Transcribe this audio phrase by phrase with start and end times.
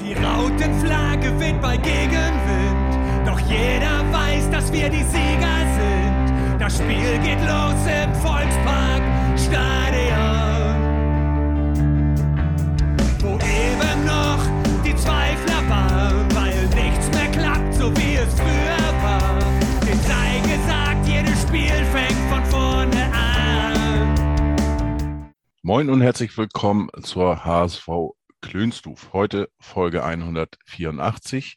[0.00, 6.58] Die Rautenflagge weht bei Gegenwind, doch jeder weiß, dass wir die Sieger sind.
[6.58, 9.02] Das Spiel geht los im Volkspark
[9.36, 10.74] Stadion,
[13.18, 14.42] wo eben noch
[14.82, 19.38] die Zweifler waren, weil nichts mehr klappt, so wie es früher war.
[19.86, 24.14] Den sei gesagt, jedes Spiel fängt von vorne an.
[25.62, 29.10] Moin und herzlich willkommen zur HSV Klönstuf.
[29.12, 31.56] Heute Folge 184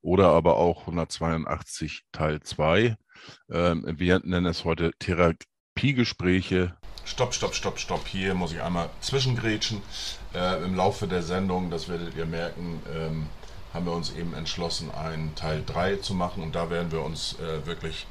[0.00, 2.96] oder aber auch 182 Teil 2.
[3.50, 6.76] Ähm, wir nennen es heute Therapiegespräche.
[7.04, 8.06] Stopp, stopp, stopp, stopp.
[8.06, 9.82] Hier muss ich einmal zwischengrätschen.
[10.34, 13.26] Äh, Im Laufe der Sendung, das werdet ihr merken, ähm,
[13.72, 16.42] haben wir uns eben entschlossen, einen Teil 3 zu machen.
[16.42, 18.06] Und da werden wir uns äh, wirklich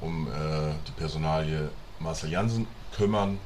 [0.00, 3.38] um äh, die Personalie Marcel Jansen kümmern.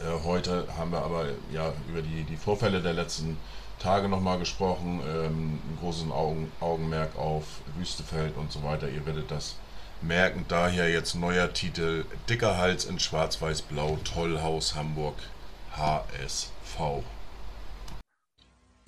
[0.00, 3.36] Äh, heute haben wir aber ja über die, die Vorfälle der letzten
[3.78, 5.00] Tage nochmal gesprochen.
[5.06, 7.44] Ähm, ein großes Augen, Augenmerk auf
[7.76, 8.88] Wüstefeld und so weiter.
[8.88, 9.56] Ihr werdet das
[10.00, 10.44] merken.
[10.48, 15.16] Daher jetzt neuer Titel: Dicker Hals in Schwarz-Weiß-Blau, Tollhaus Hamburg,
[15.72, 17.02] HSV.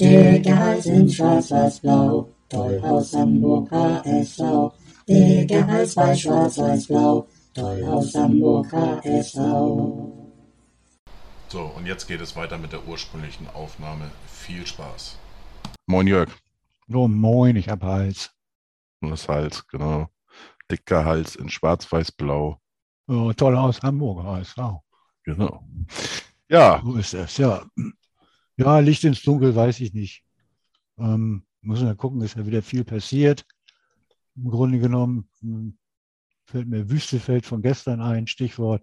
[0.01, 4.73] Dicker Hals in Schwarz-Weiß-Blau, Tollhaus Hamburg, HSV.
[5.07, 10.22] Dicker Hals bei Schwarz-Weiß-Blau, Tollhaus Hamburg, HSV.
[11.53, 14.11] So, und jetzt geht es weiter mit der ursprünglichen Aufnahme.
[14.27, 15.19] Viel Spaß.
[15.87, 16.31] Moin Jörg.
[16.89, 18.31] So, moin, ich hab Hals.
[19.03, 20.09] Das Hals, genau.
[20.71, 22.59] Dicker Hals in Schwarz-Weiß-Blau.
[23.07, 24.57] Oh, toll aus Hamburg, HSV.
[25.25, 25.69] Genau.
[26.49, 27.67] Ja, So ist das, ja.
[28.57, 30.25] Ja, Licht ins Dunkel weiß ich nicht.
[30.97, 33.45] Ähm, müssen wir gucken, ist ja wieder viel passiert.
[34.37, 35.77] Im Grunde genommen hm,
[36.47, 38.83] fällt mir Wüstefeld von gestern ein, Stichwort.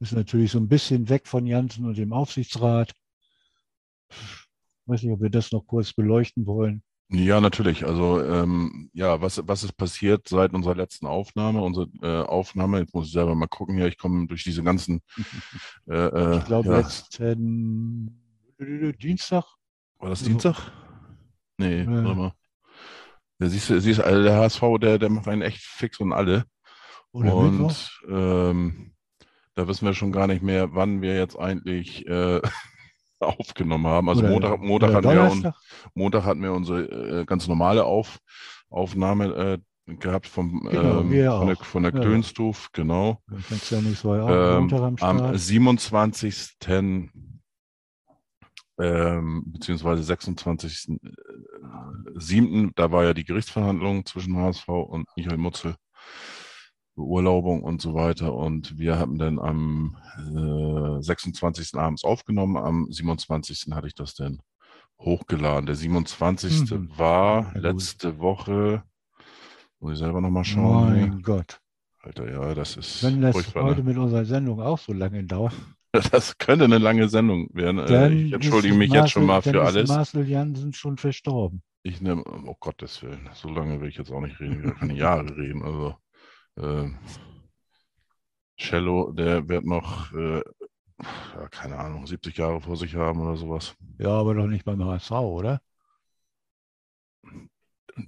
[0.00, 2.92] Ist natürlich so ein bisschen weg von Janssen und dem Aufsichtsrat.
[4.86, 6.82] Weiß nicht, ob wir das noch kurz beleuchten wollen.
[7.10, 7.84] Ja, natürlich.
[7.86, 11.62] Also ähm, ja, was, was ist passiert seit unserer letzten Aufnahme?
[11.62, 15.00] Unsere äh, Aufnahme, jetzt muss ich selber mal gucken hier, ich komme durch diese ganzen
[15.88, 16.78] äh, äh, Ich glaube, ja.
[16.78, 18.20] letzten
[19.00, 19.44] Dienstag.
[19.98, 20.72] War das Dienstag?
[21.58, 21.90] Nee, Ja.
[22.04, 22.32] warte mal.
[23.40, 26.44] Ja, siehst du, siehst, also der HSV, der, der macht einen echt fix und alle.
[27.12, 27.68] Oder Mittwoch.
[27.68, 28.93] und ähm,
[29.54, 32.40] da wissen wir schon gar nicht mehr, wann wir jetzt eigentlich äh,
[33.20, 34.08] aufgenommen haben.
[34.08, 35.54] Also Oder- Montag, Montag, oder hatten wir, Donnerstag.
[35.94, 38.18] Montag hatten wir unsere äh, ganz normale Auf,
[38.70, 42.00] Aufnahme äh, gehabt vom, Genau, ähm, wir von, der, von der Ja.
[42.00, 43.22] Klönstuf, genau.
[43.30, 45.38] Ja Ähm, am am Start.
[45.38, 46.56] 27.
[48.76, 50.88] Ähm, beziehungsweise 26.
[50.88, 50.96] äh,
[52.16, 52.72] 7.
[52.74, 55.76] Da war ja die Gerichtsverhandlung zwischen HSV und Michael Mutzel.
[56.94, 58.34] Beurlaubung und so weiter.
[58.34, 61.74] Und wir haben dann am äh, 26.
[61.74, 62.56] abends aufgenommen.
[62.56, 63.66] Am 27.
[63.72, 64.40] hatte ich das dann
[65.00, 65.66] hochgeladen.
[65.66, 66.70] Der 27.
[66.70, 66.90] Mhm.
[66.96, 68.82] war Ja, letzte Woche.
[69.80, 70.92] Muss ich selber nochmal schauen.
[70.92, 71.60] Mein Gott.
[72.00, 73.88] Alter, ja, das ist Wenn das furchtbar, heute ne?
[73.90, 75.54] mit unserer Sendung auch so lange dauert,
[76.12, 77.78] Das könnte eine lange Sendung werden.
[77.78, 79.82] Äh, dann ich entschuldige ist mich jetzt schon mal Marcel- für dann alles.
[79.84, 81.62] Ist Marcel Jansen schon verstorben.
[81.82, 84.68] Ich nehme, oh Gottes Willen, so lange will ich jetzt auch nicht reden.
[84.72, 85.62] Ich kann Jahre reden.
[85.62, 85.94] Also,
[86.56, 86.88] äh,
[88.58, 90.42] Cello, der wird noch, äh,
[91.34, 93.74] ja, keine Ahnung, 70 Jahre vor sich haben oder sowas.
[93.98, 95.60] Ja, aber doch nicht beim HSV, oder?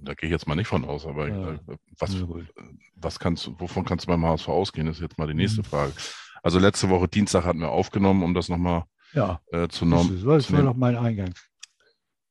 [0.01, 1.53] Da gehe ich jetzt mal nicht von aus, aber Ja.
[1.53, 1.59] äh,
[1.99, 2.15] was,
[2.95, 5.65] was kannst wovon kannst du beim HSV ausgehen, ist jetzt mal die nächste Mhm.
[5.65, 5.93] Frage.
[6.43, 8.83] Also letzte Woche Dienstag hatten wir aufgenommen, um das nochmal
[9.13, 11.33] Ja, äh, zu das, norm ist, das war doch mein Eingang.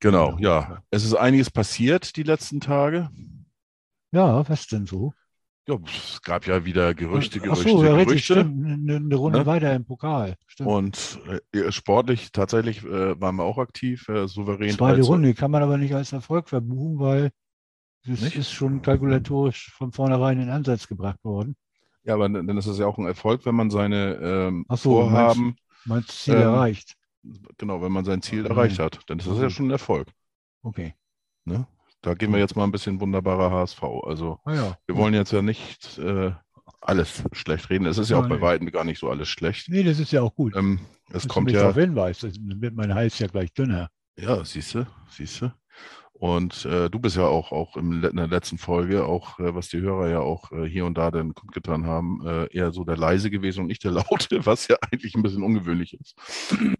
[0.01, 0.61] Genau, Genau, ja.
[0.61, 0.83] ja.
[0.91, 3.11] Es ist einiges passiert die letzten Tage.
[4.13, 5.13] Ja, was denn so?
[5.69, 8.35] Ja, es gab ja wieder Gerüchte, Gerüchte, so, ja, richtig, Gerüchte.
[8.35, 8.89] stimmt.
[8.91, 9.47] Eine, Runde Ne?
[9.47, 10.37] weiter im Pokal.
[10.47, 10.69] Stimmt.
[10.71, 11.19] Und
[11.53, 14.71] äh, sportlich tatsächlich äh, waren wir auch aktiv, äh, souverän.
[14.71, 17.31] Zweite 3 zu- Runde kann man aber nicht als Erfolg verbuchen, weil
[18.05, 18.37] es Nicht?
[18.37, 21.57] ist schon kalkulatorisch von vornherein in Ansatz gebracht worden.
[22.05, 25.57] Ja, aber dann ist es ja auch ein Erfolg, wenn man seine ähm, so, Vorhaben,
[25.85, 26.95] Mein Ziel Ähm, erreicht.
[27.59, 28.51] genau, wenn man sein Ziel Mhm.
[28.51, 30.07] erreicht hat, dann ist das ja schon ein Erfolg.
[30.63, 30.95] Okay.
[31.45, 31.67] Ne?
[32.03, 33.83] Da gehen wir jetzt mal ein bisschen wunderbarer HSV.
[34.05, 34.79] Also Ah ja.
[34.87, 36.33] wir wollen jetzt ja nicht äh,
[36.81, 37.87] alles schlecht reden.
[37.87, 39.69] Es ist ja auch bei weitem gar nicht so alles schlecht.
[39.69, 40.55] Nee, das ist ja auch gut.
[40.57, 43.89] Ähm, es kommt ja, darauf hinweist, dann wird mein Hals ja gleich dünner.
[44.19, 45.53] ja, siehst du, siehst du.
[46.19, 49.69] Und äh, du bist ja auch, auch im, in der letzten Folge, auch äh, was
[49.69, 52.97] die Hörer ja auch äh, hier und da dann kundgetan haben, äh, eher so der
[52.97, 56.15] leise gewesen und nicht der laute, was ja eigentlich ein bisschen ungewöhnlich ist,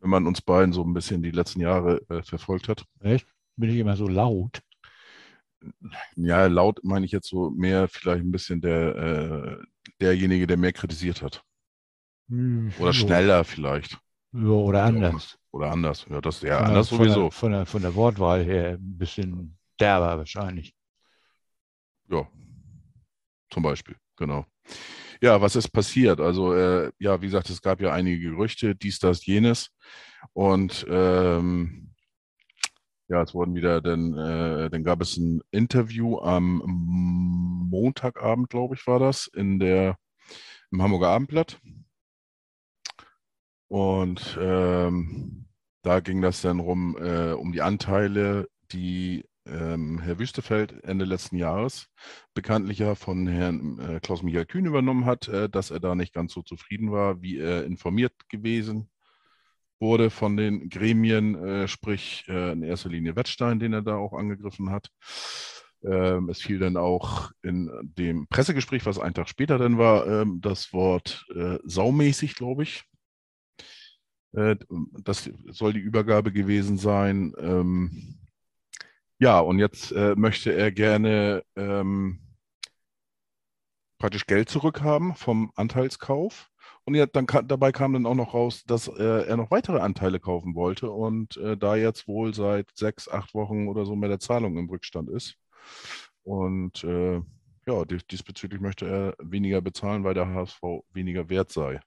[0.01, 2.85] wenn man uns beiden so ein bisschen die letzten Jahre äh, verfolgt hat.
[3.01, 3.27] Echt?
[3.57, 4.61] Bin ich immer so laut?
[6.17, 9.65] Ja, laut meine ich jetzt so mehr vielleicht ein bisschen der, äh,
[10.01, 11.43] derjenige, der mehr kritisiert hat.
[12.29, 13.07] Hm, Oder so.
[13.07, 13.99] schneller vielleicht.
[14.33, 15.39] Ja, oder anders.
[15.53, 16.07] Oder anders.
[16.11, 17.31] Ja, das, ja Von der- anders von der- sowieso.
[17.31, 20.75] Von der, von der Wortwahl her ein bisschen derber wahrscheinlich.
[22.09, 22.29] Ja,
[23.51, 24.47] zum Beispiel, genau.
[25.21, 26.21] Ja, was ist passiert?
[26.21, 29.71] Also, äh, ja, wie gesagt, es gab ja einige Gerüchte, dies, das, jenes.
[30.35, 31.91] Und ähm,
[33.09, 36.63] ja, es wurden wieder, dann, äh, dann gab es ein Interview am
[37.71, 39.97] Montagabend, glaube ich, war das, in der,
[40.71, 41.61] im Hamburger Abendblatt.
[43.69, 45.47] Und ähm,
[45.83, 51.37] da ging das dann rum, äh, um die Anteile, die ähm, Herr Wüstefeld Ende letzten
[51.37, 51.89] Jahres
[52.35, 56.33] bekanntlich ja von Herrn äh, Klaus-Michael Kühn übernommen hat, äh, dass er da nicht ganz
[56.33, 58.89] so zufrieden war, wie er informiert gewesen
[59.79, 64.13] wurde von den Gremien, äh, sprich äh, in erster Linie Wettstein, den er da auch
[64.13, 64.91] angegriffen hat.
[65.85, 70.41] Ähm, es fiel dann auch in dem Pressegespräch, was einen Tag später dann war, ähm,
[70.41, 72.85] das Wort äh, saumäßig, glaube ich.
[74.33, 74.57] Äh,
[75.03, 77.35] das soll die Übergabe gewesen sein.
[77.39, 78.19] Ähm,
[79.19, 82.21] ja, und jetzt äh, möchte er gerne ähm,
[83.99, 86.51] praktisch Geld zurückhaben vom Anteilskauf.
[86.87, 90.21] Und ja, dann dabei kam dann auch noch raus, dass äh, er noch weitere Anteile
[90.21, 94.21] kaufen wollte und äh, da jetzt wohl seit sechs, acht Wochen oder so mehr der
[94.21, 95.37] Zahlung im Rückstand ist.
[96.23, 97.21] Und äh,
[97.67, 100.63] ja, dies diesbezüglich möchte er weniger bezahlen, weil der HSV
[100.93, 101.81] weniger wert sei.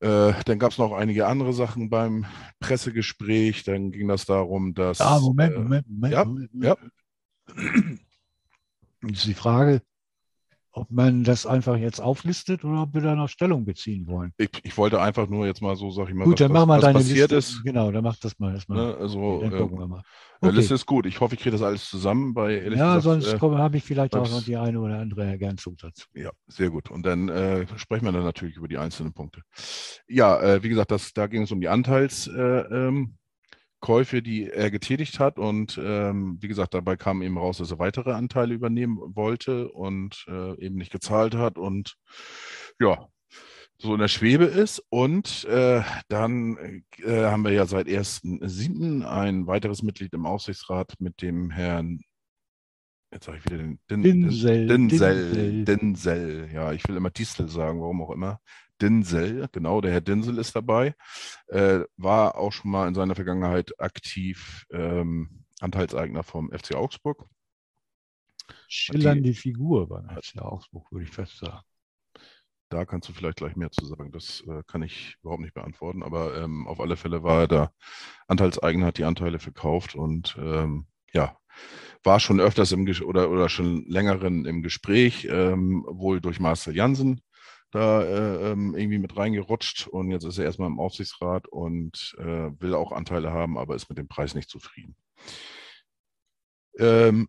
[0.00, 2.26] Äh, dann gab es noch einige andere Sachen beim
[2.60, 3.64] Pressegespräch.
[3.64, 5.00] Dann ging das darum, dass.
[5.00, 6.12] Ah, Moment, äh, Moment, Moment.
[6.12, 6.76] ja, Moment, ja.
[9.02, 9.80] Jetzt ist die Frage,
[10.78, 14.32] ob man das einfach jetzt auflistet oder ob wir da noch Stellung beziehen wollen.
[14.38, 16.66] Ich, ich wollte einfach nur jetzt mal so, sag ich mal, Gut, was, dann mach
[16.66, 17.56] mal was deine passiert Liste.
[17.56, 17.64] ist.
[17.64, 18.78] Genau, dann mach das mal erstmal.
[18.78, 18.96] Ne?
[18.96, 20.02] Also, dann äh, gucken wir mal.
[20.40, 20.54] Okay.
[20.54, 21.06] Liste ist gut.
[21.06, 24.14] Ich hoffe, ich kriege das alles zusammen, ehrlich Ja, gesagt, sonst äh, habe ich vielleicht
[24.14, 26.06] auch noch die eine oder andere Ergänzung dazu.
[26.14, 26.90] Ja, sehr gut.
[26.90, 29.42] Und dann äh, sprechen wir dann natürlich über die einzelnen Punkte.
[30.06, 33.14] Ja, äh, wie gesagt, das, da ging es um die Anteilskäufe, äh, ähm,
[33.80, 35.38] Käufe, die er getätigt hat.
[35.38, 40.24] Und ähm, wie gesagt, dabei kam eben raus, dass er weitere Anteile übernehmen wollte und
[40.28, 41.96] äh, eben nicht gezahlt hat und
[42.80, 43.08] ja,
[43.78, 44.82] so in der Schwebe ist.
[44.90, 49.04] Und äh, dann äh, haben wir ja seit 1.7.
[49.04, 52.00] ein weiteres Mitglied im Aufsichtsrat mit dem Herrn,
[53.12, 56.50] jetzt sage ich wieder den Din, Dinsel, Dinsel, Dinsel.
[56.52, 58.40] Ja, ich will immer Distel sagen, warum auch immer.
[58.80, 60.94] Dinsel, genau, der Herr Dinsel ist dabei,
[61.48, 67.26] äh, war auch schon mal in seiner Vergangenheit aktiv ähm, Anteilseigner vom FC Augsburg.
[68.68, 71.60] Schillernde Figur beim FC Augsburg, würde ich fast sagen.
[72.70, 74.12] Da kannst du vielleicht gleich mehr zu sagen.
[74.12, 77.72] Das äh, kann ich überhaupt nicht beantworten, aber ähm, auf alle Fälle war er da
[78.26, 81.38] Anteilseigner, hat die Anteile verkauft und ähm, ja,
[82.04, 86.76] war schon öfters im Ges oder, oder schon längeren im Gespräch, ähm, wohl durch Marcel
[86.76, 87.22] Jansen
[87.70, 92.50] da äh, ähm, irgendwie mit reingerutscht und jetzt ist er erstmal im Aufsichtsrat und äh,
[92.60, 94.96] will auch Anteile haben, aber ist mit dem Preis nicht zufrieden.
[96.78, 97.28] Ähm,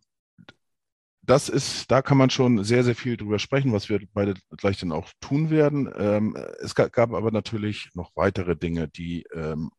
[1.22, 4.78] das ist, da kann man schon sehr, sehr viel drüber sprechen, was wir beide gleich
[4.78, 5.92] dann auch tun werden.
[5.96, 9.70] Ähm, es gab, aber natürlich noch weitere Dinge, die ähm,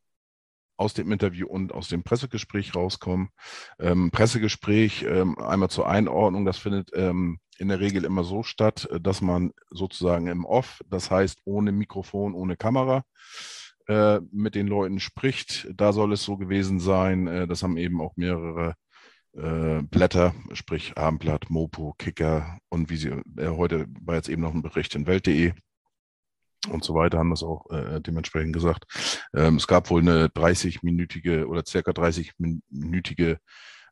[0.78, 3.30] aus dem Interview und aus dem Pressegespräch rauskommen.
[3.80, 8.90] Ähm, Pressegespräch, ähm, einmal zur Einordnung, das findet ähm, in der Regel immer so statt,
[8.92, 13.06] äh, dass man sozusagen im Off, das heißt ohne Mikrofon, ohne Kamera,
[13.88, 15.68] äh, mit den Leuten spricht.
[15.76, 18.76] Da soll es so gewesen sein, äh, das haben eben auch mehrere
[19.34, 24.94] Blätter, sprich Abendblatt, Mopo, Kicker und wie sie, heute war jetzt eben noch ein Bericht
[24.94, 25.54] in Welt.de
[26.68, 27.66] und so weiter, haben das auch
[28.02, 29.28] dementsprechend gesagt.
[29.34, 33.38] Ähm, es gab wohl eine 30-minütige oder circa 30-minütige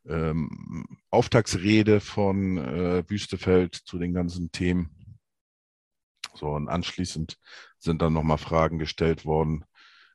[0.10, 4.90] ähm, Auftaktsrede von äh, Wüstefeld zu den ganzen Themen.
[6.34, 7.38] So, und anschließend
[7.80, 9.66] sind dann nochmal Fragen gestellt worden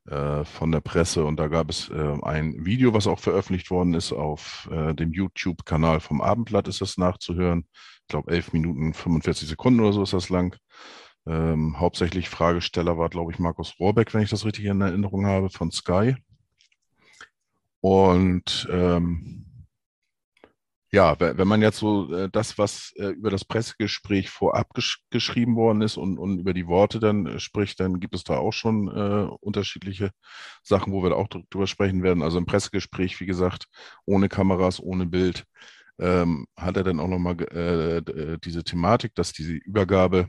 [0.06, 3.94] äh, von der Presse und da gab es äh, ein Video, was auch veröffentlicht worden
[3.94, 7.66] ist auf äh, dem YouTube-Kanal vom Abendblatt ist das nachzuhören.
[8.02, 10.58] Ich glaube 11 Minuten 45 Sekunden oder so ist das lang.
[11.26, 15.48] Ähm, hauptsächlich Fragesteller war, glaube ich, Markus Rohrbeck, wenn ich das richtig in Erinnerung habe,
[15.48, 16.16] von Sky.
[17.80, 19.46] Und ähm,
[20.94, 25.00] ja, we- wenn man jetzt so äh, das, was äh, über das Pressegespräch vorab gesch
[25.10, 28.36] geschrieben worden ist und, und über die Worte dann äh, spricht, dann gibt es da
[28.38, 28.88] auch schon
[29.40, 30.10] unterschiedliche
[30.62, 32.22] Sachen, wo wir auch dr- drüber sprechen werden.
[32.22, 33.66] Also im Pressegespräch, wie gesagt,
[34.06, 35.44] ohne Kameras, ohne Bild,
[35.98, 40.28] ähm, hat er dann auch nochmal äh, diese Thematik, dass diese Übergabe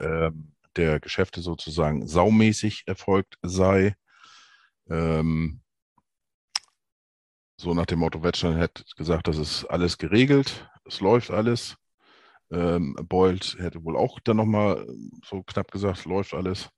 [0.00, 3.94] ähm, der Geschäfte sozusagen saumäßig erfolgt sei.
[4.90, 5.60] Ähm,
[7.64, 11.76] so nach dem Motto, Wettstein hätte gesagt, das ist alles geregelt, es läuft alles.
[12.52, 14.86] Ähm, Bold hätte wohl auch dann nochmal
[15.24, 16.68] so knapp gesagt, läuft alles.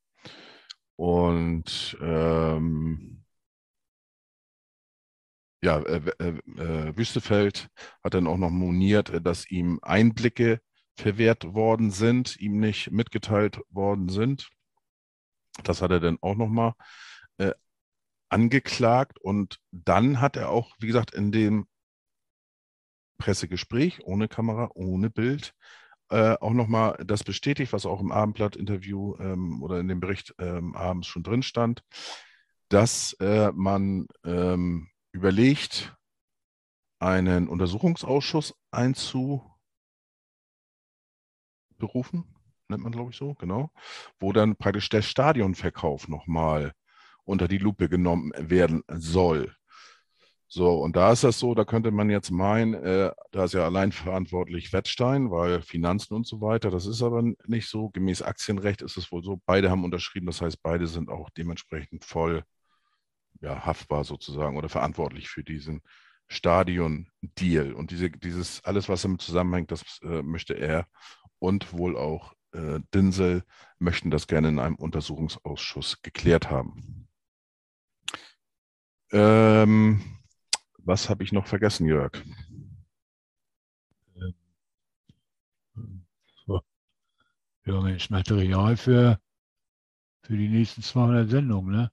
[0.94, 3.24] Und ähm,
[5.62, 6.28] ja, äh, äh,
[6.62, 7.68] äh, Wüstefeld
[8.04, 10.60] hat dann auch noch moniert, äh, dass ihm Einblicke
[10.96, 14.48] verwehrt worden sind, ihm nicht mitgeteilt worden sind.
[15.64, 16.74] Das hat er dann auch nochmal
[18.28, 21.66] angeklagt und dann hat er auch, wie gesagt, in dem
[23.18, 25.54] Pressegespräch ohne Kamera, ohne Bild,
[26.10, 30.76] äh, auch nochmal das bestätigt, was auch im Abendblatt-Interview ähm, oder in dem Bericht ähm,
[30.76, 31.82] abends schon drin stand,
[32.68, 35.96] dass äh, man ähm, überlegt,
[36.98, 39.54] einen Untersuchungsausschuss einzuberufen,
[42.68, 43.70] nennt man glaube ich so, genau,
[44.18, 46.72] wo dann praktisch der Stadionverkauf nochmal
[47.26, 49.54] unter die Lupe genommen werden soll.
[50.48, 53.64] So, und da ist das so, da könnte man jetzt meinen, äh, da ist ja
[53.64, 57.90] allein verantwortlich Wettstein, weil Finanzen und so weiter, das ist aber nicht so.
[57.90, 62.04] Gemäß Aktienrecht ist es wohl so, beide haben unterschrieben, das heißt, beide sind auch dementsprechend
[62.04, 62.44] voll
[63.40, 65.82] ja, haftbar sozusagen oder verantwortlich für diesen
[66.28, 67.72] Stadion-Deal.
[67.72, 70.86] Und diese, dieses, alles, was damit zusammenhängt, das äh, möchte er
[71.38, 73.44] und wohl auch äh, Dinsel
[73.78, 77.05] möchten das gerne in einem Untersuchungsausschuss geklärt haben.
[79.12, 80.00] Ähm,
[80.78, 82.12] was habe ich noch vergessen, Jörg?
[87.66, 89.18] Ja, Mensch, Material für,
[90.22, 91.90] für die nächsten 200 Sendungen, ne?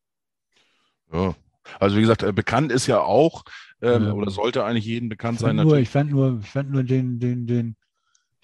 [1.11, 1.35] Ja.
[1.79, 3.43] Also wie gesagt, äh, bekannt ist ja auch,
[3.81, 4.13] ähm, Ja.
[4.13, 5.55] oder sollte eigentlich jedem bekannt Ich sein.
[5.55, 7.75] nur, ich fand nur, ich fand nur den, den, den,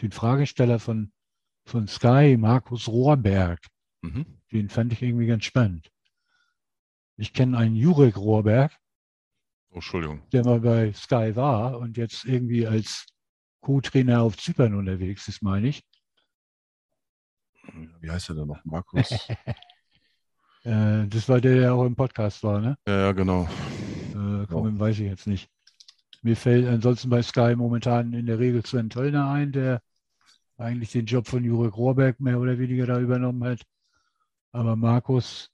[0.02, 1.12] den Fragesteller von,
[1.66, 3.60] von Sky, Markus Rohrberg,
[4.02, 4.26] Mhm.
[4.52, 5.92] den fand ich irgendwie ganz spannend.
[7.20, 8.72] Ich kenne einen Jurek Rohrberg,
[9.72, 10.22] Oh, Entschuldigung.
[10.32, 13.06] der mal bei Sky war und jetzt irgendwie als
[13.62, 15.84] Co-Trainer auf Zypern unterwegs ist, meine ich.
[18.00, 18.64] Wie heißt er denn noch?
[18.66, 19.10] Markus?
[20.66, 22.78] Äh, das war der, der auch im Podcast war, ne?
[22.86, 23.44] ja, ja, genau.
[24.14, 25.50] Äh, komm, weiß ich jetzt nicht.
[26.22, 29.82] Mir fällt ansonsten bei Sky momentan in der Regel Sven Töllner ein, der
[30.58, 33.62] eigentlich den Job von Jurek Rohrberg mehr oder weniger da übernommen hat.
[34.52, 35.50] Aber Markus,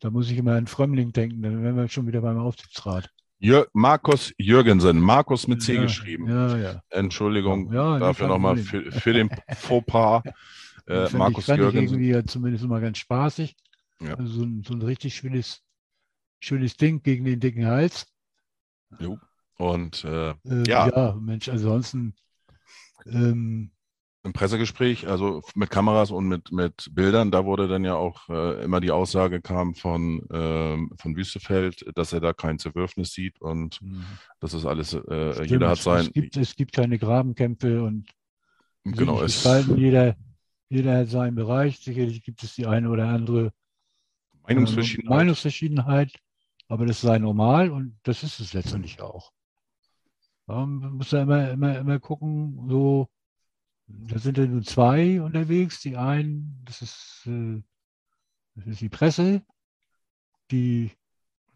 [0.00, 3.10] da muss ich immer an Frömmling denken, dann wären wir schon wieder beim Aufsichtsrat.
[3.38, 5.00] Jür Markus Jürgensen.
[5.00, 6.28] Markus mit C ja, geschrieben.
[6.28, 6.82] Ja, ja.
[6.90, 10.22] Entschuldigung dafür nochmal für, für den Fauxpas.
[10.86, 11.94] Äh, Markus ich, fand ich Jürgensen.
[11.94, 13.56] irgendwie ja zumindest mal ganz spaßig.
[14.00, 15.62] Also so, ein, so ein richtig schönes,
[16.40, 18.06] schönes Ding gegen den dicken Hals.
[18.98, 19.18] Jo.
[19.56, 20.88] Und äh, Äh, Ja.
[20.88, 22.14] ja, Mensch, ansonsten
[23.06, 23.70] ähm,
[24.24, 28.64] im Pressegespräch, also mit Kameras und mit, mit Bildern, da wurde dann ja auch äh,
[28.64, 33.80] immer die Aussage kam von, ähm, von Wüstefeld, dass er da kein Zerwürfnis sieht und
[34.40, 38.08] das ist alles, äh, Stimmt, jeder hat sein, Es gibt, es gibt keine Grabenkämpfe und
[38.84, 39.44] genau, es.
[39.76, 40.16] Jeder,
[40.70, 41.78] jeder hat seinen Bereich.
[41.80, 43.50] Sicherlich gibt es die eine oder andere äh,
[44.48, 45.18] Meinungsverschiedenheit.
[45.18, 46.12] Meinungsverschiedenheit,
[46.68, 49.32] aber das sei normal und das ist es letztendlich auch.
[50.48, 53.08] Ähm, Man muss ja immer, immer, immer gucken, so,
[53.86, 55.80] da sind ja nur zwei unterwegs.
[55.80, 57.62] Die einen, das ist, äh,
[58.54, 59.42] das ist die Presse,
[60.50, 60.92] die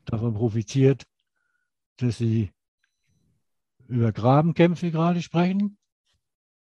[0.05, 1.07] davon profitiert,
[1.97, 2.53] dass sie
[3.89, 5.79] über Grabenkämpfe gerade sprechen.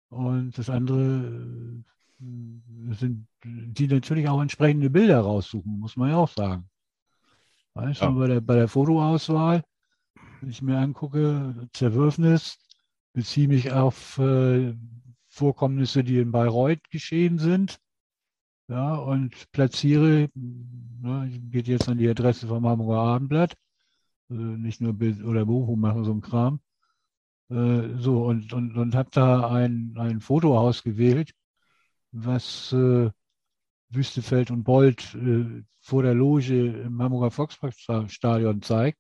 [0.09, 1.83] Und das andere
[2.21, 6.69] äh, sind, die natürlich auch entsprechende Bilder raussuchen, muss man ja auch sagen.
[7.75, 8.09] Weißt Ja.
[8.09, 9.65] du, bei der, bei der Fotoauswahl,
[10.41, 12.59] wenn ich mir angucke, Zerwürfnis,
[13.15, 14.75] beziehe mich auf äh,
[15.33, 17.79] Vorkommnisse, die in Bayreuth geschehen sind.
[18.69, 23.55] Ja, und platziere, ne, geht jetzt an die Adresse vom Hamburger Abendblatt,
[24.29, 26.61] also nicht nur Bild oder Bochum machen so einen Kram.
[27.51, 31.33] Äh, so, und, und, und habe da ein, ein Foto ausgewählt,
[32.13, 33.11] was äh,
[33.89, 38.99] Wüstefeld und Bold äh, vor der Loge im Hamburger Volksparkstadion zeigt,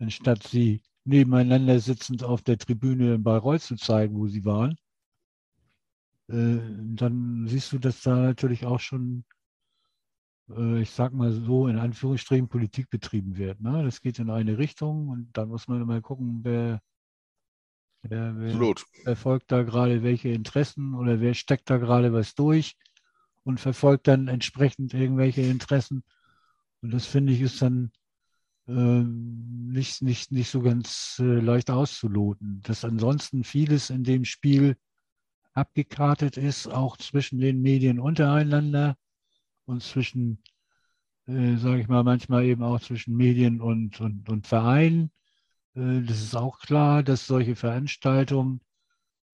[0.00, 4.76] anstatt sie nebeneinander sitzend auf der Tribüne in Bayreuth zu zeigen, wo sie waren.
[6.28, 6.58] Äh,
[6.94, 9.24] dann siehst du, dass da natürlich auch schon,
[10.50, 13.60] äh, ich sag mal so, in Anführungsstrichen Politik betrieben wird.
[13.60, 13.82] Ne?
[13.84, 16.80] Das geht in eine Richtung und da muss man immer gucken, wer,
[18.02, 22.76] wer, wer, verfolgt da gerade welche Interessen oder wer steckt da gerade was durch
[23.44, 26.04] und verfolgt dann entsprechend irgendwelche Interessen.
[26.80, 27.92] Und das finde ich ist dann
[28.68, 32.60] ähm, nicht, nicht, nicht so ganz äh, leicht auszuloten.
[32.62, 34.76] Dass ansonsten vieles in dem Spiel
[35.54, 38.96] abgekartet ist, auch zwischen den Medien untereinander
[39.66, 40.42] und zwischen,
[41.26, 45.10] äh, sage ich mal, manchmal eben auch zwischen Medien und, und, und Vereinen.
[45.74, 48.60] Äh, das ist auch klar, dass solche Veranstaltungen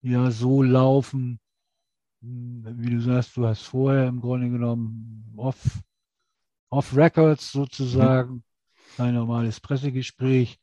[0.01, 1.39] ja so laufen,
[2.21, 5.81] hm, wie du sagst, du hast vorher im Grunde genommen off
[6.69, 8.43] off Records sozusagen,
[8.97, 10.59] ein normales Pressegespräch.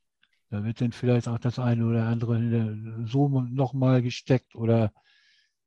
[0.51, 4.93] Da wird dann vielleicht auch das eine oder andere Zoom nochmal gesteckt oder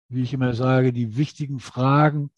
[0.09, 2.31] wie ich immer sage, die wichtigen Fragen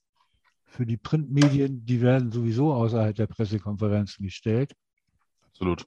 [0.66, 4.74] für die Printmedien, die werden sowieso außerhalb der Pressekonferenzen gestellt.
[5.48, 5.86] Absolut.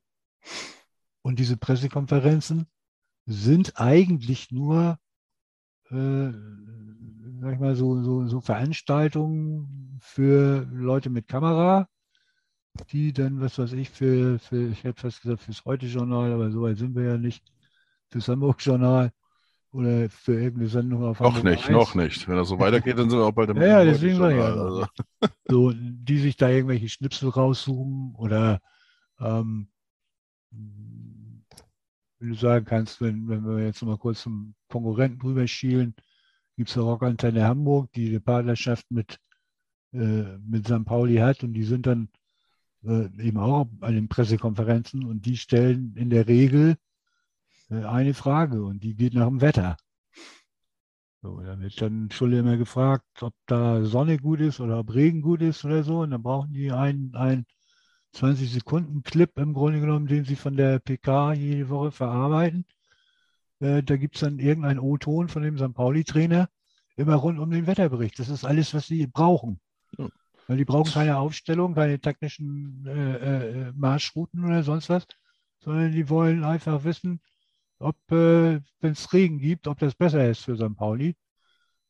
[1.23, 2.67] Und diese Pressekonferenzen
[3.27, 4.99] sind eigentlich nur,
[5.91, 6.33] äh,
[7.41, 11.89] sag ich mal, so, so, so Veranstaltungen für Leute mit Kamera,
[12.91, 16.63] die dann, was weiß ich, für, für ich hätte fast gesagt, fürs Heute-Journal, aber so
[16.63, 17.43] weit sind wir ja nicht,
[18.11, 19.13] fürs Hamburg-Journal
[19.75, 21.71] oder für irgendeine Sendung auf Noch nicht, 1.
[21.71, 22.29] noch nicht.
[22.29, 24.39] Wenn das so weitergeht, dann sind wir auch bald im Ja, ja, deswegen sag ich
[24.39, 24.45] ja.
[24.45, 24.87] Also,
[25.49, 28.61] so, die sich da irgendwelche Schnipsel raussuchen oder
[29.19, 29.67] ähm,
[30.53, 35.97] wenn du sagen kannst, wenn, wenn wir jetzt mal kurz zum Konkurrenten drüber schielen,
[36.57, 39.19] gibt es eine Rockantenne Hamburg, die eine Partnerschaft mit,
[39.93, 40.85] äh, mit St.
[40.85, 42.09] Pauli hat und die sind dann
[42.85, 46.77] äh, eben auch an den Pressekonferenzen und die stellen in der Regel
[47.71, 49.77] eine Frage und die geht nach dem Wetter.
[51.23, 55.23] So, da wird dann schon immer gefragt, ob da Sonne gut ist oder ob Regen
[55.23, 56.01] gut ist oder so.
[56.01, 57.47] Und dann brauchen die einen, einen
[58.15, 62.67] 20-Sekunden-Clip im Grunde genommen, den sie von der PK jede Woche verarbeiten.
[63.61, 65.73] Äh, da gibt es dann irgendeinen O-Ton von dem St.
[65.73, 66.51] Pauli-Trainer,
[66.97, 68.19] immer rund um den Wetterbericht.
[68.19, 69.61] Das ist alles, was sie brauchen.
[69.97, 70.09] Ja.
[70.47, 75.07] Weil die brauchen keine Aufstellung, keine taktischen äh, äh, Marschrouten oder sonst was,
[75.61, 77.23] sondern die wollen einfach wissen,
[77.85, 80.77] ob, äh, wenn es Regen gibt, ob das besser ist für St.
[80.77, 81.17] Pauli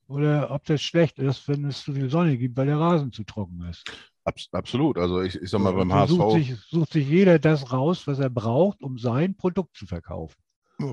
[0.08, 3.24] oder ob das schlecht ist, wenn es zu viel Sonne gibt, weil der Rasen zu
[3.24, 3.84] trocken ist.
[4.24, 4.98] abs absolut.
[4.98, 8.06] Also ich, ich sag mal, beim so Sucht HSV, sich, sucht sich jeder das raus,
[8.06, 10.36] was er braucht, um sein Produkt zu verkaufen.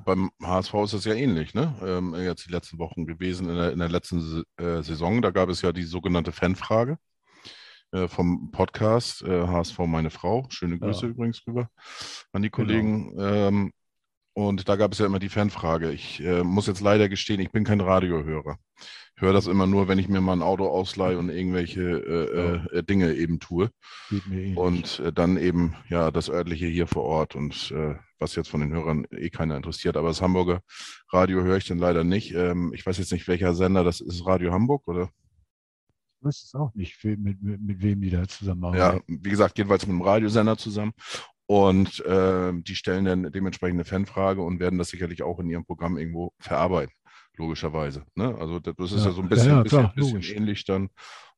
[0.06, 1.74] beim HSV ist es ja ähnlich, ne?
[1.84, 5.22] Ähm, jetzt die letzten Wochen gewesen in der, in der letzten äh, Saison.
[5.22, 6.98] Da gab es ja die sogenannte Fanfrage
[7.92, 10.46] äh, vom Podcast äh, HSV Meine Frau.
[10.50, 11.12] Schöne Grüße Ja.
[11.12, 11.70] übrigens rüber
[12.32, 12.68] an die Genau.
[12.68, 13.16] Kollegen.
[13.20, 13.72] Ähm,
[14.34, 15.92] und da gab es ja immer die Fanfrage.
[15.92, 18.58] Ich äh, muss jetzt leider gestehen, ich bin kein Radiohörer.
[19.16, 21.82] Ich höre das immer nur, wenn ich mir mal ein Auto ausleihe und irgendwelche
[22.72, 23.70] äh, äh, Dinge eben tue.
[24.10, 24.58] Geht mir ähnlich.
[24.58, 28.62] Und äh, dann eben ja das örtliche hier vor Ort und äh, was jetzt von
[28.62, 29.98] den Hörern eh keiner interessiert.
[29.98, 30.62] Aber das Hamburger
[31.12, 32.34] Radio höre ich dann leider nicht.
[32.34, 34.26] Ähm, ich weiß jetzt nicht, welcher Sender das ist.
[34.26, 35.10] Radio Hamburg oder?
[36.22, 39.20] ich weiß es auch nicht, mit, mit, mit, wem die da Ja, zusammenarbeiten.
[39.24, 40.94] wie gesagt, jedenfalls mit einem Radiosender zusammen.
[41.52, 45.66] Und äh, die stellen dann dementsprechend eine Fanfrage und werden das sicherlich auch in ihrem
[45.66, 46.94] Programm irgendwo verarbeiten,
[47.36, 48.06] logischerweise.
[48.16, 48.34] Ne?
[48.40, 50.32] Also das ist ja, Ja, so ein bisschen, ja, bisschen, klar, bisschen logisch.
[50.34, 50.90] ähnlich dann.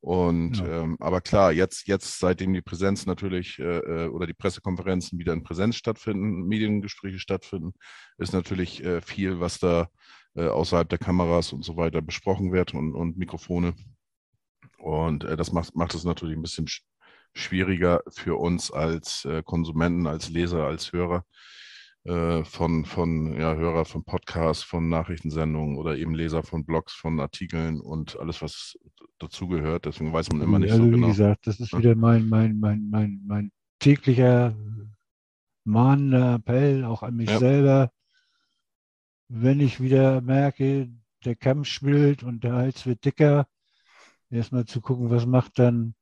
[0.02, 0.84] Und Ja.
[0.84, 5.34] ähm, aber klar, jetzt, jetzt, seitdem die Präsenz natürlich äh, äh, oder die Pressekonferenzen wieder
[5.34, 7.74] in Präsenz stattfinden, Mediengespräche stattfinden,
[8.20, 9.88] ist natürlich äh, viel, was da
[10.36, 13.74] äh, außerhalb der Kameras und so weiter besprochen wird und, und Mikrofone.
[14.78, 16.84] Und äh, das macht, macht es natürlich ein bisschen sch
[17.34, 21.26] schwieriger für uns als äh, Konsumenten, als Leser, als Hörer
[22.06, 27.20] äh, von, von ja, Hörer von Podcasts, von Nachrichtensendungen oder eben Leser von Blogs, von
[27.20, 28.78] Artikeln und alles, was
[29.20, 29.86] dazugehört.
[29.86, 31.08] Deswegen weiß man immer nicht also so wie genau.
[31.08, 31.80] gesagt, das ist Ja.
[31.80, 34.56] wieder mein, mein, mein, mein, mein täglicher
[35.66, 37.40] mahnender Appell auch an mich Ja.
[37.40, 37.92] selber.
[39.30, 40.90] Wenn ich wieder merke,
[41.26, 43.48] der Kamm schwillt und der Hals wird dicker,
[44.30, 45.96] erstmal zu gucken, was macht dann,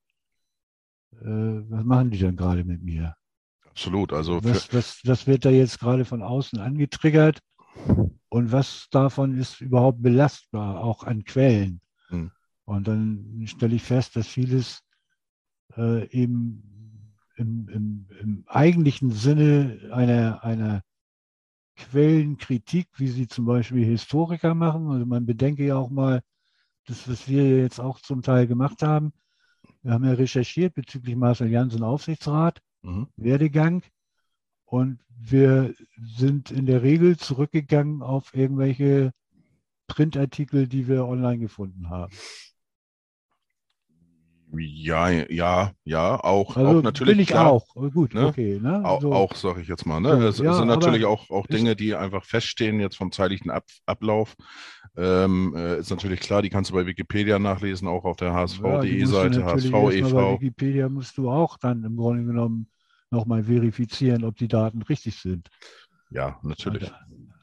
[1.23, 3.15] was machen die dann gerade mit mir?
[3.69, 4.13] Absolut.
[4.13, 7.39] Also Was, was, was wird da jetzt gerade von außen angetriggert
[8.29, 11.81] und was davon ist überhaupt belastbar, auch an Quellen?
[12.09, 12.31] Hm.
[12.65, 14.81] Und dann stelle ich fest, dass vieles
[15.77, 20.81] äh, eben im, im, im eigentlichen Sinne einer, einer
[21.75, 26.21] Quellenkritik, wie sie zum Beispiel Historiker machen, also man bedenke ja auch mal,
[26.85, 29.13] das, was wir jetzt auch zum Teil gemacht haben.
[29.83, 32.61] Wir haben ja recherchiert bezüglich Marcel Janssen Aufsichtsrat.
[32.81, 33.07] mhm.
[33.15, 33.83] Werdegang.
[34.65, 39.11] Und wir sind in der Regel zurückgegangen auf irgendwelche
[39.87, 42.13] Printartikel, die wir online gefunden haben.
[44.57, 47.13] Ja, ja, ja, auch, Also auch natürlich.
[47.13, 47.65] bin ich klar, auch.
[47.93, 48.27] Gut, ne?
[48.27, 48.59] okay.
[48.61, 48.83] Ne?
[48.83, 49.13] Auch, So.
[49.13, 49.99] auch sage ich jetzt mal.
[49.99, 50.09] Ne?
[50.25, 54.35] Es ja, sind natürlich auch, auch Dinge, die einfach feststehen jetzt vom zeitlichen Ab Ablauf.
[54.97, 58.33] Ähm, äh, ist natürlich klar, die kannst du bei Wikipedia nachlesen, auch auf der Ja,
[58.33, 60.41] die HSV.de musst du Seite, natürlich HSV erstmal Bei e.V.
[60.41, 62.67] Wikipedia musst du auch dann im Grunde genommen
[63.09, 65.49] nochmal verifizieren, ob die Daten richtig sind.
[66.09, 66.91] Ja, natürlich.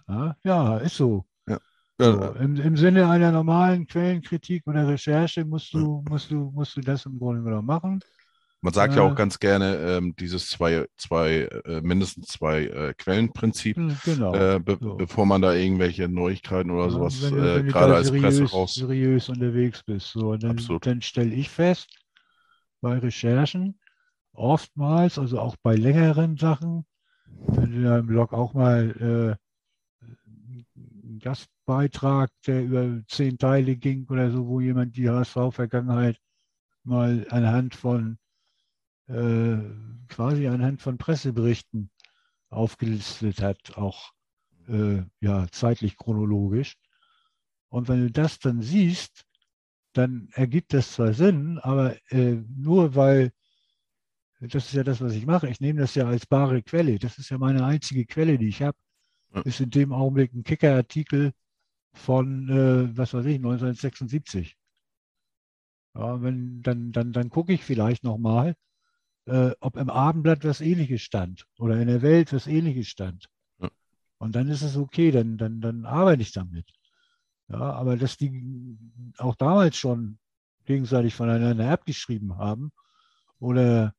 [0.09, 1.25] Ja, ja ist so.
[2.01, 6.51] Ja, So, äh, im, Im Sinne einer normalen Quellenkritik oder Recherche musst du, musst du,
[6.53, 8.01] musst du das im Grunde genommen machen.
[8.61, 12.95] man sagt ja äh, auch ganz gerne ähm, dieses zwei, zwei äh, mindestens zwei äh,
[12.95, 14.35] Quellenprinzip, Hm, Genau.
[14.35, 14.97] äh, be so.
[14.97, 18.75] bevor man da irgendwelche Neuigkeiten oder sowas wenn äh, wenn gerade als Presse seriös, raus.
[18.75, 20.09] seriös unterwegs bist.
[20.13, 20.87] So, und dann, Absolut.
[20.87, 21.89] dann stelle ich fest,
[22.81, 23.79] bei Recherchen,
[24.33, 26.87] oftmals, also auch bei längeren Sachen,
[27.55, 29.48] wenn du ja im Blog auch mal äh,
[31.19, 36.19] Gastbeitrag, der über zehn Teile ging oder so, wo jemand die HSV-Vergangenheit
[36.85, 38.19] mal anhand von
[39.09, 39.59] äh,
[40.09, 41.91] quasi anhand von Presseberichten
[42.51, 44.13] aufgelistet hat, auch
[44.69, 46.77] äh, ja, zeitlich chronologisch.
[47.69, 49.25] Und wenn du das dann siehst,
[49.93, 53.33] dann ergibt das zwar Sinn, aber äh, nur weil,
[54.41, 57.19] das ist ja das, was ich mache, ich nehme das ja als bare Quelle, das
[57.19, 58.79] ist ja meine einzige Quelle, die ich habe,
[59.35, 59.43] Ja.
[59.43, 61.33] ist in dem Augenblick ein Kicker-Artikel
[61.93, 64.57] von, äh, was weiß ich, 1976.
[65.95, 68.55] Ja, wenn, dann, dann, dann gucke ich vielleicht nochmal,
[69.27, 73.29] äh, ob im Abendblatt was Ähnliches stand oder in der Welt was Ähnliches stand.
[73.59, 73.69] Ja.
[74.19, 76.71] Und dann ist es okay, dann, dann, dann arbeite ich damit.
[77.49, 78.79] Ja, aber dass die
[79.19, 80.19] auch damals schon
[80.67, 82.71] gegenseitig voneinander abgeschrieben haben
[83.39, 83.95] oder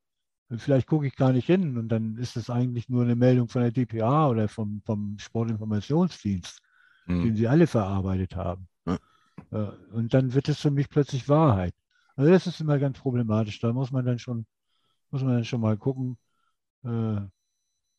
[0.58, 3.62] vielleicht gucke ich gar nicht hin und dann ist es eigentlich nur eine Meldung von
[3.62, 6.62] der DPA oder vom, vom Sportinformationsdienst,
[7.06, 7.24] Hm.
[7.24, 8.68] den sie alle verarbeitet haben.
[8.86, 9.00] Ja.
[9.52, 11.74] Äh, Und dann wird es für mich plötzlich Wahrheit.
[12.16, 13.60] Also das ist immer ganz problematisch.
[13.60, 14.46] Da muss man dann schon,
[15.12, 16.18] muss man dann schon mal gucken.
[16.84, 17.22] Äh,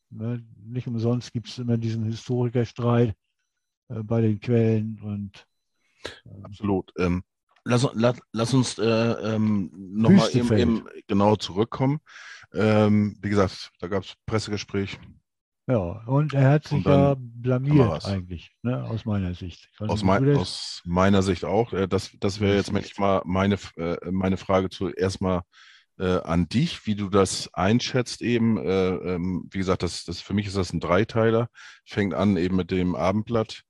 [0.09, 3.15] ne, nicht umsonst gibt es immer diesen Historikerstreit
[3.89, 5.47] äh, bei den Quellen und
[6.43, 6.91] Absolut.
[6.97, 7.23] Ähm,
[7.63, 11.99] lass, lass, lass uns äh, ähm, nochmal eben, eben genau zurückkommen.
[12.53, 14.99] Ähm, wie gesagt, da gab es Pressegespräch
[15.67, 19.69] ja, und er hat sich ja blamiert eigentlich, ne, aus meiner Sicht.
[19.79, 21.71] Aus, mein, aus meiner Sicht auch.
[21.71, 25.43] Äh, das das wäre jetzt manchmal meine, äh, meine Frage zuerst mal
[25.97, 28.57] äh, an dich, wie du das einschätzt eben.
[28.57, 31.47] Äh, ähm, wie gesagt, das, das, für mich ist das ein Dreiteiler.
[31.85, 33.61] Fängt an eben mit dem Abendblatt.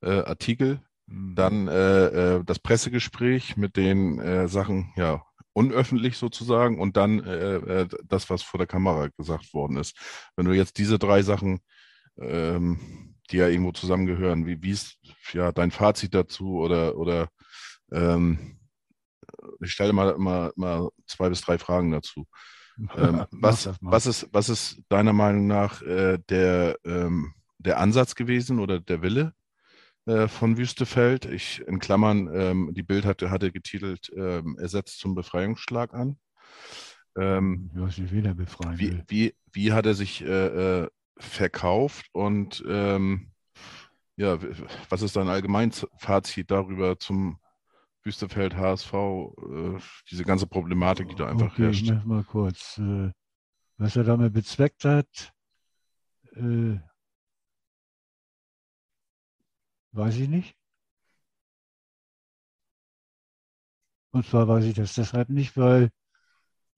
[0.00, 1.34] Äh, Artikel, Mhm.
[1.34, 7.56] Dann äh, äh, das Pressegespräch mit den äh, Sachen, ja, unöffentlich sozusagen und dann äh,
[7.56, 9.96] äh, das, was vor der Kamera gesagt worden ist.
[10.36, 11.60] Wenn du jetzt diese drei Sachen,
[12.20, 14.98] ähm, die ja irgendwo zusammengehören, wie, wie ist
[15.32, 17.28] ja dein Fazit dazu oder, oder
[17.90, 18.58] ähm,
[19.60, 22.26] ich stelle mal, mal, mal zwei bis drei Fragen dazu.
[22.96, 28.60] Ähm, was, was, ist, was ist deiner Meinung nach äh, der, ähm, der Ansatz gewesen
[28.60, 29.34] oder der Wille
[30.08, 31.26] äh, von Wüstefeld?
[31.26, 36.18] Ich in Klammern, ähm, die Bild hatte, hatte getitelt, ähm, er setzt zum Befreiungsschlag an.
[37.16, 42.06] Ähm, Du hast dich wieder befreien wie, wie, wie hat er sich äh, äh, verkauft
[42.12, 43.32] und ähm,
[44.16, 44.38] ja,
[44.88, 47.38] was ist dein Allgemeinfazit darüber zum
[48.02, 49.78] Wüstefeld HSV, äh,
[50.10, 51.92] diese ganze Problematik, die da einfach okay, ich herrscht?
[51.94, 52.78] mach mal kurz.
[52.78, 53.12] Äh,
[53.76, 55.32] was er damit bezweckt hat,
[56.34, 56.78] äh,
[59.98, 60.56] weiß ich nicht.
[64.10, 65.90] Und zwar weiß ich das deshalb nicht, weil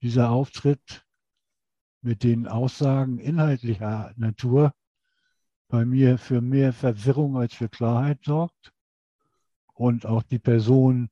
[0.03, 1.07] dieser Auftritt
[2.03, 4.75] mit den Aussagen inhaltlicher Natur
[5.69, 8.73] bei mir für mehr Verwirrung als für Klarheit sorgt
[9.75, 11.11] und auch die Person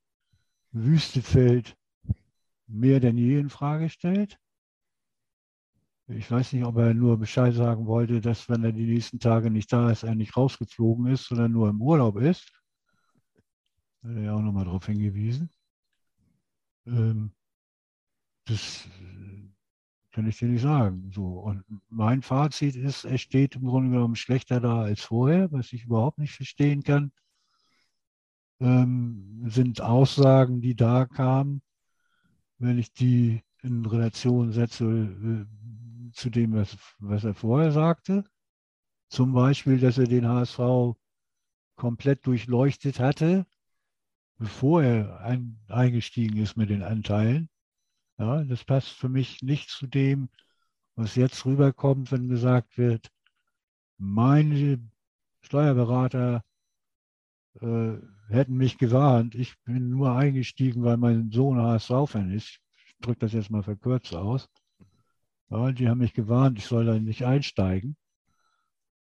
[0.71, 1.77] Wüstefeld
[2.67, 4.39] mehr denn je in Frage stellt.
[6.11, 9.51] Ich weiß nicht, ob er nur Bescheid sagen wollte, dass wenn er die nächsten Tage
[9.51, 12.51] nicht da ist, er nicht rausgeflogen ist, sondern nur im Urlaub ist.
[14.01, 15.51] Hat er ja auch nochmal darauf hingewiesen.
[16.87, 17.31] Ähm,
[18.45, 19.49] das äh,
[20.11, 21.11] kann ich dir nicht sagen.
[21.13, 21.25] So.
[21.41, 25.85] Und mein Fazit ist, er steht im Grunde genommen schlechter da als vorher, was ich
[25.85, 27.11] überhaupt nicht verstehen kann.
[28.59, 31.61] Ähm, sind Aussagen, die da kamen,
[32.57, 35.45] wenn ich die in Relation setze äh,
[36.11, 38.23] zu dem, was, was er vorher sagte.
[39.09, 40.95] Zum Beispiel, dass er den HSV
[41.75, 43.45] komplett durchleuchtet hatte,
[44.37, 47.49] bevor er ein, eingestiegen ist mit den Anteilen.
[48.17, 50.29] Ja, das passt für mich nicht zu dem,
[50.95, 53.09] was jetzt rüberkommt, wenn gesagt wird,
[53.97, 54.79] meine
[55.41, 56.43] Steuerberater
[57.61, 59.35] äh, hätten mich gewarnt.
[59.35, 62.59] Ich bin nur eingestiegen, weil mein Sohn HSV-Fan ist.
[62.87, 64.49] Ich drücke das jetzt mal verkürzt aus.
[65.49, 67.97] Ja, die haben mich gewarnt, ich soll da nicht einsteigen.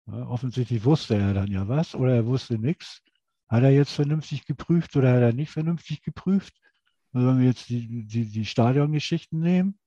[0.08, 3.02] Ja, offensichtlich wusste er dann ja was oder er wusste nichts.
[3.48, 6.60] Hat er jetzt vernünftig geprüft oder hat er nicht vernünftig geprüft?
[7.14, 9.78] Also wenn wir jetzt die, die, die Stadiongeschichten nehmen,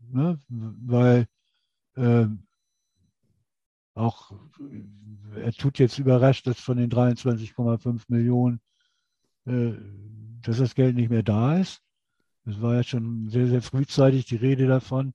[0.00, 1.26] ne, weil
[1.96, 2.46] ähm,
[3.94, 8.60] auch äh, er tut jetzt überrascht, dass von den 23,5 Millionen,
[9.46, 9.72] äh,
[10.42, 11.80] dass das Geld nicht mehr da ist.
[12.44, 15.14] Es war ja schon sehr, sehr frühzeitig die Rede davon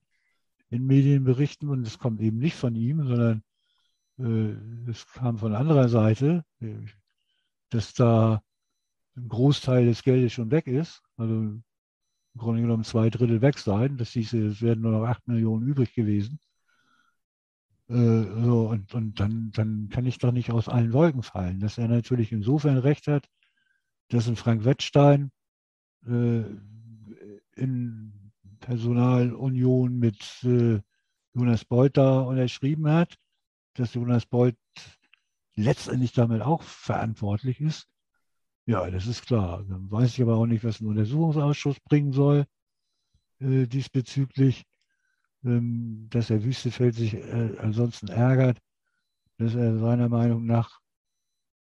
[0.72, 3.42] in Medienberichten und es kommt eben nicht von ihm, sondern
[4.18, 6.44] äh, es kam von anderer Seite,
[7.68, 8.42] dass da
[9.16, 11.02] ein Großteil des Geldes schon weg ist.
[11.18, 11.64] Also im
[12.38, 13.98] Grunde genommen zwei Drittel weg sein.
[13.98, 16.40] Das hieß, es wären nur noch acht Millionen übrig gewesen.
[17.88, 21.60] Äh, so, und und dann, dann kann ich doch nicht aus allen Wolken fallen.
[21.60, 23.28] Dass er natürlich insofern recht hat,
[24.08, 25.30] dass ein Frank Wettstein
[26.06, 26.44] äh,
[27.56, 28.21] in
[28.62, 30.80] Personalunion mit äh,
[31.34, 33.14] Jonas Beuth da unterschrieben hat,
[33.74, 34.56] dass Jonas Beuth
[35.54, 37.86] letztendlich damit auch verantwortlich ist.
[38.64, 39.64] Ja, das ist klar.
[39.68, 42.46] Dann weiß ich aber auch nicht, was ein Untersuchungsausschuss bringen soll
[43.40, 44.64] äh, diesbezüglich,
[45.44, 48.58] ähm, dass Herr Wüstefeld sich äh, ansonsten ärgert,
[49.38, 50.80] dass er seiner Meinung nach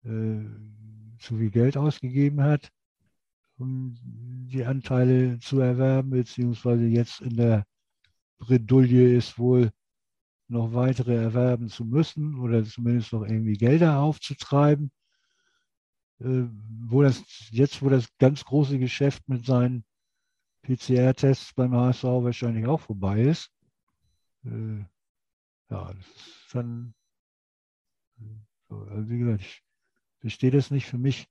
[0.04, 0.46] äh,
[1.20, 2.70] zu viel Geld ausgegeben hat,
[3.58, 3.96] um
[4.52, 7.66] die Anteile zu erwerben, beziehungsweise jetzt in der
[8.38, 9.72] Bredouille ist wohl
[10.48, 14.92] noch weitere erwerben zu müssen oder zumindest noch irgendwie Gelder aufzutreiben.
[16.20, 16.46] Äh,
[16.88, 19.84] wo das jetzt, wo das ganz große Geschäft mit seinen
[20.64, 23.52] PCR-Tests beim HSV wahrscheinlich auch vorbei ist,
[24.46, 24.80] äh,
[25.70, 26.94] ja, das ist dann,
[28.70, 29.64] also wie gesagt,
[30.20, 30.86] verstehe das nicht.
[30.86, 31.28] Für mich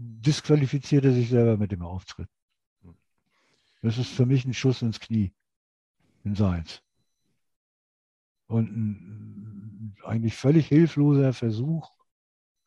[0.00, 2.28] disqualifiziert er sich selber mit dem Auftritt.
[3.82, 5.32] Das ist für mich ein Schuss ins Knie,
[6.24, 6.82] in seins.
[8.46, 11.90] Und ein eigentlich völlig hilfloser Versuch,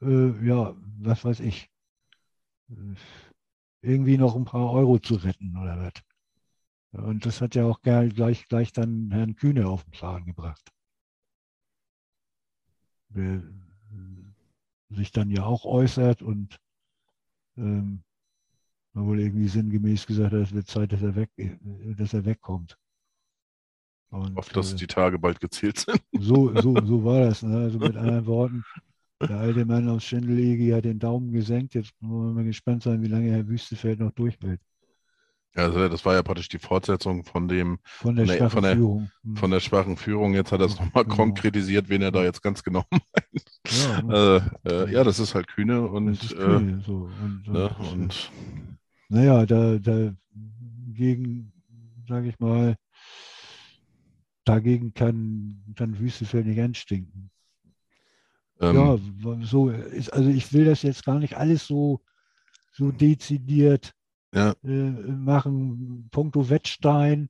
[0.02, 1.70] äh, ja, was weiß ich,
[3.82, 7.04] irgendwie noch ein paar Euro zu retten oder was.
[7.04, 10.72] Und das hat ja auch gleich, gleich dann Herrn Kühne auf den Plan gebracht.
[13.10, 13.44] Der
[14.90, 16.60] sich dann ja auch äußert und
[17.58, 18.04] ähm,
[18.94, 21.30] man wohl irgendwie sinngemäß gesagt hat, es wird Zeit, dass er, weg,
[21.98, 22.78] dass er wegkommt.
[24.10, 26.00] Und, Auf dass äh, die Tage bald gezählt sind.
[26.20, 27.42] So, so, so war das.
[27.42, 27.58] Ne?
[27.58, 28.64] Also mit anderen Worten,
[29.20, 31.74] der alte Mann aus Schindelegi hat den Daumen gesenkt.
[31.74, 34.62] Jetzt wollen wir mal gespannt sein, wie lange Herr Wüstefeld noch durchhält.
[35.56, 39.12] Also das war ja praktisch die Fortsetzung von dem von der, schwachen von der, Führung.
[39.36, 40.34] Von der schwachen Führung.
[40.34, 41.16] Jetzt hat er es nochmal genau.
[41.16, 43.62] konkretisiert, wen er da jetzt ganz genau meint.
[43.68, 47.10] Ja, äh, äh, ja das ist halt Kühne und, ist Kühne, äh, so.
[47.22, 48.32] und, ne, und
[49.10, 51.54] naja, da, dagegen,
[52.08, 52.76] sage ich mal,
[54.44, 57.30] dagegen kann, kann Wüstefeld nicht anstinken.
[58.60, 58.98] Ähm, ja,
[59.44, 62.02] so ist, also ich will das jetzt gar nicht alles so,
[62.72, 63.94] so dezidiert
[64.34, 64.54] ja.
[64.64, 66.08] äh, machen.
[66.12, 67.30] Punkto Wettstein,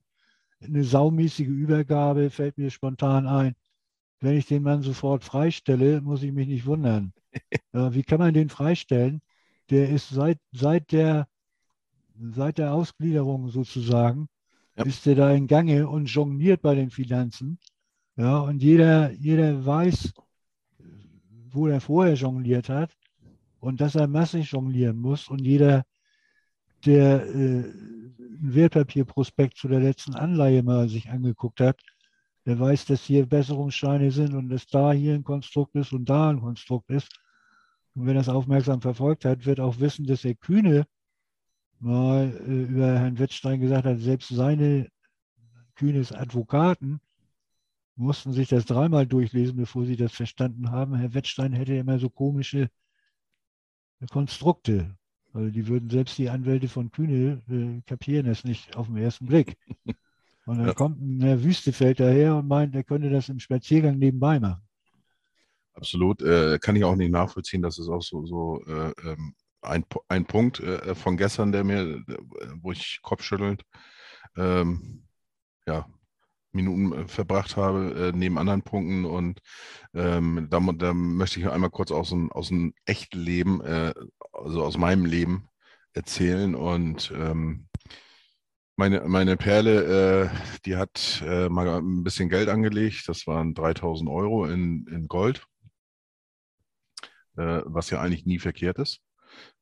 [0.62, 3.56] eine saumäßige Übergabe fällt mir spontan ein.
[4.20, 7.13] Wenn ich den Mann sofort freistelle, muss ich mich nicht wundern.
[7.74, 9.22] äh, wie kann man den freistellen?
[9.70, 11.28] Der ist seit, seit, der,
[12.32, 14.30] seit der Ausgliederung sozusagen,
[14.78, 14.86] ja.
[14.86, 17.60] ist der da in Gange und jongliert bei den Finanzen.
[18.16, 20.13] Ja, und jeder, jeder weiß,
[21.50, 22.96] wo er vorher jongliert hat
[23.60, 25.28] und dass er massig jonglieren muss.
[25.30, 25.84] Und jeder,
[26.86, 27.63] der äh,
[28.43, 31.80] ein Wertpapierprospekt zu der letzten Anleihe mal sich angeguckt hat,
[32.46, 36.30] der weiß, dass hier Besserungsscheine sind und dass da hier ein Konstrukt ist und da
[36.30, 37.10] ein Konstrukt ist.
[37.96, 40.86] Und wenn er es aufmerksam verfolgt hat, wird auch wissen, dass der Kühne
[41.80, 44.89] mal äh, über Herrn Wettstein gesagt hat, selbst seine
[45.76, 47.00] Kühnes Advokaten
[47.96, 50.96] mussten sich das dreimal durchlesen, bevor sie das verstanden haben.
[50.96, 52.69] Herr Wettstein hätte immer so komische
[54.10, 54.98] Konstrukte.
[55.34, 59.26] Also die würden selbst die Anwälte von Kühne äh, kapieren es nicht auf den ersten
[59.26, 59.58] Blick.
[60.46, 60.74] Und dann ja.
[60.74, 64.62] kommt ein Herr Wüstefeld daher und meint, er könnte das im Spaziergang nebenbei machen.
[65.74, 66.22] Absolut.
[66.22, 67.62] Äh, kann ich auch nicht nachvollziehen.
[67.62, 72.04] Das ist auch so, so äh, ähm, ein, ein Punkt äh, von gestern, der mir,
[72.62, 73.63] wo ich kopfschüttelnd
[74.36, 75.04] ähm,
[75.65, 75.88] ja,
[76.54, 79.06] Minuten äh, verbracht habe, äh, neben anderen Punkten.
[79.06, 79.39] Und
[79.94, 83.94] ähm, da, da, möchte ich einmal kurz aus dem, aus dem Echtleben, äh,
[84.32, 85.50] also aus meinem Leben
[85.94, 86.56] erzählen.
[86.56, 87.68] Und ähm,
[88.76, 93.08] meine, meine Perle, äh, die hat äh, mal ein bisschen Geld angelegt.
[93.08, 95.46] Das waren 3000 Euro in, in Gold,
[97.38, 99.02] äh, was ja eigentlich nie verkehrt ist,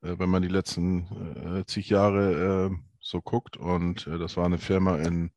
[0.01, 3.55] wenn man die letzten zig Jahre so guckt.
[3.55, 5.31] Und das war eine Firma in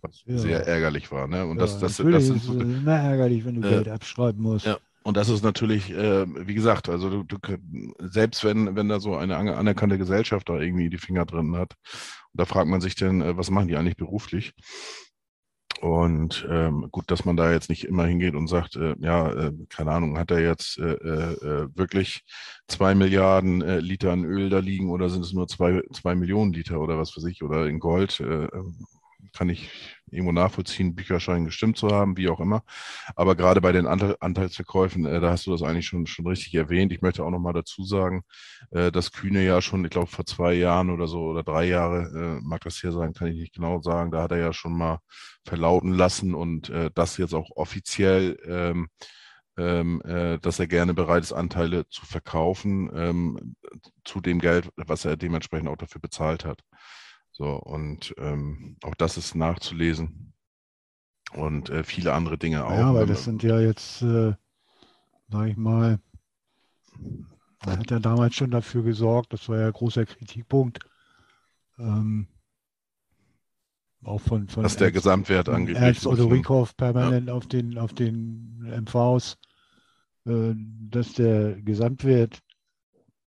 [0.03, 0.37] Was Ja.
[0.37, 1.29] sehr ärgerlich war.
[1.29, 1.47] Ne?
[1.47, 3.89] Und das, ja, das, natürlich das sind ist so, immer ärgerlich, wenn du Äh, Geld
[3.89, 4.67] abschreiben musst.
[4.67, 4.79] ja.
[5.05, 7.39] Und das ist natürlich, äh, wie gesagt, also du, du,
[8.01, 11.75] selbst wenn, wenn da so eine aner- anerkannte Gesellschaft da irgendwie die Finger drin hat,
[12.35, 14.53] da fragt man sich dann, äh, was machen die eigentlich beruflich?
[15.81, 19.53] Und ähm, gut, dass man da jetzt nicht immer hingeht und sagt, äh, ja, äh,
[19.69, 21.33] keine Ahnung, hat er jetzt äh, äh,
[21.65, 22.23] äh, wirklich
[22.69, 26.81] zwei Milliarden Liter an Öl da liegen oder sind es nur zwei, zwei Millionen Liter
[26.81, 28.21] oder was weiß ich, oder in Gold?
[29.37, 29.71] Kann ich
[30.11, 32.63] irgendwo nachvollziehen, Bücher scheinen gestimmt zu haben, wie auch immer.
[33.17, 36.55] Aber gerade bei den Anteil, Anteilsverkäufen, äh, da hast du das eigentlich schon, schon richtig
[36.55, 36.93] erwähnt.
[36.93, 38.23] Ich möchte auch noch mal dazu sagen,
[38.71, 42.39] äh, dass Kühne ja schon, ich glaube, vor zwei Jahren oder so oder drei Jahre,
[42.39, 44.77] äh, mag das hier sein, kann ich nicht genau sagen, da hat er ja schon
[44.77, 44.99] mal
[45.45, 48.89] verlauten lassen und äh, das jetzt auch offiziell, ähm,
[49.59, 53.57] ähm, äh, dass er gerne bereit ist, Anteile zu verkaufen ähm,
[54.05, 56.63] zu dem Geld, was er dementsprechend auch dafür bezahlt hat.
[57.33, 60.33] So, und ähm, auch das ist nachzulesen.
[61.33, 62.71] Und äh, viele andere Dinge auch.
[62.71, 64.35] Ja, aber Wenn das sind ja jetzt, äh,
[65.31, 65.99] sag ich mal,
[67.65, 70.81] man hat ja damals schon dafür gesorgt, das war ja ein großer Kritikpunkt,
[71.79, 72.27] ähm,
[74.05, 75.83] auch von, von dass der Ernst- Gesamtwert von angeblich.
[75.83, 79.39] Ernst Otto viel- Rieckhoff permanent auf den, auf den MVs,
[80.27, 80.53] äh,
[80.91, 82.41] dass der Gesamtwert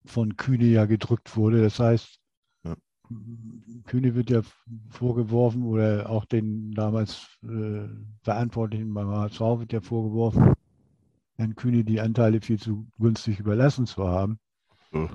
[0.07, 1.61] von Kühne ja gedrückt wurde.
[1.61, 2.20] Das heißt, Ja.
[3.85, 4.43] Kühne wird ja
[4.89, 7.89] vorgeworfen oder auch den damals äh,
[8.23, 10.55] Verantwortlichen beim HSV wird ja vorgeworfen,
[11.37, 14.39] Herrn Kühne die Anteile viel zu günstig überlassen zu haben.
[14.93, 15.09] so.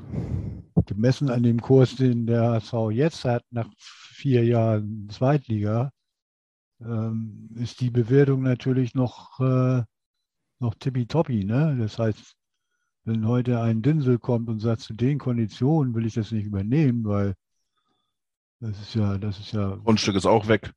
[0.86, 5.92] Gemessen an dem Kurs, den der HSV jetzt hat, nach vier Jahren Zweitliga,
[6.82, 9.84] ähm, ist die Bewertung natürlich noch, äh,
[10.60, 11.46] noch tippitoppi.
[11.46, 11.78] Ne?
[11.80, 12.36] Das heißt,
[13.06, 17.06] wenn heute ein Dinsel kommt und sagt, zu den Konditionen will ich das nicht übernehmen,
[17.06, 17.36] weil
[18.60, 20.72] das ist ja, das ist ja Grundstück ist auch weg,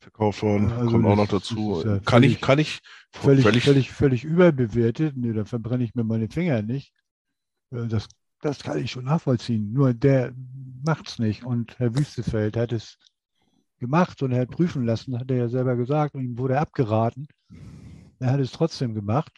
[0.00, 1.82] verkauft worden, also kommt auch noch dazu.
[1.84, 2.80] ja kann ich, völlig- kann ich
[3.12, 5.16] völlig, völlig, völlig, völlig, überbewertet.
[5.16, 6.92] Nee, da verbrenne ich mir meine Finger nicht.
[7.70, 8.08] Äh, Das,
[8.40, 9.72] das kann ich schon nachvollziehen.
[9.72, 10.32] Nur der
[10.84, 11.44] macht es nicht.
[11.44, 12.96] Und Herr Wüstefeld hat es
[13.78, 17.26] gemacht und er hat prüfen lassen, hat er ja selber gesagt, und ihm wurde abgeraten.
[18.20, 19.32] Er hat es trotzdem gemacht.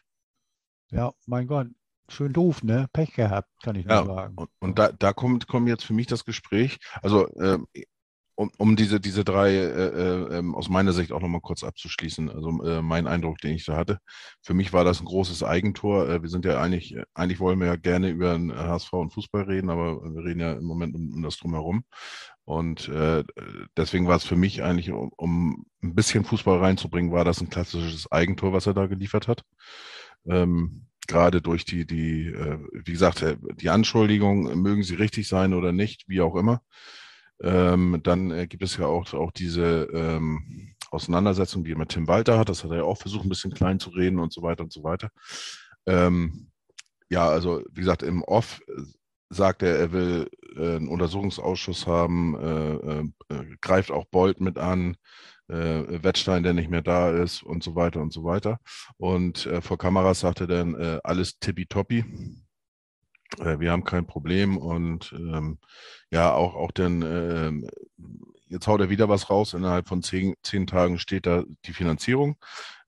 [0.90, 1.68] Ja, mein Gott,
[2.12, 2.88] schön doof, ne?
[2.92, 4.34] Pech gehabt, kann ich Ja, nur sagen.
[4.36, 7.66] Und, und da, da kommt, kommt jetzt für mich das Gespräch, also ähm,
[8.40, 12.30] um, um diese, diese drei äh, äh, ähm, aus meiner Sicht auch nochmal kurz abzuschließen,
[12.30, 13.98] also äh, mein Eindruck, den ich da hatte,
[14.40, 16.08] für mich war das ein großes Eigentor.
[16.08, 19.42] Äh, wir sind ja eigentlich, eigentlich wollen wir ja gerne über den HSV und Fußball
[19.42, 21.84] reden, aber wir reden ja im Moment um, um das drumherum.
[22.44, 23.24] Und äh,
[23.76, 27.50] deswegen war es für mich eigentlich, um, um ein bisschen Fußball reinzubringen, war das ein
[27.50, 29.42] klassisches Eigentor, was er da geliefert hat.
[30.26, 35.54] Ähm, gerade durch die, die, äh, wie gesagt, äh, die Anschuldigung, mögen sie richtig sein
[35.54, 36.62] oder nicht, wie auch immer.
[37.42, 42.06] Ähm, dann äh, gibt es ja auch, auch diese ähm, Auseinandersetzung, die er mit Tim
[42.06, 42.48] Walter hat.
[42.48, 44.72] Das hat er ja auch versucht, ein bisschen klein zu reden und so weiter und
[44.72, 45.10] so weiter.
[45.86, 46.50] Ähm,
[47.08, 48.82] ja, also wie gesagt, im Off äh,
[49.30, 54.96] sagt er, er will äh, einen Untersuchungsausschuss haben, äh, greift auch Bolt mit an,
[55.50, 58.58] äh, Wettstein, der nicht mehr da ist und so weiter und so weiter.
[58.96, 62.04] Und äh, vor Kameras sagt er dann, äh, alles tippitoppi.
[63.38, 65.58] Äh, wir haben kein Problem und ähm,
[66.10, 67.68] ja, auch, auch dann, ähm,
[68.48, 69.54] jetzt haut er wieder was raus.
[69.54, 72.36] Innerhalb von zehn, zehn Tagen steht da die Finanzierung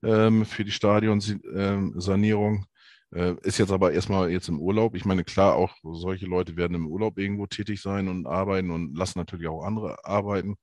[0.03, 2.65] ähm, für die Stadionsanierung.
[3.13, 4.95] Äh, ist jetzt aber erstmal jetzt im Urlaub.
[4.95, 8.97] Ich meine, klar, auch solche Leute werden im Urlaub irgendwo tätig sein und arbeiten und
[8.97, 10.55] lassen natürlich auch andere arbeiten.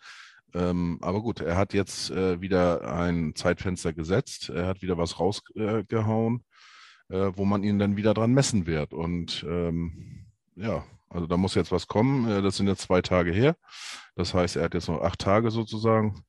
[0.54, 4.48] Ähm, aber gut, er hat jetzt äh, wieder ein Zeitfenster gesetzt.
[4.50, 6.44] Er hat wieder was rausgehauen,
[7.08, 8.92] äh, wo man ihn dann wieder dran messen wird.
[8.92, 12.28] Und ähm, ja, also da muss jetzt was kommen.
[12.28, 13.56] Äh, das sind jetzt zwei Tage her.
[14.14, 16.24] Das heißt, er hat jetzt noch acht Tage sozusagen,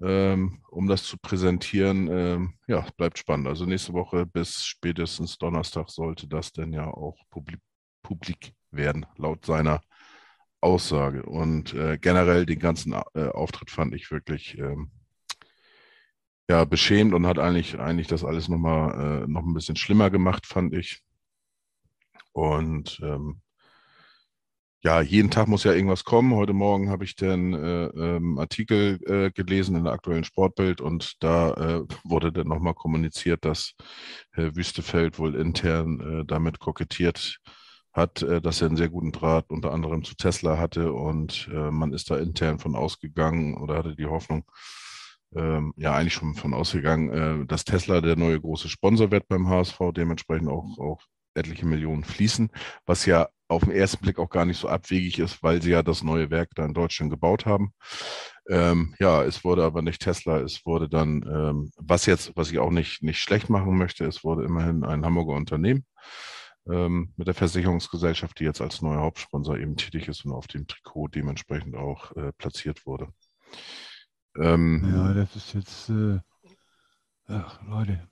[0.00, 2.08] ähm, um das zu präsentieren.
[2.08, 3.48] Ähm, ja, bleibt spannend.
[3.48, 7.16] Also nächste Woche bis spätestens Donnerstag sollte das dann ja auch
[8.02, 9.80] publik werden, laut seiner
[10.60, 11.24] Aussage.
[11.24, 14.90] Und äh, generell den ganzen äh, Auftritt fand ich wirklich ähm,
[16.48, 20.46] ja, beschämt und hat eigentlich, eigentlich das alles nochmal äh, noch ein bisschen schlimmer gemacht,
[20.46, 21.02] fand ich.
[22.32, 23.40] Und ähm,
[24.82, 26.34] ja, jeden Tag muss ja irgendwas kommen.
[26.34, 31.22] Heute Morgen habe ich den äh, ähm, Artikel äh, gelesen in der aktuellen Sportbild und
[31.22, 33.74] da äh, wurde dann nochmal kommuniziert, dass
[34.32, 37.40] Herr Wüstefeld wohl intern äh, damit kokettiert
[37.92, 41.70] hat, äh, dass er einen sehr guten Draht unter anderem zu Tesla hatte und äh,
[41.70, 44.44] man ist da intern von ausgegangen oder hatte die Hoffnung,
[45.34, 49.48] ähm, ja eigentlich schon von ausgegangen, äh, dass Tesla der neue große Sponsor wird beim
[49.48, 51.00] HSV, dementsprechend auch, auch
[51.34, 52.50] etliche Millionen fließen,
[52.86, 55.82] was ja auf den ersten Blick auch gar nicht so abwegig ist, weil sie ja
[55.82, 57.72] das neue Werk da in Deutschland gebaut haben.
[58.48, 62.58] Ähm, ja, es wurde aber nicht Tesla, es wurde dann, ähm, was jetzt, was ich
[62.58, 65.84] auch nicht, nicht schlecht machen möchte, es wurde immerhin ein Hamburger Unternehmen
[66.70, 70.66] ähm, mit der Versicherungsgesellschaft, die jetzt als neuer Hauptsponsor eben tätig ist und auf dem
[70.66, 73.08] Trikot dementsprechend auch äh, platziert wurde.
[74.38, 76.18] Ähm, ja, das ist jetzt, äh,
[77.26, 78.08] ach, Leute.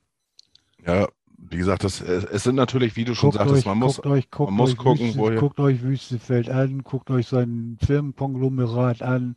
[0.85, 4.29] Ja, wie gesagt, das, es sind natürlich, wie du schon guckt sagtest, man muss, euch,
[4.37, 5.39] man muss gucken, Wüste, woher.
[5.39, 9.37] Guckt euch Wüstefeld an, guckt euch sein Firmenkonglomerat an,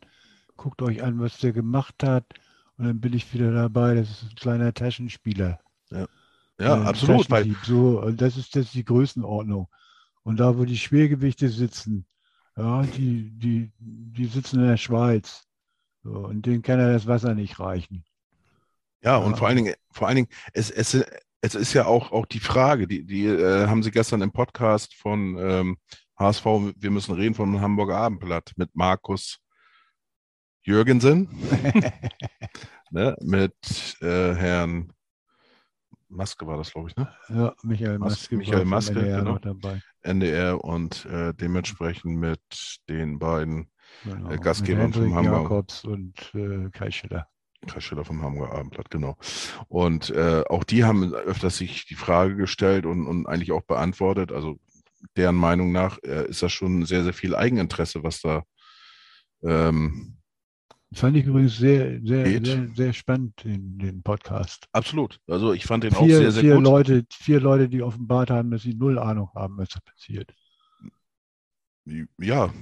[0.56, 2.24] guckt euch an, was der gemacht hat.
[2.76, 3.94] Und dann bin ich wieder dabei.
[3.94, 5.60] Das ist ein kleiner Taschenspieler.
[5.90, 6.08] Ja,
[6.62, 7.30] ja absolut.
[7.30, 9.68] Weil, so, das ist, das ist die Größenordnung.
[10.22, 12.06] Und da, wo die Schwergewichte sitzen,
[12.56, 15.44] ja, die, die, die sitzen in der Schweiz.
[16.02, 18.04] So, und denen kann er das Wasser nicht reichen.
[19.02, 21.04] Ja, und vor allen Dingen, vor allen Dingen, es, es,
[21.40, 24.94] es ist ja auch, auch die Frage, die, die äh, haben Sie gestern im Podcast
[24.94, 25.76] von ähm,
[26.18, 26.44] HSV,
[26.76, 29.38] wir müssen reden vom Hamburger Abendblatt mit Markus
[30.62, 31.28] Jürgensen,
[32.90, 33.56] ne, mit
[34.00, 34.92] äh, Herrn
[36.12, 37.12] Maske war das, glaube ich, ne?
[37.28, 38.36] Ja, Michael Maske.
[38.36, 39.38] Michael Maske, NDR genau.
[39.38, 39.82] dabei.
[40.02, 42.40] NDR und äh, dementsprechend mit
[42.88, 43.68] den beiden
[44.04, 45.42] Genau, äh, Gastgebern mit vom Hamburg.
[45.42, 47.28] Jakobs und äh, Kai Schiller.
[47.66, 49.16] Kai Schiller vom Hamburger Abendblatt, genau.
[49.68, 54.32] Und äh, auch die haben öfters sich die Frage gestellt und, und eigentlich auch beantwortet.
[54.32, 54.58] Also
[55.16, 58.42] deren Meinung nach äh, ist das schon sehr, sehr viel Eigeninteresse, was da
[59.44, 60.18] ähm,
[60.94, 62.46] Fand ich übrigens sehr, sehr, Geht.
[62.46, 64.66] sehr, sehr spannend, den, den Podcast.
[64.72, 65.18] absolut.
[65.26, 66.64] Also ich fand den auch Vier, sehr, sehr vier, gut.
[66.64, 70.34] Leute, vier Leute, die offenbart haben, dass sie null Ahnung haben, was da passiert.
[72.18, 72.52] Ja,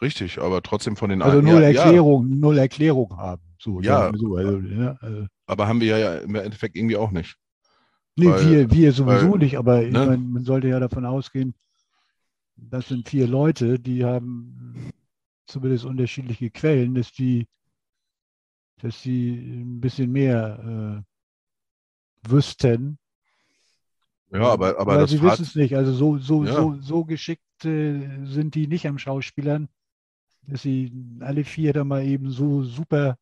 [0.00, 3.42] richtig, aber trotzdem von den Also ein- null ja, ja, Erklärung, null Erklärung haben.
[3.58, 4.10] So, Ja.
[4.14, 4.36] so.
[4.36, 7.36] Also, ja, äh, aber haben wir ja im Endeffekt irgendwie auch nicht.
[8.16, 10.06] nee, Weil- wir, wir sowieso weil, nicht, aber ich ne?
[10.06, 11.54] mein, man sollte ja davon ausgehen,
[12.56, 14.90] das sind vier Leute, die haben
[15.46, 17.46] zumindest unterschiedliche Quellen, dass die,
[18.80, 21.04] dass die ein bisschen mehr
[22.24, 22.98] äh, wüssten.
[24.30, 25.76] Ja, aber, aber Weil das sie wissen es nicht.
[25.76, 26.52] Also so, so, Ja.
[26.52, 29.68] so, so geschickt äh, sind die nicht am Schauspielern,
[30.42, 33.18] dass sie alle vier da mal eben so super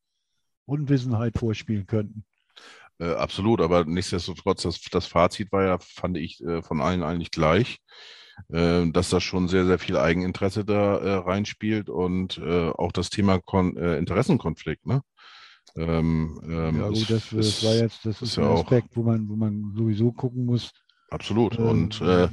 [0.67, 2.25] Unwissenheit vorspielen könnten.
[2.99, 7.31] Äh, absolut, aber nichtsdestotrotz, das, das Fazit war ja, fand ich, äh, von allen eigentlich
[7.31, 7.81] gleich,
[8.49, 13.11] äh, dass da schon sehr, sehr viel Eigeninteresse da äh, reinspielt und äh, auch das
[13.11, 15.03] Thema Kon äh, Interessenkonflikt, ne?
[15.77, 18.63] Ähm, ähm, ja gut, das, ist- das war jetzt, das ist ist ja ein auch-
[18.65, 20.73] Aspekt, wo man, wo man sowieso gucken muss.
[21.11, 21.59] Absolut.
[21.59, 22.29] Ähm, Und äh,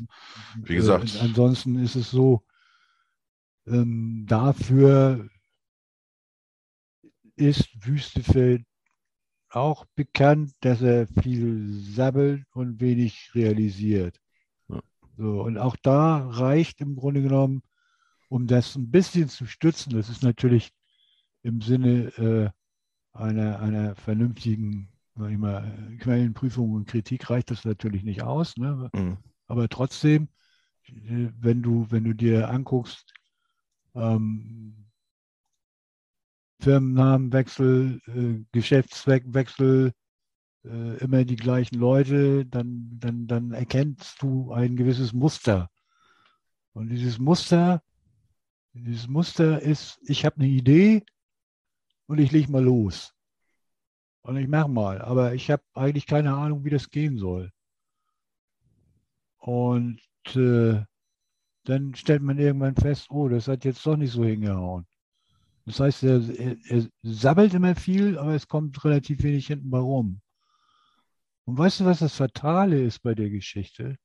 [0.64, 2.44] wie gesagt- äh, ansonsten ist es so,
[3.68, 5.28] ähm, dafür
[7.36, 8.64] ist Wüstefeld
[9.50, 14.18] auch bekannt, dass er viel sabbelt und wenig realisiert.
[15.18, 17.62] So, und auch da reicht im Grunde genommen,
[18.30, 20.72] um das ein bisschen zu stützen, das ist natürlich
[21.44, 22.50] im Sinne äh,
[23.14, 28.58] einer, einer vernünftigen mal, Quellenprüfung und Kritik reicht das natürlich nicht aus.
[28.58, 28.90] Ne?
[28.94, 30.30] mh, Aber trotzdem,
[30.88, 33.14] wenn du, wenn du dir anguckst,
[33.96, 34.88] ähm,
[36.62, 39.92] Firmennamenwechsel, äh, Geschäftszweckwechsel,
[40.66, 45.70] äh, immer die gleichen Leute, dann, dann, dann erkennst du ein gewisses Muster.
[46.74, 47.82] Und dieses Muster,
[48.74, 51.04] dieses Muster ist, ich habe eine Idee
[52.08, 53.14] und ich lege mal los.
[54.22, 57.52] Und ich mache mal, aber ich habe eigentlich keine Ahnung, wie das gehen soll.
[59.38, 60.00] Und
[60.36, 60.84] äh,
[61.64, 64.86] dann stellt man irgendwann fest, oh, das hat jetzt doch nicht so hingehauen.
[65.66, 69.80] Das heißt, er, er, er sabbelt immer viel, aber es kommt relativ wenig hinten bei
[69.80, 70.22] rum.
[71.46, 73.98] Und weißt du, was das Fatale ist bei der Geschichte?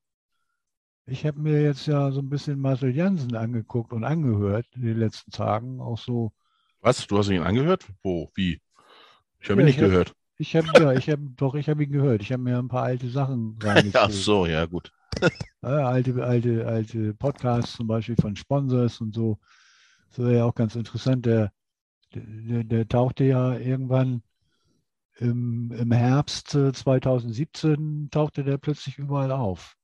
[1.07, 4.97] Ich habe mir jetzt ja so ein bisschen Marcel Jansen angeguckt und angehört in den
[4.99, 6.33] letzten Tagen, auch so.
[6.81, 7.07] was?
[7.07, 7.87] Du hast ihn angehört?
[8.03, 8.31] Wo?
[8.35, 8.61] Wie?
[9.41, 10.15] Ich habe Ja, ihn nicht ich hab- gehört.
[10.39, 12.21] Ich habe ja, ich habe doch, ich habe ihn gehört.
[12.23, 13.95] Ich habe mir ein paar alte Sachen reingezogen.
[13.95, 14.93] Ach so, ja, gut.
[15.63, 19.39] Ja, alte, alte, alte Podcasts zum Beispiel von Sponsors und so.
[20.11, 21.27] Das war ja auch ganz interessant.
[21.27, 21.53] Der,
[22.15, 24.23] der, der tauchte ja irgendwann
[25.19, 29.77] im, im Herbst äh, 2017 tauchte der plötzlich überall auf.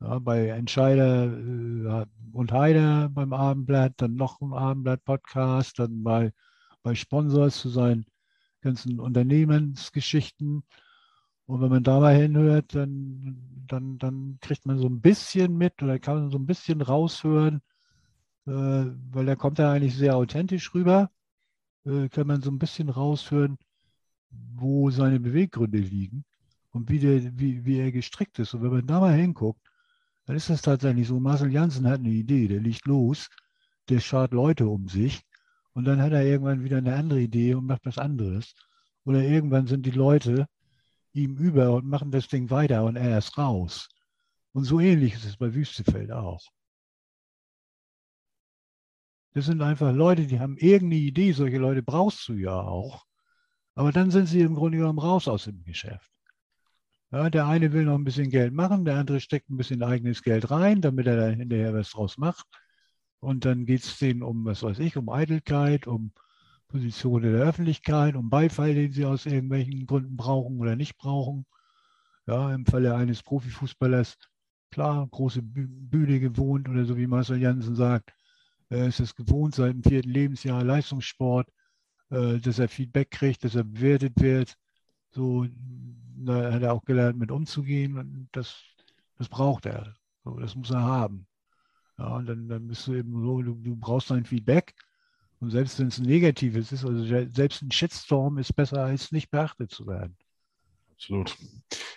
[0.00, 6.32] Ja, bei Entscheider äh, und Heider beim Abendblatt, dann noch ein Abendblatt-Podcast, dann bei,
[6.82, 8.04] bei Sponsors zu seinen
[8.62, 10.64] ganzen Unternehmensgeschichten.
[11.46, 15.82] Und wenn man da mal hinhört, dann, dann, dann kriegt man so ein bisschen mit
[15.82, 17.62] oder kann man so ein bisschen raushören,
[18.46, 21.10] äh, weil da kommt er eigentlich sehr authentisch rüber,
[21.84, 23.58] äh, kann man so ein bisschen raushören,
[24.54, 26.24] wo seine Beweggründe liegen
[26.70, 28.54] und wie, der, wie, wie er gestrickt ist.
[28.54, 29.60] Und wenn man da mal hinguckt,
[30.26, 31.20] dann ist das tatsächlich so.
[31.20, 33.28] Marcel Janssen hat eine Idee, der liegt los,
[33.88, 35.22] der schart Leute um sich
[35.74, 38.54] und dann hat er irgendwann wieder eine andere Idee und macht was anderes.
[39.04, 40.46] Oder irgendwann sind die Leute
[41.12, 43.88] ihm über und machen das Ding weiter und er ist raus.
[44.52, 46.40] Und so ähnlich ist es bei Wüstefeld auch.
[49.34, 51.32] Das sind einfach Leute, die haben irgendeine Idee.
[51.32, 53.06] Solche Leute brauchst du ja auch.
[53.74, 56.10] Aber dann sind sie im Grunde genommen raus aus dem Geschäft.
[57.10, 60.22] Ja, der eine will noch ein bisschen Geld machen, der andere steckt ein bisschen eigenes
[60.22, 62.46] Geld rein, damit er da hinterher was draus macht.
[63.20, 66.12] Und dann geht es denen um, was weiß ich, um Eitelkeit, um
[66.68, 71.44] Position in der Öffentlichkeit, um Beifall, den sie aus irgendwelchen Gründen brauchen oder nicht brauchen.
[72.26, 74.16] Ja, im Falle eines Profifußballers,
[74.70, 78.12] klar, große Bühne gewohnt oder so wie Marcel Janssen sagt,
[78.70, 81.61] er ist es gewohnt seit dem vierten Lebensjahr Leistungssport, äh,
[82.12, 84.56] dass er Feedback kriegt, dass er bewertet wird.
[85.12, 85.46] So,
[86.16, 88.62] da hat er auch gelernt, mit umzugehen und das,
[89.18, 89.94] das braucht er.
[90.24, 91.26] So, das muss er haben.
[91.98, 94.74] Ja, und dann, dann bist du eben so, du, du brauchst ein Feedback.
[95.40, 99.30] Und selbst wenn es ein negatives ist, also selbst ein Shitstorm ist besser, als nicht
[99.30, 100.16] beachtet zu werden.
[100.92, 101.36] Absolut.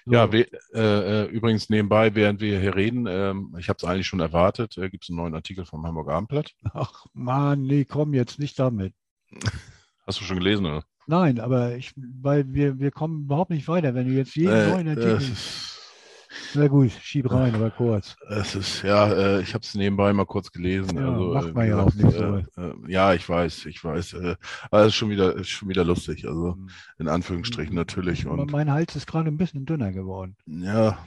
[0.04, 0.12] So.
[0.12, 4.08] Ja, we, äh, äh, übrigens nebenbei, während wir hier reden, ähm, ich habe es eigentlich
[4.08, 6.56] schon erwartet, äh, gibt es einen neuen Artikel vom Hamburger Abendblatt.
[6.74, 8.94] Ach man, nee, komm jetzt nicht damit.
[10.08, 10.84] Hast du schon gelesen, oder?
[11.08, 14.70] Nein, aber ich, weil wir, wir kommen überhaupt nicht weiter, wenn du jetzt jeden Äh,
[14.70, 15.18] neuen Artikel.
[15.22, 18.16] äh, Na gut, schieb rein, aber kurz.
[18.30, 20.98] Es ist, ja, äh, ich habe es nebenbei mal kurz gelesen.
[20.98, 23.84] Ja, also, macht äh, man wie ja auch nicht äh, äh, ja, ich weiß, ich
[23.84, 24.14] weiß.
[24.14, 24.36] Äh,
[24.70, 26.28] aber es ist schon wieder, ist schon wieder lustig.
[26.28, 26.58] Also
[26.98, 28.26] in Anführungsstrichen natürlich.
[28.26, 30.36] Und mein Hals ist gerade ein bisschen dünner geworden.
[30.46, 30.98] ja,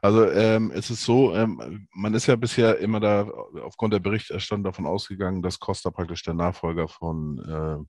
[0.00, 3.28] also ähm, es ist so, ähm, man ist ja bisher immer da
[3.64, 7.86] aufgrund der Berichterstattung davon ausgegangen, dass Costa praktisch der Nachfolger von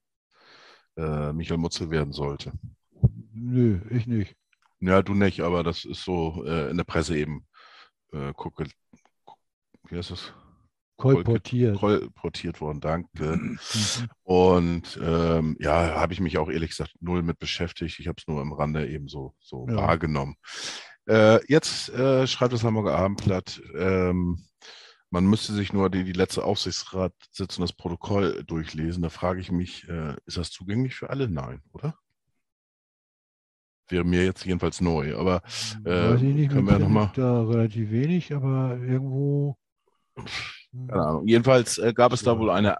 [0.97, 2.51] äh, Michael Mutzel werden sollte.
[3.33, 4.35] Nö, ich nicht.
[4.79, 7.45] Ja, du nicht, aber das ist so äh, in der Presse eben
[8.11, 8.65] äh, gucke,
[9.89, 10.33] wie heißt das?
[10.97, 11.77] Kolportiert.
[11.77, 13.37] kolportiert worden, danke.
[13.37, 13.59] Mhm.
[14.23, 17.99] Und ähm, ja, habe ich mich auch ehrlich gesagt null mit beschäftigt.
[17.99, 19.75] Ich habe es nur am Rande eben so, so Ja.
[19.75, 20.35] wahrgenommen.
[21.07, 24.43] Äh, jetzt äh, schreibt das Hamburger Abendblatt, ähm,
[25.09, 29.03] man müsste sich nur die, die letzte Aufsichtsratssitzung das Protokoll durchlesen.
[29.03, 31.29] Da frage ich mich, äh, ist das zugänglich für alle?
[31.29, 31.95] Nein, oder?
[33.89, 35.41] Wäre mir jetzt jedenfalls neu, aber
[35.85, 39.57] äh, Weiß ich nicht, können wir noch mal- da relativ wenig, aber irgendwo.
[40.89, 41.27] Keine Ahnung.
[41.27, 42.75] Jedenfalls äh, gab es da wohl eine,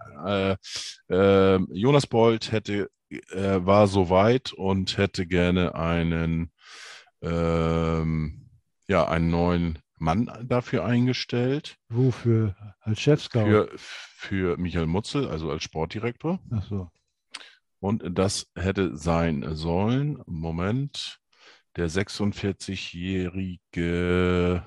[1.08, 6.52] äh, äh, Jonas Bold hätte, äh, war soweit und hätte gerne einen,
[7.22, 8.50] ähm,
[8.86, 12.54] ja, einen neuen Mann dafür eingestellt, Wofür?
[12.80, 13.44] Als Chefscout?
[13.44, 16.40] für, für Michael Mutzel, also als Sportdirektor.
[16.50, 16.90] Ach so.
[17.80, 21.20] Und das hätte sein sollen, Moment,
[21.76, 24.64] der 46-jährige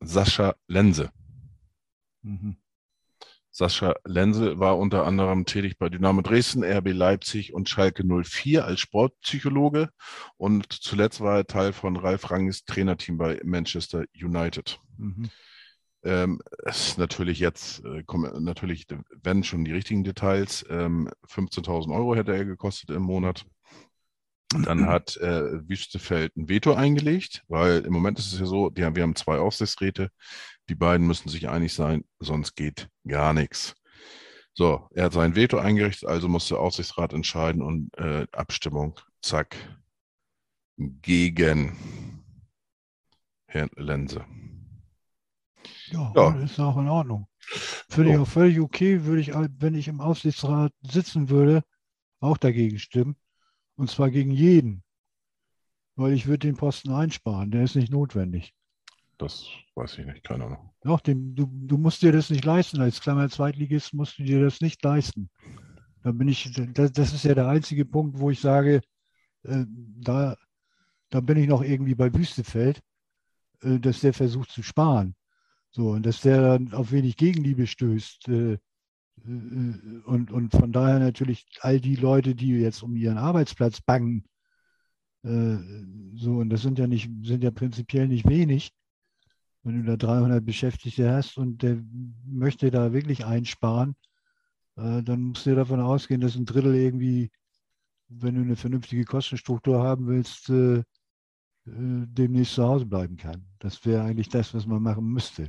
[0.00, 1.12] Sascha Lense.
[2.22, 2.56] Mhm.
[3.62, 8.80] Sascha Lense war unter anderem tätig bei Dynamo Dresden, RB Leipzig und Schalke 04 als
[8.80, 9.90] Sportpsychologe
[10.36, 14.80] und zuletzt war er Teil von Ralf Rangis Trainerteam bei Manchester United.
[14.98, 15.30] Mhm.
[16.02, 18.88] Ähm, es ist natürlich jetzt, äh, kommen natürlich,
[19.22, 23.46] wenn schon die richtigen Details, ähm, 15.000 Euro hätte er gekostet im Monat.
[24.64, 28.84] Dann hat äh, Wüstefeld ein Veto eingelegt, weil im Moment ist es ja so, die
[28.84, 30.10] haben, wir haben zwei Aufsichtsräte,
[30.68, 33.74] die beiden müssen sich einig sein, sonst geht gar nichts.
[34.54, 39.56] So, er hat sein Veto eingerichtet, also muss der Aufsichtsrat entscheiden und äh, Abstimmung, zack,
[40.76, 41.76] gegen
[43.46, 44.24] Herrn Lense.
[45.86, 46.34] Ja, Ja.
[46.42, 47.28] ist auch in Ordnung.
[47.88, 51.62] Finde ich auch völlig okay, würde ich, wenn ich im Aufsichtsrat sitzen würde,
[52.20, 53.16] auch dagegen stimmen.
[53.76, 54.82] Und zwar gegen jeden.
[55.94, 58.54] Weil ich würde den Posten einsparen, der ist nicht notwendig.
[59.18, 60.70] Das weiß ich nicht, keine Ahnung.
[60.82, 62.80] Doch, dem, du, du musst dir das nicht leisten.
[62.80, 65.30] Als kleiner Zweitligist musst du dir das nicht leisten.
[66.02, 68.80] Da bin ich, das, das ist ja der einzige Punkt, wo ich sage,
[69.44, 70.36] äh, da,
[71.10, 72.80] da bin ich noch irgendwie bei Wüstefeld,
[73.62, 75.14] äh, dass der versucht zu sparen.
[75.70, 78.28] So, und dass der dann auf wenig Gegenliebe stößt.
[78.28, 78.58] Äh,
[79.24, 84.24] und, und von daher natürlich all die Leute, die jetzt um ihren Arbeitsplatz bangen,
[85.24, 85.58] äh,
[86.14, 88.72] so, und das sind ja nicht, sind ja prinzipiell nicht wenig.
[89.62, 91.80] Wenn du da 300 Beschäftigte hast und der
[92.26, 93.94] möchte da wirklich einsparen,
[94.76, 97.30] äh, dann musst du davon ausgehen, dass ein Drittel irgendwie,
[98.08, 100.84] wenn du eine vernünftige Kostenstruktur haben willst, äh, äh,
[101.66, 103.46] demnächst zu Hause bleiben kann.
[103.60, 105.48] Das wäre eigentlich das, was man machen müsste,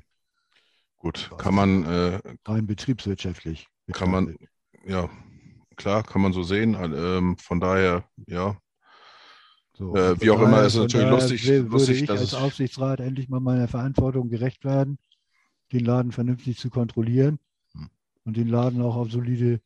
[1.03, 3.67] Gut, kann man, äh, rein betriebswirtschaftlich.
[3.91, 4.37] kann man,
[4.85, 5.09] ja,
[5.75, 6.77] klar, kann man so sehen.
[6.81, 8.57] Ähm, von daher, ja,
[9.77, 12.29] So, Äh, wie auch immer, ist von natürlich lustig- will- lustig, würde ich dass als
[12.29, 14.97] es- Aufsichtsrat endlich mal meiner Verantwortung gerecht werden,
[15.73, 17.37] den Laden vernünftig zu kontrollieren
[17.73, 17.89] Hm.
[18.23, 19.59] und den Laden auch auf solide,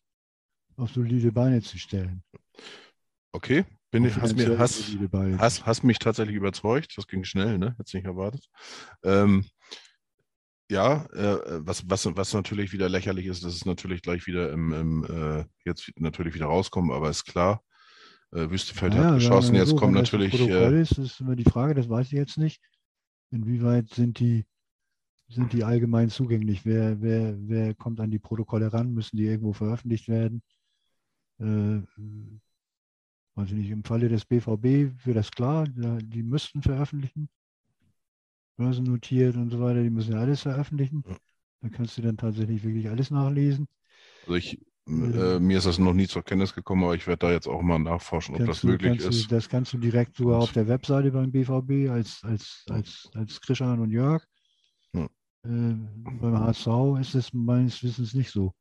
[0.78, 2.24] auf solide Beine zu stellen.
[3.32, 3.64] okay.
[3.90, 4.84] Bin ich, hast, mir, hast,
[5.38, 6.98] hast, hast mich tatsächlich überzeugt.
[6.98, 7.74] Das ging schnell, ne?
[7.78, 8.50] Hätte nicht erwartet.
[9.04, 9.46] Ähm,
[10.70, 14.74] ja, äh, was, was, was natürlich wieder lächerlich ist, das ist natürlich gleich wieder im,
[14.74, 17.64] im äh, jetzt natürlich wieder rauskommen, aber ist klar.
[18.34, 20.32] Äh, Wüstefeld Naja, hat geschossen, jetzt so, kommt wenn das natürlich.
[20.32, 22.62] Protokoll Äh, ist, das ist immer die Frage, das weiß ich jetzt nicht.
[23.32, 24.46] Inwieweit sind die,
[25.30, 26.66] sind die allgemein zugänglich?
[26.66, 28.94] Wer, wer, wer kommt an die Protokolle ran?
[28.94, 30.42] Müssen die irgendwo veröffentlicht werden?
[31.40, 31.82] Äh,
[33.36, 37.30] weiß ich nicht, im Falle des BVB wird das klar, die müssten veröffentlichen.
[38.58, 41.04] Börsennotiert und so weiter, die müssen ja alles veröffentlichen.
[41.08, 41.16] Ja.
[41.62, 43.68] Da kannst du dann tatsächlich wirklich alles nachlesen.
[44.24, 45.14] also ich, Mhm.
[45.16, 47.62] äh, mir ist das noch nie zur Kenntnis gekommen, aber ich werde da jetzt auch
[47.62, 49.30] mal nachforschen, ob das Kannst du, möglich kannst ist.
[49.32, 52.76] Du, das kannst du direkt sogar auf der Webseite beim BVB als, als, Ja.
[52.76, 54.24] als, als Krishan und Jörg.
[54.94, 55.06] Ja.
[55.44, 55.74] Äh,
[56.22, 56.68] beim HSV
[57.02, 58.54] ist es meines Wissens nicht so.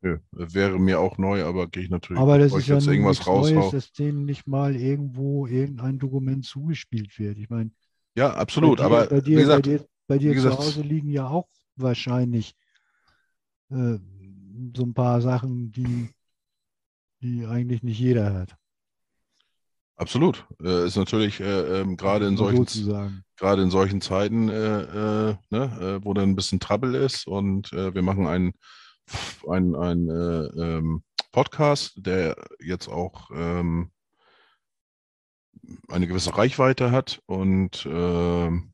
[0.00, 3.24] Nö, wäre mir auch neu, aber gehe ich natürlich, Aber das ist ja jetzt irgendwas
[3.24, 3.70] Neues, raushau.
[3.70, 7.38] dass denen nicht mal irgendwo irgendein Dokument zugespielt wird.
[7.38, 7.70] Ich meine,
[8.14, 8.78] Ja, absolut.
[8.78, 11.10] bei dir, aber bei wie dir, gesagt, bei dir, bei dir gesagt- zu Hause liegen
[11.10, 12.54] ja auch wahrscheinlich
[13.70, 13.98] äh,
[14.76, 16.08] so ein paar Sachen, die,
[17.22, 18.56] die eigentlich nicht jeder hat.
[19.96, 20.46] absolut.
[20.62, 22.66] Äh, ist natürlich äh, ähm, gerade in solchen
[23.36, 27.72] gerade in solchen Zeiten, äh, äh, ne, äh, wo dann ein bisschen Trouble ist und
[27.72, 28.54] wir machen einen,
[29.48, 31.02] einen äh, ähm,
[31.32, 33.90] Podcast, der jetzt auch ähm,
[35.88, 38.70] eine gewisse Reichweite hat und ähm,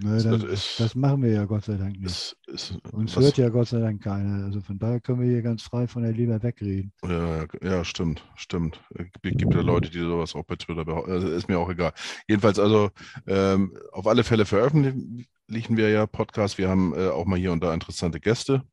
[0.00, 2.06] Ne, Das ist- das machen wir ja Gott sei Dank nicht.
[2.06, 4.44] ist, ist Uns was- hört ja Gott sei Dank keiner.
[4.44, 6.92] Also von daher können wir hier ganz frei von der Leber wegreden.
[7.08, 8.80] Ja, ja, stimmt, stimmt.
[8.96, 11.12] Es gibt, gibt ja Leute, die sowas auch bei Twitter behaupten.
[11.12, 11.92] Also ist mir auch egal.
[12.26, 12.90] Jedenfalls, also
[13.28, 15.28] ähm, auf alle Fälle veröffentlichen
[15.76, 16.58] wir ja Podcasts.
[16.58, 18.64] Wir haben äh, auch mal hier und da interessante Gäste.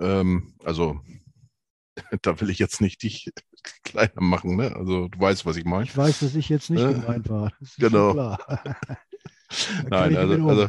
[0.00, 1.00] Ähm, also
[2.22, 3.30] da will ich jetzt nicht dich
[3.84, 4.74] kleiner machen, ne?
[4.76, 5.84] Also du weißt, was ich meine.
[5.84, 7.52] Ich weiß, dass ich jetzt nicht Äh, gemeint war.
[7.78, 8.36] Genau.
[9.90, 10.48] Nein, also, um.
[10.48, 10.68] also,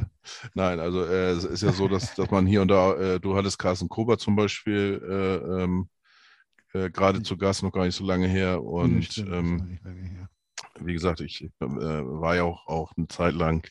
[0.56, 3.36] nein, also äh, es ist ja so, dass, dass man hier und da, äh, du
[3.36, 5.88] hattest Carsten Kober zum Beispiel äh, ähm,
[6.74, 8.54] äh, gerade zu Gast, noch gar nicht so lange her.
[8.54, 10.30] Ja, Und stimmt, das ähm, her.
[10.86, 13.68] Wie gesagt, ich äh, war ja auch, auch eine Zeit lang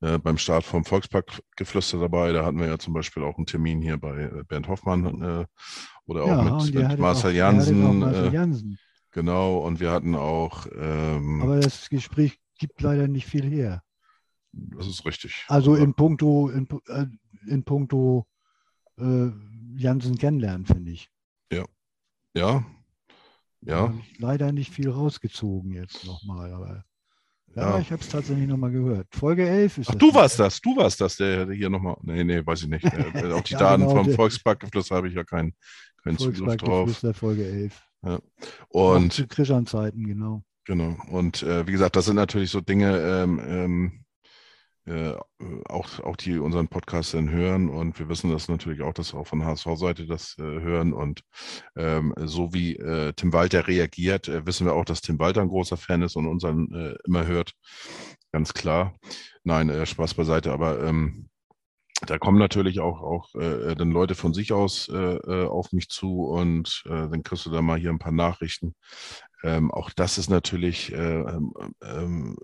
[0.00, 2.32] äh, beim Start vom Volksparkgeflüster dabei.
[2.32, 5.46] Da hatten wir ja zum Beispiel auch einen Termin hier bei äh, Bernd Hoffmann äh,
[6.06, 7.98] oder auch Ja, mit, mit Marcel auch, Jansen.
[8.00, 8.78] Marcel Äh, Jansen.
[9.12, 13.82] genau, und wir hatten auch, ähm, Aber das Gespräch gibt leider nicht viel her.
[14.52, 15.44] das ist richtig.
[15.48, 16.68] Also in puncto, in,
[17.48, 18.26] in puncto
[18.98, 19.30] äh,
[19.76, 21.10] Jansen kennenlernen, finde ich.
[21.52, 21.64] ja,
[22.34, 22.64] Da
[23.66, 26.52] ja, leider nicht viel rausgezogen jetzt nochmal.
[26.52, 26.84] Aber
[27.54, 27.78] ja, ja.
[27.78, 29.06] ich habe es tatsächlich nochmal gehört.
[29.12, 32.44] Folge 11 ist Ach, du warst das, du warst das, der hier nochmal, nee, nee,
[32.44, 32.84] weiß ich nicht.
[33.14, 35.54] Äh, auf die Ja, Daten genau, vom Volksparkgeflüster habe ich ja keinen
[36.02, 37.02] keinen Zugriff drauf.
[37.12, 37.80] Folge 11.
[38.02, 38.20] Auch
[38.70, 40.42] Und zu Krischan-Zeiten, genau.
[40.66, 40.96] Genau.
[41.10, 44.03] Und äh, wie gesagt, das sind natürlich so Dinge, ähm, ähm,
[44.86, 45.14] äh,
[45.66, 47.68] auch, auch die unseren Podcast dann hören.
[47.68, 50.92] Und wir wissen das natürlich auch, dass auch von HSV-Seite das äh, hören.
[50.92, 51.22] Und
[51.76, 55.48] ähm, so wie äh, Tim Walter reagiert, äh, wissen wir auch, dass Tim Walter ein
[55.48, 57.52] großer Fan ist und unseren äh, immer hört.
[58.32, 58.94] Ganz klar.
[59.42, 61.28] Nein, äh, Spaß beiseite, aber ähm,
[62.06, 65.88] da kommen natürlich auch, auch äh, dann Leute von sich aus äh, äh, auf mich
[65.88, 68.74] zu und äh, dann kriegst du da mal hier ein paar Nachrichten.
[69.42, 72.36] Ähm, auch das ist natürlich äh, ähm, ähm,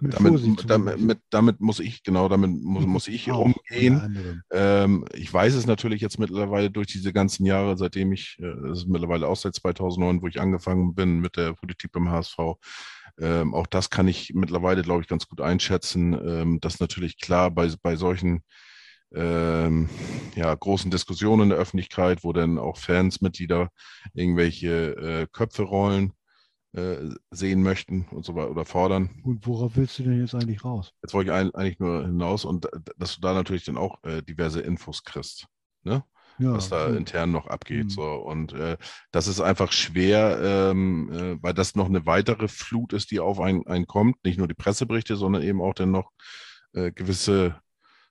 [0.00, 4.42] Mit damit, damit, mit, damit muss ich, genau, damit muss, muss ich Auch, umgehen.
[4.52, 8.80] Ähm, ich weiß es natürlich jetzt mittlerweile durch diese ganzen Jahre, seitdem ich, äh, das
[8.80, 12.38] ist mittlerweile auch seit 2009, wo ich angefangen bin mit der Politik beim HSV.
[13.20, 17.50] Ähm, auch das kann ich mittlerweile, glaube ich, ganz gut einschätzen, ähm, dass natürlich klar
[17.50, 18.42] bei, bei solchen
[19.14, 19.88] ähm,
[20.34, 23.70] ja, großen Diskussionen in der Öffentlichkeit, wo dann auch Fans, Mitglieder
[24.12, 26.12] irgendwelche äh, Köpfe rollen,
[27.30, 29.10] sehen möchten und so weiter oder fordern.
[29.22, 30.92] Und worauf willst du denn jetzt eigentlich raus?
[31.02, 34.02] Jetzt wollte ich ein- eigentlich nur hinaus und äh, dass du da natürlich dann auch
[34.02, 35.46] äh, diverse Infos kriegst,
[35.84, 36.02] ne?
[36.38, 36.96] Ja, was da gut.
[36.98, 37.84] intern noch abgeht.
[37.84, 37.90] Mhm.
[37.90, 38.02] So.
[38.02, 38.76] Und äh,
[39.12, 43.38] das ist einfach schwer, ähm, äh, weil das noch eine weitere Flut ist, die auf
[43.38, 44.16] einen, einen kommt.
[44.24, 46.10] Nicht nur die Presseberichte, sondern eben auch dann noch
[46.72, 47.56] äh, gewisse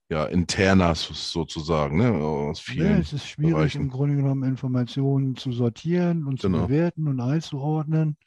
[0.10, 2.12] ja, Internas sozusagen, ne?
[2.14, 3.00] aus Ja, vielen.
[3.00, 3.82] es ist schwierig, Bereichen.
[3.84, 6.68] im Grunde genommen Informationen zu sortieren und zu Genau.
[6.68, 8.18] bewerten und einzuordnen.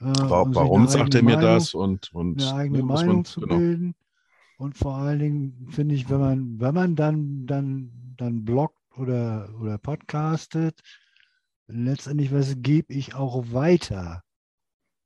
[0.00, 1.74] Äh, Warum eine sagt er mir Meinung- das?
[1.74, 3.56] Und, und eine eigene ne, muss Meinung man- zu genau.
[3.56, 3.94] bilden.
[4.58, 9.50] Und vor allen Dingen finde ich, wenn man, wenn man dann, dann, dann bloggt oder,
[9.60, 10.80] oder podcastet,
[11.66, 14.22] letztendlich, was gebe ich auch weiter?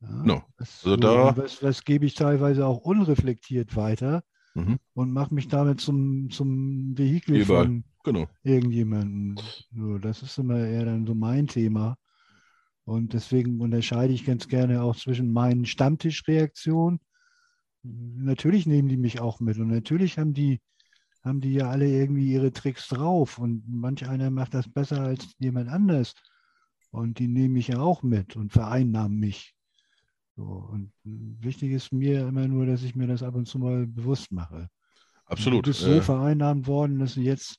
[0.01, 0.43] Ja, No.
[0.59, 4.23] was, Also da- was, was gebe ich teilweise auch unreflektiert weiter
[4.55, 4.79] Mhm.
[4.95, 7.65] und mache mich damit zum, zum Vehikel Überall.
[7.67, 8.27] von Genau.
[8.43, 9.39] irgendjemanden.
[9.77, 11.97] So, das ist immer eher dann so mein Thema.
[12.91, 16.99] Und deswegen unterscheide ich ganz gerne auch zwischen meinen Stammtischreaktionen.
[17.85, 20.61] Natürlich nehmen die mich auch mit und natürlich haben die,
[21.23, 25.37] haben die ja alle irgendwie ihre Tricks drauf und manch einer macht das besser als
[25.39, 26.15] jemand anders.
[26.91, 29.55] Und die nehmen mich ja auch mit und vereinnahmen mich.
[30.35, 33.87] So, und wichtig ist mir immer nur, dass ich mir das ab und zu mal
[33.87, 34.69] bewusst mache.
[35.27, 35.65] Absolut.
[35.65, 37.57] Du bist so Äh, vereinnahmt worden, dass du jetzt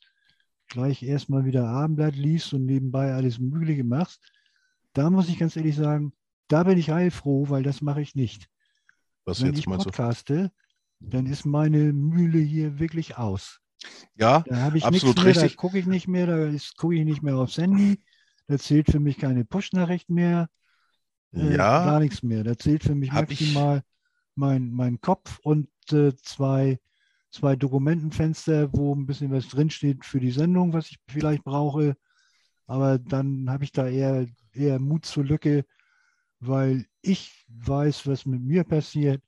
[0.68, 4.20] gleich erstmal wieder Abendblatt liest und nebenbei alles Mögliche machst.
[4.94, 6.14] Da muss ich ganz ehrlich sagen,
[6.48, 8.50] da bin ich heilfroh, weil das mache ich nicht.
[9.26, 9.90] was Wenn jetzt ich meinst du?
[9.90, 10.52] podcaste,
[11.00, 13.60] dann ist meine Mühle hier wirklich aus.
[14.16, 15.52] Ja, Da habe ich Absolut nichts mehr, richtig.
[15.56, 18.04] da gucke ich nicht mehr, da gucke ich nicht mehr aufs Handy,
[18.48, 20.50] da zählt für mich keine Push-Nachricht mehr,
[21.34, 21.86] äh, Ja.
[21.86, 22.44] gar nichts mehr.
[22.44, 23.82] Da zählt für mich Hab ich- maximal
[24.36, 26.80] mein, mein Kopf und äh, zwei,
[27.32, 31.96] zwei Dokumentenfenster, wo ein bisschen was drinsteht für die Sendung, was ich vielleicht brauche.
[32.72, 35.66] Aber dann habe ich da eher, eher Mut zur Lücke,
[36.40, 39.24] weil ich weiß, was mit mir passiert,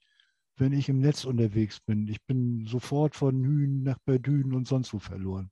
[0.57, 2.07] wenn ich im Netz unterwegs bin.
[2.07, 5.51] Ich bin sofort von Hühen nach Berdünen und sonst wo verloren.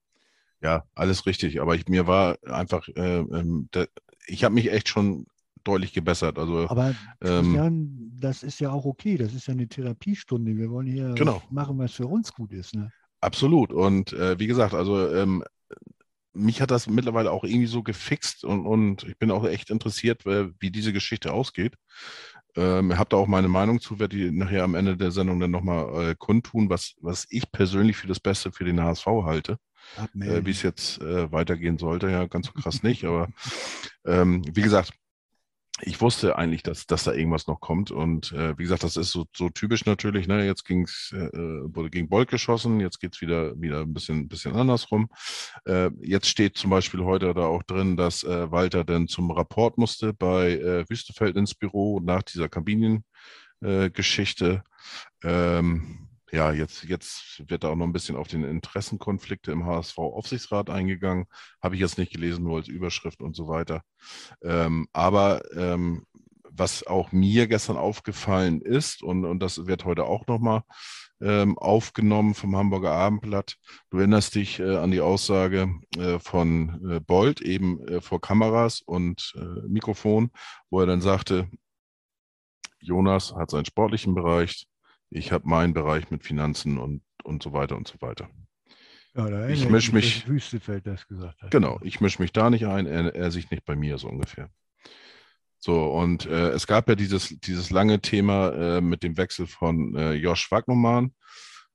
[0.61, 1.59] Ja, alles richtig.
[1.61, 3.85] Aber ich, mir war einfach, äh, ähm, da,
[4.27, 5.25] ich habe mich echt schon
[5.63, 6.37] deutlich gebessert.
[6.37, 7.61] Also Aber Ähm,
[8.19, 9.17] das ist ja auch okay.
[9.17, 10.55] Das ist ja eine Therapiestunde.
[10.57, 11.41] Wir wollen hier Genau.
[11.49, 12.73] machen, was für uns gut ist.
[12.75, 12.91] Ne?
[13.19, 13.71] absolut.
[13.73, 15.43] Und äh, wie gesagt, also ähm,
[16.33, 20.25] mich hat das mittlerweile auch irgendwie so gefixt und, und ich bin auch echt interessiert,
[20.25, 21.75] wie diese Geschichte ausgeht.
[22.55, 25.51] Ähm, habe da auch meine Meinung zu, werde die nachher am Ende der Sendung dann
[25.51, 29.57] nochmal äh, kundtun, was, was ich persönlich für das Beste für den HSV halte.
[30.15, 32.09] äh, wie es jetzt äh, weitergehen sollte.
[32.09, 33.29] Ja, ganz so krass nicht, aber
[34.05, 34.93] ähm, wie gesagt,
[35.81, 37.91] ich wusste eigentlich, dass, dass da irgendwas noch kommt.
[37.91, 40.27] Und äh, wie gesagt, das ist so, so typisch natürlich.
[40.27, 40.45] Ne?
[40.45, 45.09] Jetzt ging's, äh, wurde gegen Bolt geschossen, jetzt geht's wieder, wieder ein bisschen, bisschen andersrum.
[45.65, 49.77] Äh, jetzt steht zum Beispiel heute da auch drin, dass äh, Walter dann zum Rapport
[49.77, 53.05] musste bei äh, Wüstefeld ins Büro nach dieser Kabinengeschichte.
[53.63, 54.63] Äh, Geschichte.
[55.23, 60.69] ähm, ja, jetzt, jetzt wird da auch noch ein bisschen auf den Interessenkonflikte im HSV-Aufsichtsrat
[60.69, 61.25] eingegangen.
[61.61, 63.81] Habe ich jetzt nicht gelesen, nur als Überschrift und so weiter.
[64.41, 66.05] Ähm, aber ähm,
[66.49, 70.63] was auch mir gestern aufgefallen ist, und, und das wird heute auch nochmal
[71.21, 73.57] ähm, aufgenommen vom Hamburger Abendblatt.
[73.89, 78.81] Du erinnerst dich äh, an die Aussage äh, von äh, Bold eben äh, vor Kameras
[78.81, 80.31] und äh, Mikrofon,
[80.69, 81.49] wo er dann sagte,
[82.79, 84.65] Jonas hat seinen sportlichen Bereich,
[85.11, 88.29] ich habe meinen Bereich mit Finanzen und, und so weiter und so weiter.
[89.13, 91.51] Ja, ich erinnere misch mich- Wüstefeld das gesagt hat.
[91.51, 94.49] Genau, ich mische mich da nicht ein, er, er sich nicht bei mir, so ungefähr.
[95.59, 99.95] So, und äh, es gab ja dieses, dieses lange Thema äh, mit dem Wechsel von
[99.95, 101.13] äh, Josh Wagnermann,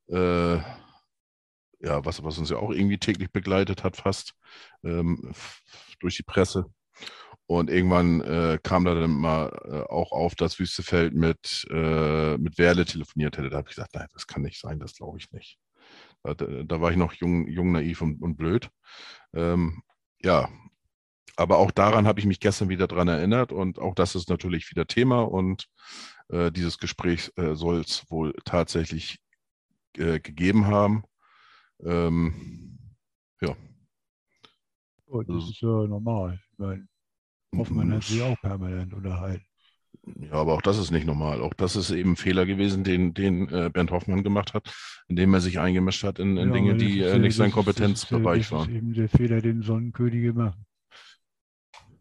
[0.09, 4.35] äh, ja, was, was uns ja auch irgendwie täglich begleitet hat, fast
[4.83, 5.33] ähm,
[6.01, 6.65] durch die Presse.
[7.49, 12.59] Und irgendwann äh, kam da dann mal äh, auch auf, dass Wüstefeld mit, äh, mit
[12.59, 13.51] Werle telefoniert hätte.
[13.51, 15.59] Da habe ich gesagt, nein, das kann nicht sein, das glaube ich nicht.
[16.25, 18.69] Da, da war ich noch jung, jung naiv und, und blöd.
[19.33, 19.83] Ähm,
[20.23, 20.49] ja,
[21.37, 24.71] aber auch daran habe ich mich gestern wieder dran erinnert und auch das ist natürlich
[24.71, 25.67] wieder Thema und
[26.29, 29.19] äh, dieses Gespräch äh, soll es wohl tatsächlich
[29.97, 31.05] äh, gegeben haben.
[31.85, 32.57] Ähm,
[35.09, 36.41] Oh, das also- ist ja normal.
[36.53, 36.87] Ich meine,
[37.59, 39.45] Hoffmann hat sich auch permanent unterhalten.
[40.21, 41.41] Ja, aber auch das ist nicht normal.
[41.41, 44.73] Auch das ist eben ein Fehler gewesen, den, den äh, Bernd Hoffmann gemacht hat,
[45.09, 47.57] indem er sich eingemischt hat in, in Ja, Dinge, die ist äh, nicht sein ist-
[47.57, 48.75] das ist Kompetenzbereich Das ist waren.
[48.77, 50.65] eben der Fehler, den Sonnenkönige machen.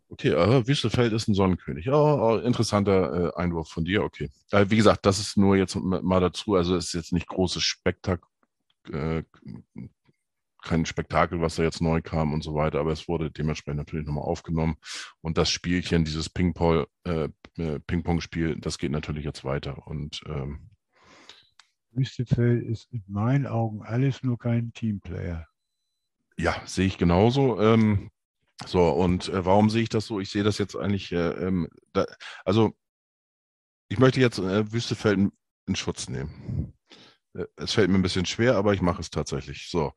[0.10, 1.86] Okay, aber Wüstefeld ist ein Sonnenkönig.
[1.86, 4.04] Ja, interessanter äh, Einwurf von dir.
[4.04, 4.30] Okay.
[4.52, 6.54] Äh, wie gesagt, das ist nur jetzt mal dazu.
[6.56, 8.28] Also es ist jetzt nicht großes Spektakel,
[8.94, 9.24] äh,
[10.66, 12.80] kein Spektakel, was da jetzt neu kam und so weiter.
[12.80, 14.76] Aber es wurde dementsprechend natürlich nochmal aufgenommen.
[15.22, 19.88] Und das Spielchen, dieses Ping-Pong, äh, äh, Ping-Pong-Spiel, das geht natürlich jetzt weiter.
[19.88, 20.70] Und ähm,
[21.92, 25.48] Wüstefeld ist in meinen Augen alles nur kein Teamplayer.
[26.38, 27.62] Ja, sehe ich genauso.
[27.62, 28.12] Ähm,
[28.66, 30.20] so, und äh, warum sehe ich das so?
[30.20, 32.06] Ich sehe das jetzt eigentlich, äh, ähm, da,
[32.44, 32.74] also
[33.90, 35.32] ich möchte jetzt äh, Wüstefeld in,
[35.68, 36.74] in Schutz nehmen.
[37.34, 39.70] Äh, es fällt mir ein bisschen schwer, aber ich mache es tatsächlich.
[39.70, 39.94] So,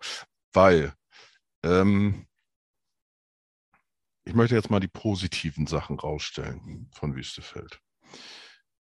[0.53, 0.95] weil
[1.65, 2.27] ähm,
[4.25, 7.81] ich möchte jetzt mal die positiven Sachen rausstellen von Wüstefeld.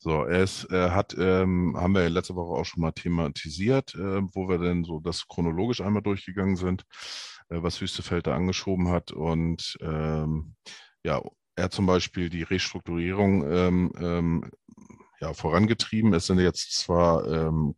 [0.00, 4.48] So, er ist, hat, ähm, haben wir letzte Woche auch schon mal thematisiert, äh, wo
[4.48, 6.84] wir denn so das chronologisch einmal durchgegangen sind.
[7.48, 9.12] äh, was Wüstefeld da angeschoben hat.
[9.12, 10.54] Und ähm,
[11.04, 11.22] ja,
[11.56, 14.50] er hat zum Beispiel die Restrukturierung ähm, ähm,
[15.20, 16.14] ja, vorangetrieben.
[16.14, 17.74] Es sind jetzt zwar ähm,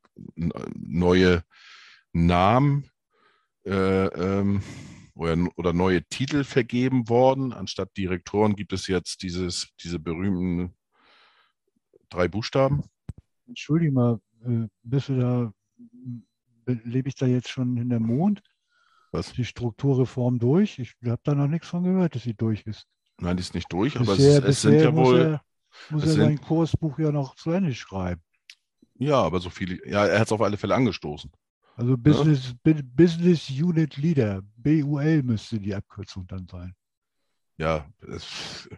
[0.74, 1.43] neue
[2.12, 2.91] Namen
[3.64, 4.62] äh, ähm,
[5.14, 7.52] oder, oder, neue Titel vergeben worden.
[7.52, 10.74] Anstatt Direktoren gibt es jetzt dieses, diese berühmten
[12.08, 12.82] drei Buchstaben.
[13.46, 15.52] Entschuldige mal, äh, bist du da,
[16.66, 18.42] lebe ich da jetzt schon in der Mond?
[19.12, 19.32] Was?
[19.32, 20.78] Die Strukturreform durch?
[20.78, 22.86] Ich habe da noch nichts von gehört, dass sie durch ist.
[23.18, 25.20] Nein, die ist nicht durch, bisher, aber es, es sind ja wohl.
[25.20, 25.42] Er,
[25.90, 28.22] muss er sind- sein Kursbuch ja noch zu Ende schreiben.
[28.94, 29.86] Ja, aber so viele.
[29.88, 31.30] Ja, er hat es auf alle Fälle angestoßen.
[31.81, 36.74] Also Business, Bu- Business Unit Leader, BUL müsste die Abkürzung dann sein.
[37.57, 38.68] Ja, es,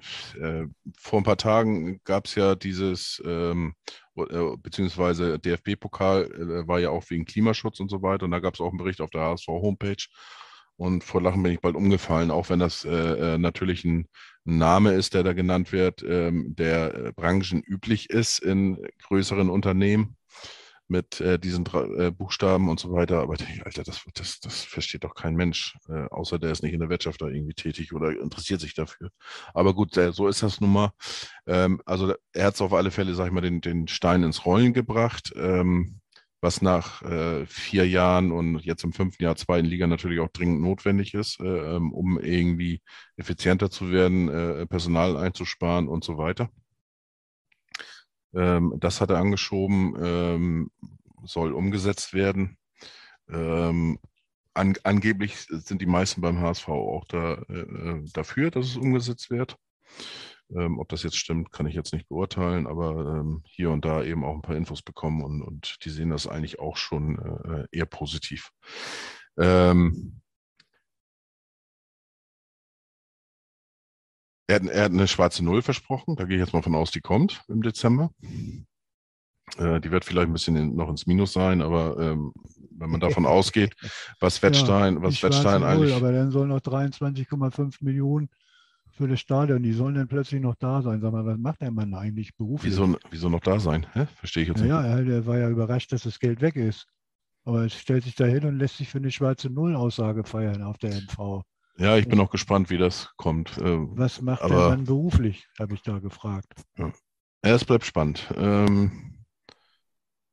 [0.41, 3.75] äh, vor ein paar Tagen gab es ja dieses, ähm,
[4.15, 8.25] äh, beziehungsweise DFB-Pokal äh, war ja auch wegen Klimaschutz und so weiter.
[8.27, 10.07] Und da gab es auch einen Bericht auf der HSV-Homepage.
[10.77, 14.07] Und vor Lachen bin ich bald umgefallen, auch wenn das äh, äh, natürlich ein
[14.45, 18.79] Name ist, der da genannt wird, ähm, der äh, branchenüblich ist in
[19.09, 20.17] größeren Unternehmen
[20.93, 23.21] mit äh, diesen drei, äh, Buchstaben und so weiter.
[23.21, 26.63] Aber ich denke, Alter, das, das, das versteht doch kein Mensch, äh, außer der ist
[26.63, 29.11] nicht in der Wirtschaft da irgendwie tätig oder interessiert sich dafür.
[29.55, 30.93] Aber gut, äh, so ist das nun mal.
[31.47, 34.47] Ähm, also er hat es auf alle Fälle, sag ich mal, den, den Stein ins
[34.47, 36.01] Rollen gebracht, ähm,
[36.43, 40.61] was nach äh, vier Jahren und jetzt im fünften Jahr zweiten Liga natürlich auch dringend
[40.61, 42.83] notwendig ist, äh, ähm, um irgendwie
[43.17, 46.51] effizienter zu werden, äh, Personal einzusparen und so weiter.
[48.35, 50.71] Ähm, das hat er angeschoben, ähm,
[51.25, 52.57] soll umgesetzt werden.
[53.29, 53.99] Ähm,
[54.55, 59.57] an, angeblich sind die meisten beim HSV auch da, äh, dafür, dass es umgesetzt wird.
[60.55, 64.03] Ähm, ob das jetzt stimmt, kann ich jetzt nicht beurteilen, aber ähm, hier und da
[64.03, 67.67] eben auch ein paar Infos bekommen und, und die sehen das eigentlich auch schon äh,
[67.77, 68.51] eher positiv.
[69.39, 70.22] Ähm,
[74.53, 76.91] er, hat, er hat eine schwarze Null versprochen, da gehe ich jetzt mal von aus,
[76.91, 78.11] die kommt im Dezember.
[79.59, 82.33] Äh, die wird vielleicht ein bisschen in, noch ins Minus sein, aber ähm,
[82.71, 83.75] wenn man davon ausgeht,
[84.21, 85.95] was Wettstein, Ja, was Wettstein Null, eigentlich.
[85.95, 88.29] Aber dann sollen noch 23,5 Millionen
[88.93, 91.01] für das Stadion, die sollen dann plötzlich noch da sein.
[91.01, 92.73] Sag mal, was macht der Mann eigentlich beruflich?
[92.73, 93.87] Wieso, wieso noch da sein?
[93.95, 94.07] Hä?
[94.17, 95.09] Verstehe ich jetzt Naja, nicht.
[95.09, 96.87] er, er war ja überrascht, dass das Geld weg ist.
[97.45, 100.79] Aber es stellt sich da hin und lässt sich für eine schwarze Null-Aussage feiern auf
[100.79, 101.43] der MV.
[101.79, 103.57] Ja, ich bin auch gespannt, wie das kommt.
[103.59, 106.53] Äh, Was macht der Aber- Mann beruflich, habe ich da gefragt.
[106.77, 106.93] Ja,
[107.43, 108.33] es bleibt spannend.
[108.37, 109.25] Ähm,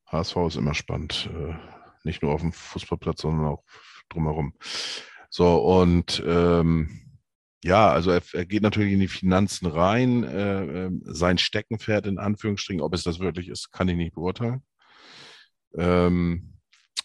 [0.08, 1.30] HSV ist immer spannend.
[1.34, 1.56] Äh,
[2.04, 3.64] nicht nur auf dem Fußballplatz, sondern auch
[4.10, 4.54] drumherum.
[5.30, 7.02] So, und ähm,
[7.64, 10.24] ja, also er, er geht natürlich in die Finanzen rein.
[10.24, 14.64] Äh, ähm, sein Steckenpferd in Anführungsstrichen, ob es das wirklich ist, kann ich nicht beurteilen.
[15.76, 16.59] Ähm,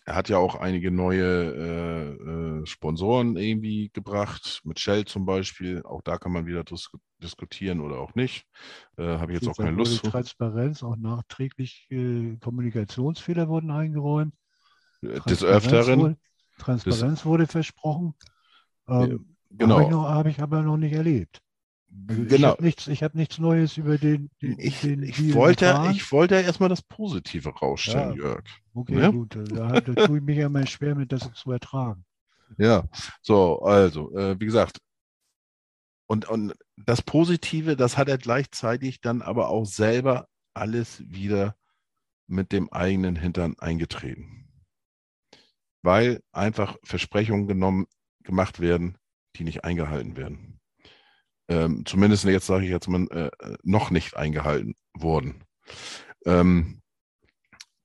[0.05, 5.82] er hat ja auch einige neue äh, äh, Sponsoren irgendwie gebracht, mit Shell zum Beispiel.
[5.82, 6.90] Auch da kann man wieder dis
[7.22, 8.46] diskutieren oder auch nicht.
[8.98, 10.05] Äh, Habe ich jetzt auch keine Lust.
[10.05, 14.34] Transparenz, auch nachträglich äh, Kommunikationsfehler wurden eingeräumt.
[15.00, 16.00] Des Transparenz Öfteren.
[16.00, 16.16] Wurde,
[16.59, 18.14] Transparenz wurde versprochen.
[18.88, 19.78] Ähm, Genau.
[19.78, 21.40] Habe ich, habe ich aber noch nicht erlebt.
[22.09, 22.49] Also Ich Genau.
[22.49, 25.90] habe nichts, ich hab nichts Neues über den, den, Ich, den ich, wollte, erfahren.
[25.92, 28.16] ich wollte erstmal das Positive rausstellen, Ja.
[28.16, 28.45] Jörg.
[28.74, 29.11] Okay, Ja.
[29.11, 29.36] gut.
[29.36, 32.05] äh, Da, da tue ich mich ja mal schwer mit, das zu ertragen.
[32.59, 32.88] Ja,
[33.22, 34.78] so, also, äh, wie gesagt,
[36.07, 41.57] und, und das Positive, das hat er gleichzeitig dann aber auch selber alles wieder
[42.26, 44.49] mit dem eigenen Hintern eingetreten.
[45.82, 47.86] Weil einfach Versprechungen genommen,
[48.22, 48.97] gemacht werden,
[49.36, 50.53] die nicht eingehalten werden.
[51.49, 55.45] Ähm, zumindest jetzt sage ich jetzt mal, äh, noch nicht eingehalten wurden.
[56.24, 56.80] Ähm,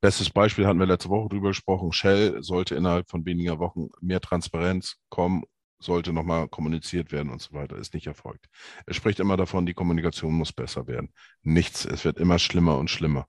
[0.02, 1.92] bestes Beispiel hatten wir letzte Woche drüber gesprochen.
[1.92, 5.44] Shell sollte innerhalb von weniger Wochen mehr Transparenz kommen,
[5.80, 7.78] sollte nochmal kommuniziert werden und so weiter.
[7.78, 8.48] Ist nicht erfolgt.
[8.86, 11.14] Er spricht immer davon, die Kommunikation muss besser werden.
[11.42, 11.86] Nichts.
[11.86, 13.28] Es wird immer schlimmer und schlimmer.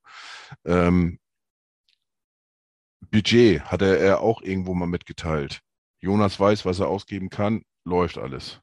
[0.64, 1.18] Ähm,
[3.10, 5.60] Budget hatte er auch irgendwo mal mitgeteilt.
[6.00, 8.60] Jonas weiß, was er ausgeben kann, läuft alles.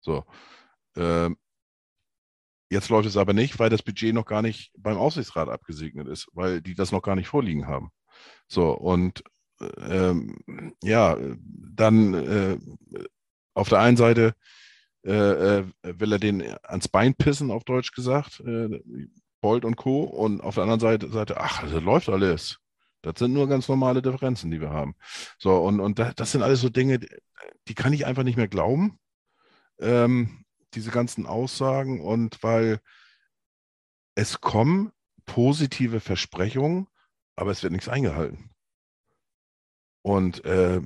[0.00, 0.24] So.
[0.96, 1.36] Ähm,
[2.70, 6.28] jetzt läuft es aber nicht, weil das Budget noch gar nicht beim Aufsichtsrat abgesegnet ist,
[6.32, 7.90] weil die das noch gar nicht vorliegen haben.
[8.48, 9.22] So, und
[9.78, 12.58] ähm, ja, dann äh,
[13.54, 14.34] auf der einen Seite
[15.04, 18.80] äh, äh, will er den ans Bein pissen, auf Deutsch gesagt, äh,
[19.40, 20.04] Bolt und Co.
[20.04, 22.58] Und auf der anderen Seite, Seite ach, das läuft alles.
[23.02, 24.94] Das sind nur ganz normale Differenzen, die wir haben.
[25.38, 27.00] So, und, und das, das sind alles so Dinge,
[27.68, 28.98] die kann ich einfach nicht mehr glauben.
[29.78, 30.43] Ähm,
[30.74, 32.80] diese ganzen Aussagen und weil
[34.14, 34.92] es kommen
[35.26, 36.88] positive Versprechungen,
[37.36, 38.50] aber es wird nichts eingehalten.
[40.02, 40.80] Und äh,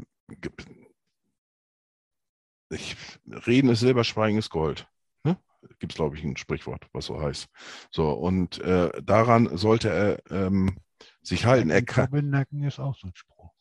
[2.71, 4.89] ich, Reden ist Silber, Schweigen ist Gold.
[5.25, 5.37] Ne?
[5.79, 7.49] Gibt es, glaube ich, ein Sprichwort, was so heißt.
[7.91, 10.79] So, und äh, daran sollte er ähm,
[11.23, 11.71] sich halten.
[11.71, 13.53] Er kann, Nacken ist auch so ein Spruch.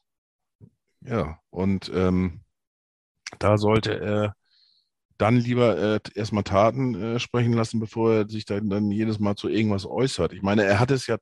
[1.01, 2.41] ja, und ähm,
[3.39, 4.35] da sollte er
[5.17, 9.35] dann lieber äh, erstmal Taten äh, sprechen lassen, bevor er sich dann, dann jedes Mal
[9.35, 10.33] zu irgendwas äußert.
[10.33, 11.17] Ich meine, er hat es ja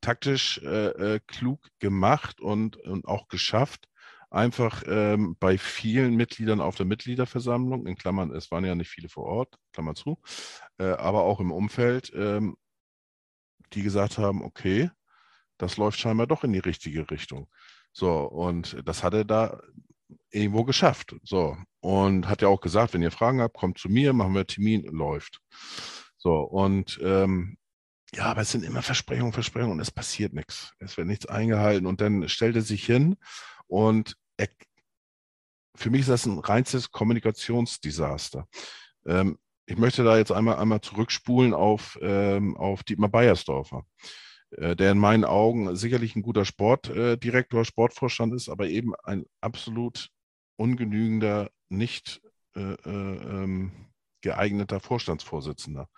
[0.00, 3.88] taktisch äh, äh, klug gemacht und, und auch geschafft,
[4.30, 9.08] einfach ähm, bei vielen Mitgliedern auf der Mitgliederversammlung, in Klammern, es waren ja nicht viele
[9.08, 10.18] vor Ort, Klammer zu,
[10.78, 12.56] äh, aber auch im Umfeld, ähm,
[13.72, 14.90] die gesagt haben, okay,
[15.58, 17.48] das läuft scheinbar doch in die richtige Richtung.
[17.92, 19.60] So, und das hat er da
[20.30, 21.16] irgendwo geschafft.
[21.22, 24.46] So, und hat ja auch gesagt, wenn ihr Fragen habt, kommt zu mir, machen wir
[24.46, 25.40] Termin, läuft.
[26.16, 27.56] So, und ähm,
[28.14, 30.72] ja, aber es sind immer Versprechungen, Versprechungen und es passiert nichts.
[30.78, 31.86] Es wird nichts eingehalten.
[31.86, 33.16] Und dann stellt er sich hin
[33.66, 34.48] und er,
[35.74, 38.48] für mich ist das ein reinstes Kommunikationsdesaster.
[39.06, 43.84] Ähm, ich möchte da jetzt einmal, einmal zurückspulen auf, ähm, auf Dietmar Beiersdorfer,
[44.52, 50.08] äh, der in meinen Augen sicherlich ein guter Sportdirektor, Sportvorstand ist, aber eben ein absolut
[50.58, 52.20] ungenügender, nicht
[52.54, 53.72] äh, äh, ähm,
[54.20, 55.88] geeigneter Vorstandsvorsitzender.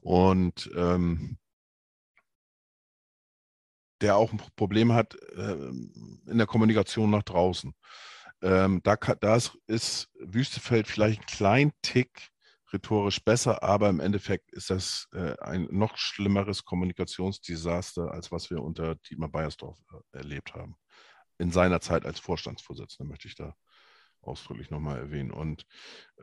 [0.00, 1.38] Und ähm,
[4.00, 7.74] der auch ein Problem hat äh, in der Kommunikation nach draußen.
[8.42, 12.30] Ähm, da, da ist Wüstefeld vielleicht ein klein Tick
[12.72, 18.62] rhetorisch besser, aber im Endeffekt ist das äh, ein noch schlimmeres Kommunikationsdesaster, als was wir
[18.62, 19.78] unter Dietmar Beiersdorf
[20.12, 20.76] äh, erlebt haben.
[21.38, 23.56] In seiner Zeit als Vorstandsvorsitzender möchte ich da
[24.26, 25.30] ausdrücklich nochmal erwähnen.
[25.30, 25.66] Und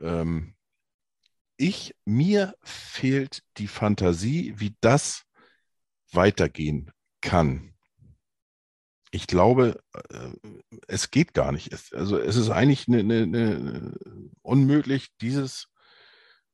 [0.00, 0.54] ähm,
[1.56, 5.24] ich, mir fehlt die Fantasie, wie das
[6.10, 6.90] weitergehen
[7.20, 7.74] kann.
[9.10, 10.30] Ich glaube, äh,
[10.88, 11.72] es geht gar nicht.
[11.72, 13.98] Es, also es ist eigentlich eine, eine, eine
[14.42, 15.68] unmöglich, dieses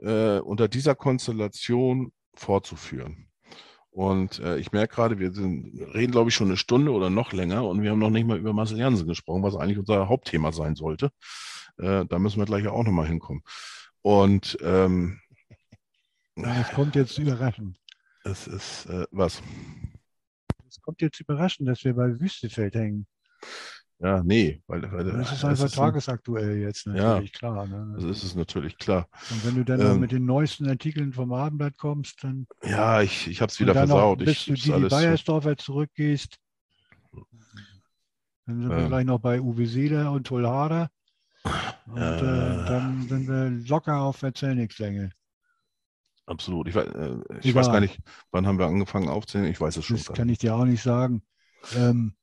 [0.01, 3.28] äh, unter dieser Konstellation fortzuführen.
[3.91, 7.33] Und äh, ich merke gerade, wir sind, reden, glaube ich, schon eine Stunde oder noch
[7.33, 10.53] länger und wir haben noch nicht mal über Marcel Jansen gesprochen, was eigentlich unser Hauptthema
[10.53, 11.11] sein sollte.
[11.79, 13.43] Äh, da müssen wir gleich auch nochmal hinkommen.
[14.03, 15.21] Und ähm,
[16.37, 17.79] es kommt jetzt überraschend.
[18.25, 19.43] Es ist äh, was?
[20.69, 23.07] Es kommt jetzt überraschend, dass wir bei Wüstefeld hängen.
[24.01, 24.63] Ja, nee.
[24.69, 27.67] Weil, weil das ist einfach tagesaktuell jetzt natürlich, ja, klar.
[27.67, 27.95] Ne?
[27.97, 29.09] Das ist es natürlich klar.
[29.31, 32.47] Und wenn du dann ähm, mit den neuesten Artikeln vom Abendblatt kommst, dann.
[32.63, 34.21] Ja, ich, ich habe es wieder versaut.
[34.21, 36.39] Bis du die Bayersdorfer zurückgehst,
[38.47, 40.89] dann sind ähm, wir gleich noch bei Uwe Seeler und Tolhara.
[41.87, 45.11] Und äh, äh, dann sind wir locker auf Erzählnickslänge.
[46.27, 46.69] Absolut.
[46.69, 47.99] Ich, äh, ich weiß gar nicht,
[48.31, 49.51] wann haben wir angefangen aufzunehmen.
[49.51, 49.97] Ich weiß es schon.
[49.97, 51.23] Das kann ich dir auch nicht sagen.
[51.75, 52.15] Ähm,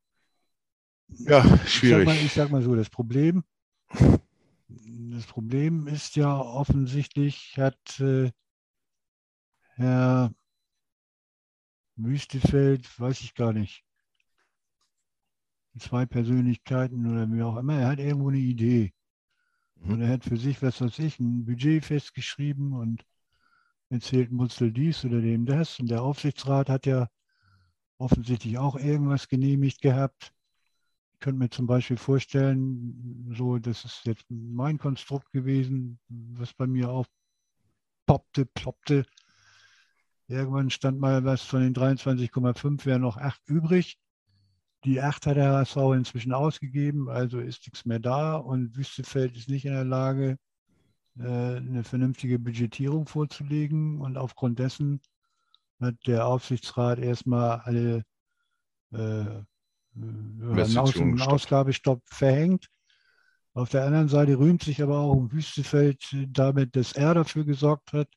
[1.09, 2.07] ja, schwierig.
[2.07, 3.43] Ich sag, mal, ich sag mal so, das Problem,
[3.89, 8.31] das Problem ist ja offensichtlich, hat äh,
[9.75, 10.33] Herr
[11.95, 13.83] Wüstefeld, weiß ich gar nicht,
[15.79, 18.93] zwei Persönlichkeiten oder wie auch immer, er hat irgendwo eine Idee.
[19.75, 19.93] Mhm.
[19.93, 23.05] Und er hat für sich, was weiß ich, ein Budget festgeschrieben und
[23.89, 25.79] erzählt Mutzel dies oder dem das.
[25.79, 27.07] Und der Aufsichtsrat hat ja
[27.97, 30.34] offensichtlich auch irgendwas genehmigt gehabt
[31.25, 36.91] könnte mir zum Beispiel vorstellen, so, das ist jetzt mein Konstrukt gewesen, was bei mir
[36.91, 37.07] auch
[38.05, 39.07] poppte, ploppte.
[40.27, 43.97] Irgendwann stand mal was von den 23,5 wäre noch 8 übrig.
[44.83, 49.49] Die 8 hat der HSV inzwischen ausgegeben, also ist nichts mehr da und Wüstefeld ist
[49.49, 50.37] nicht in der Lage,
[51.17, 53.99] äh, eine vernünftige Budgetierung vorzulegen.
[53.99, 55.01] Und aufgrund dessen
[55.79, 58.03] hat der Aufsichtsrat erstmal alle
[58.91, 59.41] äh,
[59.95, 62.67] einen Ausgabestopp verhängt.
[63.53, 67.93] Auf der anderen Seite rühmt sich aber auch um Wüstefeld damit, dass er dafür gesorgt
[67.93, 68.09] hat,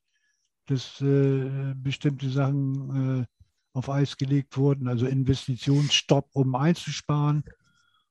[0.67, 3.27] dass äh, bestimmte Sachen äh,
[3.73, 7.45] auf Eis gelegt wurden, also Investitionsstopp, um einzusparen,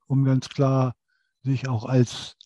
[0.06, 0.94] um ganz klar
[1.42, 2.36] sich auch als,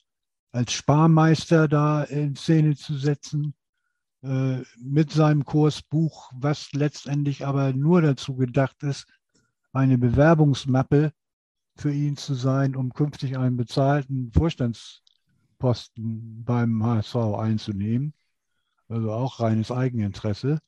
[0.50, 3.54] als Sparmeister da in Szene zu setzen
[4.22, 9.06] äh, mit seinem Kursbuch, was letztendlich aber nur dazu gedacht ist,
[9.72, 11.12] eine Bewerbungsmappe
[11.76, 18.14] für ihn zu sein, um künftig einen bezahlten Vorstandsposten beim HSV einzunehmen.
[18.88, 20.58] Also auch reines Eigeninteresse.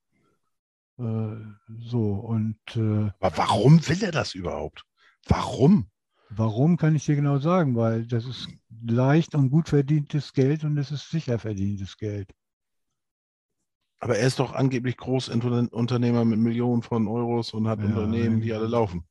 [0.99, 1.37] Äh,
[1.79, 2.57] so und.
[2.75, 4.85] Äh, Aber warum will er das überhaupt?
[5.27, 5.89] Warum?
[6.31, 7.77] Warum kann ich dir genau sagen?
[7.77, 8.49] Weil das ist
[8.83, 12.31] leicht und gut verdientes Geld und es ist sicher verdientes Geld.
[14.05, 18.53] Aber er ist doch angeblich Großunternehmer mit Millionen von Euros und hat ja, Unternehmen, die
[18.53, 19.03] alle laufen.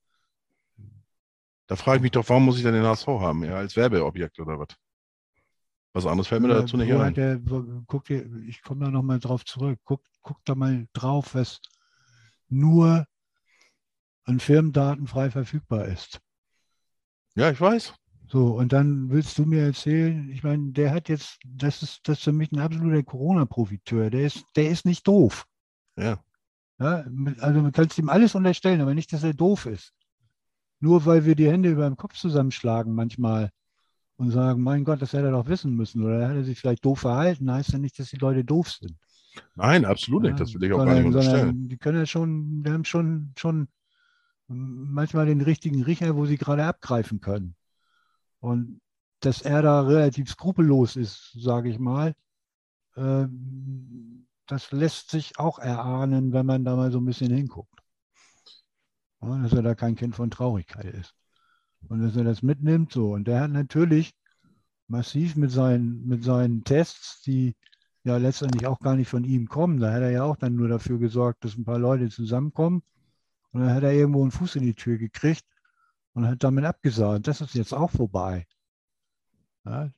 [1.65, 3.43] Da frage ich mich doch, warum muss ich dann den HSV haben?
[3.43, 4.67] Ja, als Werbeobjekt oder was?
[5.93, 7.15] Was anderes fällt mir Äh, dazu nicht ein.
[7.15, 7.39] der,
[7.87, 9.79] guck dir, ich komme da nochmal drauf zurück.
[9.83, 11.59] Guck, guck da mal drauf, was
[12.49, 13.07] nur
[14.25, 16.21] an Firmendaten frei verfügbar ist.
[17.35, 17.95] Ja, ich weiß.
[18.33, 22.17] So, und dann willst du mir erzählen, ich meine, der hat jetzt, das ist, das
[22.17, 24.09] ist für mich ein absoluter Corona-Profiteur.
[24.09, 25.45] Der ist, der ist nicht doof.
[25.95, 26.17] Ja.
[26.79, 27.05] Ja,
[27.41, 29.93] also man kann ihm alles unterstellen, aber nicht, dass er doof ist.
[30.79, 33.51] Nur weil wir die Hände über dem Kopf zusammenschlagen manchmal
[34.15, 36.83] und sagen, mein Gott, das hätte er doch wissen müssen oder hat er sich vielleicht
[36.83, 38.95] doof verhalten, heißt ja nicht, dass die Leute doof sind.
[39.53, 40.39] Nein, absolut Ja, nicht.
[40.41, 41.47] Das will ich auch gar nicht sondern- unterstellen.
[41.49, 43.67] sondern Die können ja schon, die haben schon, schon
[44.47, 47.55] manchmal den richtigen Riecher, wo sie gerade abgreifen können.
[48.43, 48.81] Und
[49.21, 52.13] dass er da relativ skrupellos ist, sage ich mal,
[52.97, 57.79] ähm, das lässt sich auch erahnen, wenn man da mal so ein bisschen hinguckt.
[59.21, 61.15] Dass er da kein Kind von Traurigkeit ist.
[61.87, 63.13] Und dass er das mitnimmt so.
[63.13, 64.11] Und der hat natürlich
[64.87, 67.55] massiv mit seinen, mit seinen Tests, die
[68.03, 69.79] ja letztendlich auch gar nicht von ihm kommen.
[69.79, 72.83] Da hat er ja auch dann nur dafür gesorgt, dass ein paar Leute zusammenkommen.
[73.53, 75.45] Und dann hat er irgendwo einen Fuß in die Tür gekriegt
[76.13, 77.27] und hat damit abgesagt.
[77.27, 78.45] Das ist jetzt auch vorbei.
[79.65, 79.91] Ja,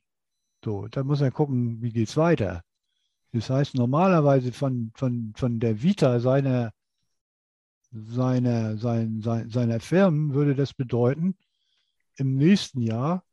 [0.64, 2.62] so, da muss er gucken, wie geht es weiter.
[3.32, 6.72] Das heißt, normalerweise von, von, von der Vita seiner,
[7.90, 11.36] seiner, sein, sein, seiner Firmen würde das bedeuten,
[12.16, 13.24] im nächsten Jahr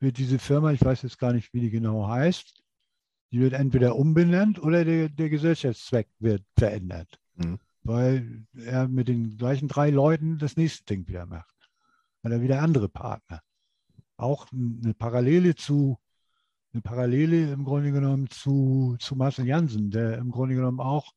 [0.00, 2.62] wird diese Firma, ich weiß jetzt gar nicht, wie die genau heißt,
[3.30, 7.18] die wird entweder umbenannt oder der, der Gesellschaftszweck wird verändert.
[7.36, 7.58] Mhm.
[7.82, 11.51] Weil er mit den gleichen drei Leuten das nächste Ding wieder macht.
[12.22, 13.40] Weil er wieder andere Partner.
[14.16, 15.98] Auch eine Parallele zu,
[16.72, 21.12] eine Parallele im Grunde genommen zu, zu Marcel Janssen, der im Grunde genommen auch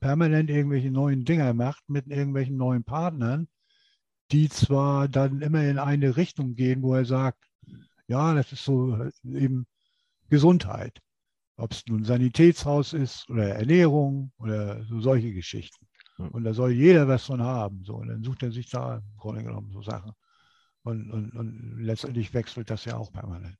[0.00, 3.48] permanent irgendwelche neuen Dinger macht mit irgendwelchen neuen Partnern,
[4.32, 7.44] die zwar dann immer in eine Richtung gehen, wo er sagt,
[8.08, 9.66] ja, das ist so eben
[10.28, 11.00] Gesundheit.
[11.56, 15.86] Ob es nun Sanitätshaus ist oder Ernährung oder so solche Geschichten.
[16.16, 17.84] Und da soll jeder was von haben.
[17.84, 17.96] So.
[17.96, 20.12] Und dann sucht er sich da im Grunde genommen so Sachen.
[20.82, 23.58] Und, und, und letztendlich wechselt das ja auch permanent,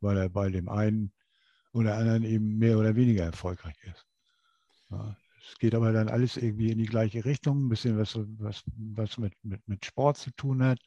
[0.00, 1.12] weil er bei dem einen
[1.72, 4.06] oder anderen eben mehr oder weniger erfolgreich ist.
[4.90, 5.16] Ja,
[5.48, 9.18] es geht aber dann alles irgendwie in die gleiche Richtung, ein bisschen was, was, was
[9.18, 10.78] mit, mit, mit Sport zu tun hat.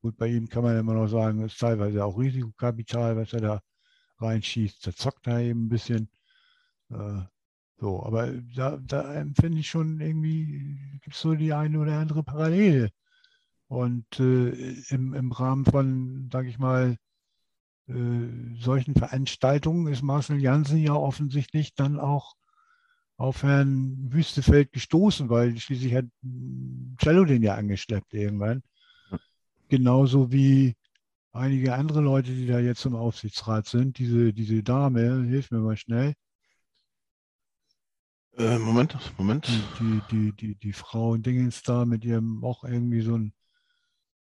[0.00, 3.60] Gut, bei ihm kann man immer noch sagen, ist teilweise auch Risikokapital, was er da
[4.18, 4.86] reinschießt.
[4.86, 6.10] Da zockt er eben ein bisschen.
[6.90, 7.22] Äh,
[7.78, 12.22] so, aber da, da empfinde ich schon irgendwie, gibt es so die eine oder andere
[12.22, 12.90] Parallele.
[13.68, 14.50] Und äh,
[14.90, 16.96] im, im Rahmen von, sage ich mal,
[17.88, 17.94] äh,
[18.58, 22.34] solchen Veranstaltungen ist Marcel Janssen ja offensichtlich dann auch
[23.16, 28.62] auf Herrn Wüstefeld gestoßen, weil schließlich hat mm, Cello den ja angeschleppt irgendwann.
[29.68, 30.76] Genauso wie
[31.32, 33.98] einige andere Leute, die da jetzt im Aufsichtsrat sind.
[33.98, 36.14] Diese, diese Dame, hilf mir mal schnell,
[38.38, 39.48] Äh, Moment, Moment.
[39.48, 43.32] die, die, die, die, die Frau Dingens da mit ihrem auch irgendwie so ein,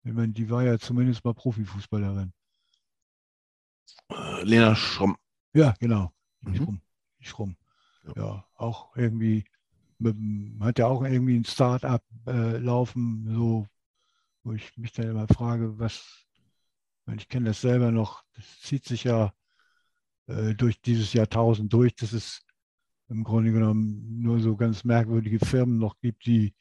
[0.04, 2.34] ich meine, die war ja zumindest mal Profifußballerin.
[4.10, 5.18] Äh, Lena Schromm.
[5.54, 6.12] Ja, genau.
[6.42, 6.56] Mhm.
[6.56, 6.82] Schrumm.
[7.20, 7.56] Schrumm.
[8.06, 8.14] Ja.
[8.16, 9.46] Ja, auch irgendwie,
[10.60, 13.68] hat ja auch irgendwie ein Start-up äh, laufen, so,
[14.44, 16.26] wo ich mich dann immer frage, was,
[17.16, 19.34] ich kenne das selber noch, das zieht sich ja
[20.28, 22.42] äh, durch dieses Jahrtausend durch, dass es
[23.08, 26.54] im Grunde genommen nur so ganz merkwürdige Firmen noch gibt, die,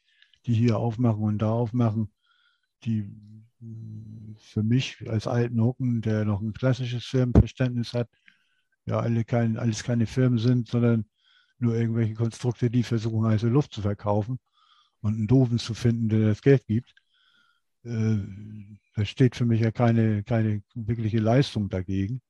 [0.45, 2.13] die hier aufmachen und da aufmachen,
[2.83, 3.09] die
[4.37, 8.09] für mich als alten Hucken, der noch ein klassisches Firmenverständnis hat,
[8.85, 11.05] ja alle kein, alles keine Firmen sind, sondern
[11.59, 14.39] nur irgendwelche Konstrukte, die versuchen, heiße Luft zu verkaufen
[15.01, 16.93] und einen Doofen zu finden, der das Geld gibt.
[17.83, 18.17] Äh,
[18.95, 22.21] da steht für mich ja keine, keine wirkliche Leistung dagegen.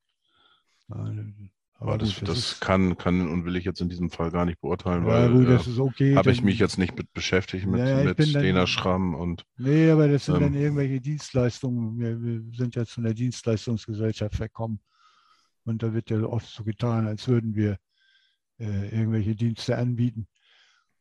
[1.83, 4.45] Aber das, gut, das ist- kann, kann und will ich jetzt in diesem Fall gar
[4.45, 6.15] nicht beurteilen, ja, weil gut, äh, das ist okay.
[6.15, 8.67] habe ich mich jetzt nicht mit beschäftigt mit, Ja, ja, ich mit bin dann- Lena
[8.67, 11.99] Schramm und Nee, aber das sind Ähm, dann irgendwelche Dienstleistungen.
[11.99, 14.79] Wir, wir sind ja zu einer Dienstleistungsgesellschaft verkommen.
[15.65, 17.77] Und da wird ja oft so getan, als würden wir
[18.59, 20.27] äh, irgendwelche Dienste anbieten.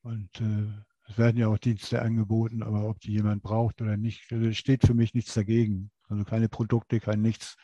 [0.02, 0.66] Und äh,
[1.09, 4.86] es werden ja auch Dienste angeboten, aber ob die jemand braucht oder nicht, also steht
[4.86, 5.90] für mich nichts dagegen.
[6.09, 7.56] Also keine Produkte, kein nichts,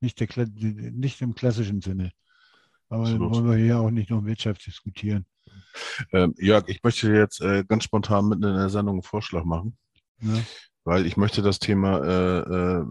[0.00, 2.12] nicht, der, nicht im klassischen Sinne.
[2.88, 3.32] Aber dann Absolut.
[3.34, 5.26] wollen wir hier auch nicht nur Wirtschaft diskutieren.
[6.12, 9.76] ähm, Jörg, ich möchte jetzt äh, ganz spontan mitten in der Sendung einen Vorschlag machen,
[10.20, 10.42] Ne?
[10.84, 12.38] weil ich möchte das Thema äh,
[12.78, 12.84] äh,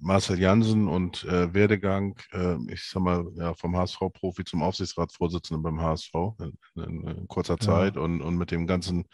[0.00, 5.80] Marcel Jansen und äh, Werdegang, äh, ich sag mal, ja, vom HSV-Profi zum Aufsichtsratsvorsitzenden beim
[5.80, 6.52] HSV in,
[6.82, 7.60] in, in kurzer Ja.
[7.60, 9.04] Zeit und, und mit dem ganzen,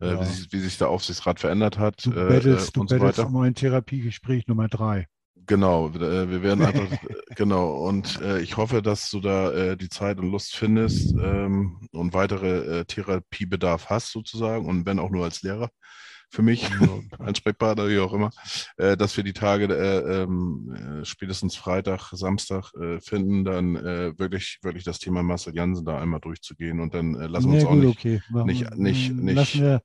[0.00, 0.20] äh, Ja.
[0.20, 3.26] wie, sich, wie sich der Aufsichtsrat verändert hat Du bettelst, äh, du so bettelst weiter.
[3.28, 5.08] um ein Therapiegespräch Nummer drei.
[5.46, 9.76] Genau, äh, wir werden einfach, äh, genau, und äh, ich hoffe, dass du da äh,
[9.76, 15.10] die Zeit und Lust findest ähm, und weitere äh, Therapiebedarf hast sozusagen und wenn auch
[15.10, 15.70] nur als Lehrer
[16.30, 16.68] für mich,
[17.18, 18.30] Ansprechpartner, wie auch immer,
[18.76, 22.70] äh, dass wir die Tage äh, ähm, äh, spätestens Freitag, Samstag
[23.02, 23.74] finden, dann
[24.18, 27.66] wirklich, wirklich das Thema Marcel Jansen da einmal durchzugehen und dann lassen wir uns Ja,
[27.66, 28.22] auch gut, nicht, okay.
[28.28, 29.82] Machen- nicht, nicht, nicht lassen wir,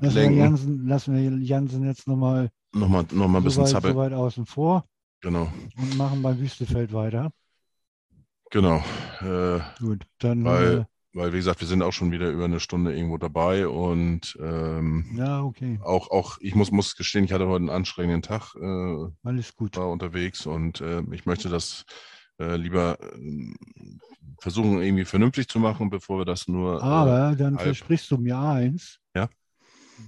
[0.00, 0.38] lassen wir ablenken.
[0.38, 3.94] Jansen, lassen wir Jansen jetzt nochmal Nochmal, nochmal ein so bisschen weit, zappeln.
[3.94, 4.84] so weit außen vor
[5.22, 7.32] Genau, und machen beim Wüstefeld weiter.
[8.50, 8.82] genau.
[9.20, 10.84] Äh, Gut, dann Weil- äh,
[11.14, 15.06] weil, wie gesagt, wir sind auch schon wieder über eine Stunde irgendwo dabei und ähm,
[15.16, 19.06] ja, okay, auch, auch, ich muss, muss gestehen, ich hatte heute einen anstrengenden Tag, äh,
[19.26, 19.78] alles gut.
[19.78, 21.86] war unterwegs und äh, ich möchte das
[22.38, 23.54] äh, lieber äh,
[24.40, 26.82] versuchen, irgendwie vernünftig zu machen, bevor wir das nur.
[26.82, 29.30] Aber dann versprichst du mir eins, Ja.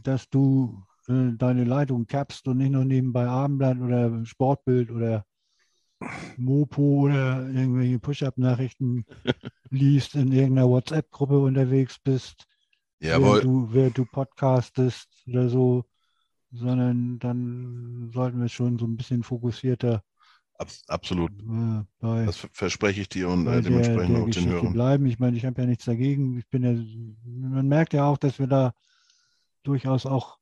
[0.05, 0.79] dass du
[1.09, 5.25] äh, deine Leitung kappst und nicht noch nebenbei Abendblatt oder Sportbild oder
[6.37, 9.05] Mopo oder irgendwelche Push-Up-Nachrichten
[9.71, 12.47] liest, in irgendeiner WhatsApp-Gruppe unterwegs bist,
[13.01, 15.85] während du, während du podcastest oder so,
[16.53, 20.03] sondern dann sollten wir schon so ein bisschen fokussierter
[20.59, 21.31] abs absolut.
[21.31, 24.73] äh, bei, Das ver- verspreche ich dir und äh, dementsprechend der auch den Geschichte Hörern.
[24.73, 25.07] bleiben.
[25.07, 26.39] Ich meine, ich habe ja nichts dagegen.
[26.39, 26.73] Ich bin ja,
[27.27, 28.73] man merkt ja auch, dass wir da
[29.63, 30.39] durchaus auch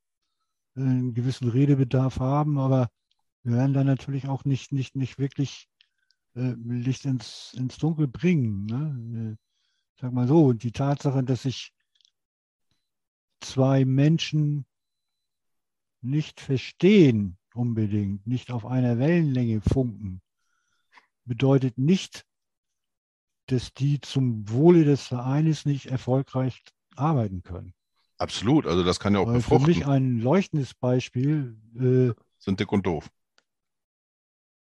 [0.76, 2.88] einen gewissen Redebedarf haben, aber
[3.42, 5.68] wir werden da natürlich auch nicht, nicht, nicht wirklich
[6.34, 8.66] äh, Licht ins, ins Dunkel bringen.
[8.66, 9.32] Ne?
[9.32, 9.46] Äh,
[9.98, 11.72] Sag mal so, die Tatsache, dass sich
[13.40, 14.66] zwei Menschen
[16.02, 20.20] nicht verstehen unbedingt, nicht auf einer Wellenlänge funken,
[21.24, 22.26] bedeutet nicht,
[23.46, 26.62] dass die zum Wohle des Vereines nicht erfolgreich
[26.94, 27.72] arbeiten können.
[28.18, 29.92] Absolut, also das kann ja auch Weil für mich befruchten.
[29.92, 33.10] ein leuchtendes Beispiel äh, Sind dick und doof.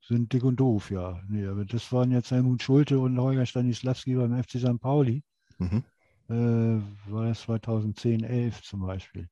[0.00, 1.22] sind dick und doof, ja.
[1.28, 4.80] Nee, aber das waren jetzt Helmut Schulte und Holger Stanislawski beim FC St.
[4.80, 5.22] Pauli.
[5.58, 5.82] Mhm.
[6.30, 6.80] Äh,
[7.10, 9.28] war das 2010, 11 zum Beispiel.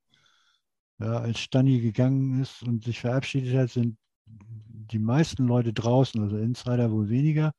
[0.99, 6.37] Ja, als Stani gegangen ist und sich verabschiedet hat, sind die meisten Leute draußen, also
[6.37, 7.53] Insider wohl weniger,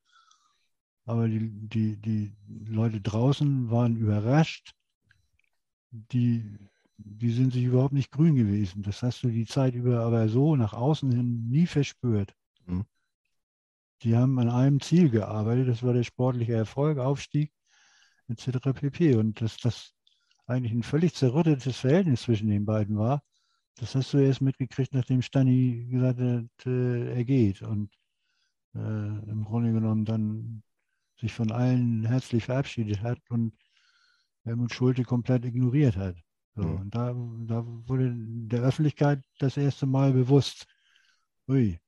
[1.06, 4.74] aber die, die, die Leute draußen waren überrascht.
[5.92, 6.58] Die,
[6.98, 8.84] die sind sich überhaupt nicht grün gewesen.
[8.84, 12.34] Das hast du die Zeit über aber so nach außen hin nie verspürt.
[12.66, 12.86] Mhm.
[14.04, 17.52] Die haben an einem Ziel gearbeitet, das war der sportliche Erfolg, Aufstieg
[18.28, 18.74] etc.
[18.74, 19.16] pp.
[19.16, 19.94] Und dass das
[20.46, 23.24] eigentlich ein völlig zerrüttetes Verhältnis zwischen den beiden war,
[23.76, 27.92] das hast du erst mitgekriegt, nachdem Stani gesagt hat, äh, er geht und
[28.74, 30.64] äh, im Grunde genommen dann
[31.20, 33.54] sich von allen herzlich verabschiedet hat und
[34.48, 36.16] Helmut Schulte komplett ignoriert hat.
[36.56, 36.76] So, Mhm.
[36.78, 37.14] Und da,
[37.48, 40.66] da wurde der Öffentlichkeit das erste Mal bewusst,
[41.48, 41.80] ui.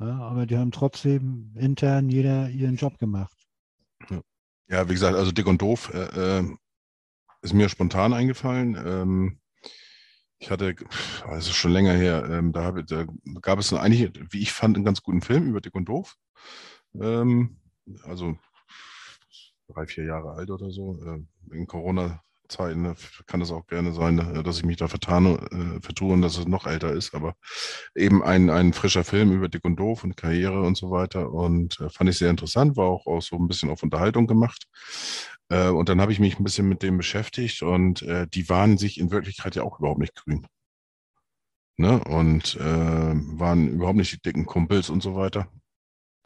[0.00, 3.36] Ja, aber die haben trotzdem intern jeder ihren Job gemacht.
[4.68, 6.56] Ja, wie gesagt, also dick und doof äh, äh,
[7.42, 8.76] ist mir spontan eingefallen.
[8.76, 9.40] Ähm,
[10.38, 10.76] ich hatte,
[11.32, 13.06] es ist schon länger her, ähm, da, habe, da
[13.40, 16.16] gab es eigentlich, wie ich fand, einen ganz guten Film über dick und doof.
[17.00, 17.56] Ähm,
[18.04, 18.38] also
[19.68, 20.98] drei, vier Jahre alt oder so.
[21.04, 22.96] Äh, in Corona-Zeiten ne,
[23.26, 26.38] kann es auch gerne sein, äh, dass ich mich da vertane, äh, vertue und dass
[26.38, 27.14] es noch älter ist.
[27.14, 27.34] Aber
[27.94, 31.30] eben ein, ein frischer Film über dick und doof und Karriere und so weiter.
[31.30, 34.66] Und äh, fand ich sehr interessant, war auch, auch so ein bisschen auf Unterhaltung gemacht.
[35.50, 38.04] Und dann habe ich mich ein bisschen mit dem beschäftigt und
[38.34, 40.46] die waren sich in Wirklichkeit ja auch überhaupt nicht grün.
[41.78, 42.04] Ne?
[42.04, 45.48] Und äh, waren überhaupt nicht die dicken Kumpels und so weiter.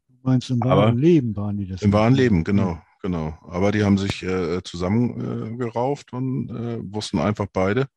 [0.08, 1.82] Du meinst, im Aber wahren Leben waren die das?
[1.82, 2.18] Im wahren ne?
[2.18, 3.38] Leben, genau, genau.
[3.42, 7.88] Aber die haben sich äh, zusammengerauft äh, und äh, wussten einfach beide,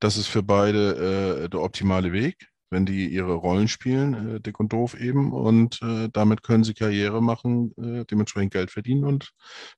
[0.00, 4.60] das ist für beide äh, der optimale Weg, wenn die ihre Rollen spielen, äh, dick
[4.60, 5.32] und doof eben.
[5.32, 9.04] Und äh, damit können sie Karriere machen, dementsprechend Geld verdienen.
[9.04, 9.32] Und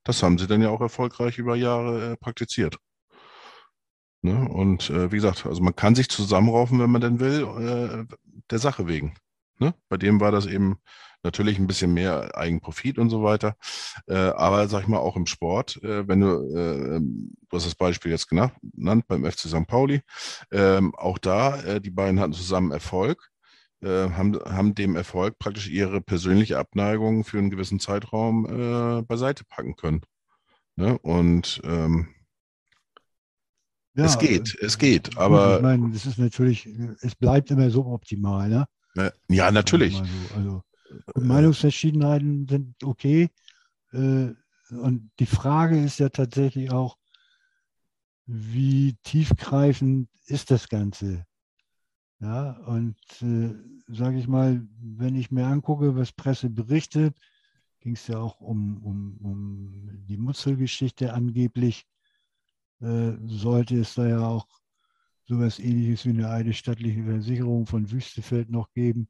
[0.05, 2.77] das haben sie dann ja auch erfolgreich über Jahre praktiziert.
[4.23, 4.49] Ne?
[4.51, 8.07] Und wie gesagt, also man kann sich zusammenraufen, wenn man denn will,
[8.51, 9.15] der Sache wegen.
[9.59, 9.75] Ne?
[9.89, 10.77] Bei dem war das eben
[11.23, 13.57] natürlich ein bisschen mehr Eigenprofit und so weiter.
[14.07, 17.75] Äh, aber sag ich mal, auch im Sport, äh, wenn du, äh, du hast das
[17.75, 19.67] Beispiel jetzt genannt, beim FC St.
[19.67, 20.03] Pauli,
[20.51, 23.31] ähm, auch da, äh, die beiden hatten zusammen Erfolg,
[23.83, 29.45] äh, haben, haben dem Erfolg praktisch ihre persönliche Abneigung für einen gewissen Zeitraum äh, beiseite
[29.45, 30.03] packen können.
[30.77, 30.99] Ne?
[30.99, 32.09] Und ähm,
[33.95, 36.67] Ja, es geht, es geht, aber Ich meine, das ist natürlich,
[37.01, 38.67] es bleibt immer suboptimal, ne?
[38.97, 39.97] äh, ja, natürlich.
[39.97, 43.31] Sagen wir Also, Meinungsverschiedenheiten sind okay.
[43.93, 44.33] Äh,
[44.71, 46.97] und die Frage ist ja tatsächlich auch,
[48.27, 51.27] wie tiefgreifend ist das Ganze?
[52.21, 53.55] Ja, und äh,
[53.89, 57.17] sage ich mal, wenn ich mir angucke, was Presse berichtet,
[57.81, 61.87] ging es ja auch um, um, um die Mutzelgeschichte angeblich,
[62.81, 64.47] äh, sollte es da ja auch
[65.25, 69.09] sowas ähnliches wie eine eidesstattliche Versicherung von Wüstefeld noch geben,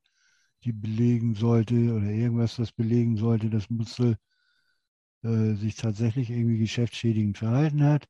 [0.65, 4.17] die belegen sollte oder irgendwas, das belegen sollte, dass Mutzel
[5.23, 8.07] äh, sich tatsächlich irgendwie geschäftsschädigend verhalten hat.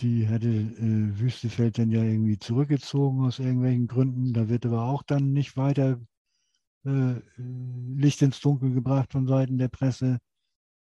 [0.00, 4.32] Die hatte äh, Wüstefeld dann ja irgendwie zurückgezogen aus irgendwelchen Gründen.
[4.32, 6.00] Da wird aber auch dann nicht weiter
[6.86, 10.20] äh, Licht ins Dunkel gebracht von Seiten der Presse,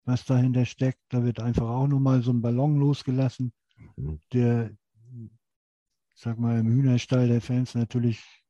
[0.05, 0.99] was dahinter steckt.
[1.09, 3.53] Da wird einfach auch nur mal so ein Ballon losgelassen,
[3.97, 4.15] Mhm.
[4.33, 4.71] der,
[6.15, 8.43] sag mal, im Hühnerstall der Fans natürlich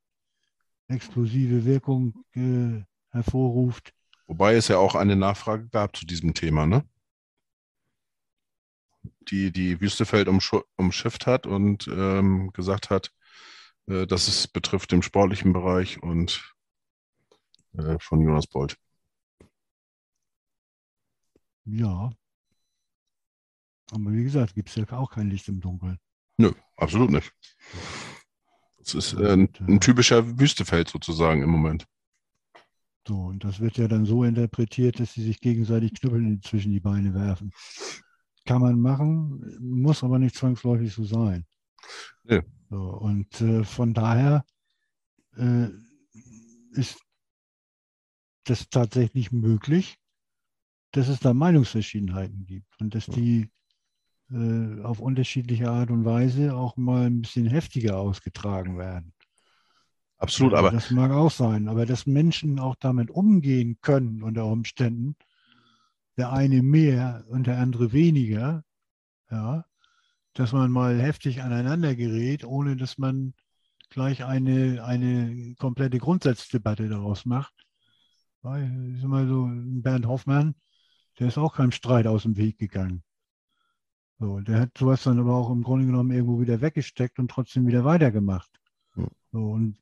[0.88, 3.94] explosive Wirkung äh, hervorruft.
[4.28, 6.84] Wobei es ja auch eine Nachfrage gab zu diesem Thema, ne?
[9.30, 13.14] Die, die Wüstefeld umschu- umschifft hat und ähm, gesagt hat,
[13.88, 16.53] äh, dass es betrifft den sportlichen Bereich und
[17.74, 18.78] äh, von Jonas Bolt.
[21.66, 22.12] Ja.
[23.91, 25.99] Aber wie gesagt, gibt es ja auch kein Licht im Dunkeln.
[26.38, 27.32] Nö, absolut nicht.
[28.86, 31.86] Es ist äh, ein, ein typischer Wüstefeld sozusagen im Moment.
[33.07, 36.80] So, und das wird ja dann so interpretiert, dass sie sich gegenseitig Knüppel zwischen die
[36.80, 37.52] Beine werfen.
[38.45, 41.45] Kann man machen, muss aber nicht zwangsläufig so sein.
[42.24, 42.41] Nee.
[42.70, 44.44] So, und äh, von daher
[45.38, 45.68] äh,
[46.72, 46.99] ist
[48.45, 49.98] das tatsächlich möglich,
[50.91, 53.49] dass es da Meinungsverschiedenheiten gibt und dass die
[54.31, 59.14] äh, auf unterschiedliche Art und Weise auch mal ein bisschen heftiger ausgetragen werden.
[60.18, 64.45] Absolut, Ja, aber Das mag auch sein, aber dass Menschen auch damit umgehen können unter
[64.45, 65.15] Umständen,
[66.18, 68.64] der eine mehr und der andere weniger,
[69.30, 69.65] ja,
[70.34, 73.34] dass man mal heftig aneinander gerät, ohne dass man
[73.89, 77.53] gleich eine, eine komplette Grundsatzdebatte daraus macht.
[78.41, 80.56] Weil, ich sag mal so, Bernd Hoffmann,
[81.19, 83.05] der ist auch keinem Streit aus dem Weg gegangen.
[84.20, 87.68] So, der hat sowas dann aber auch im Grunde genommen irgendwo wieder weggesteckt und trotzdem
[87.68, 88.50] wieder weitergemacht.
[89.36, 89.78] So, und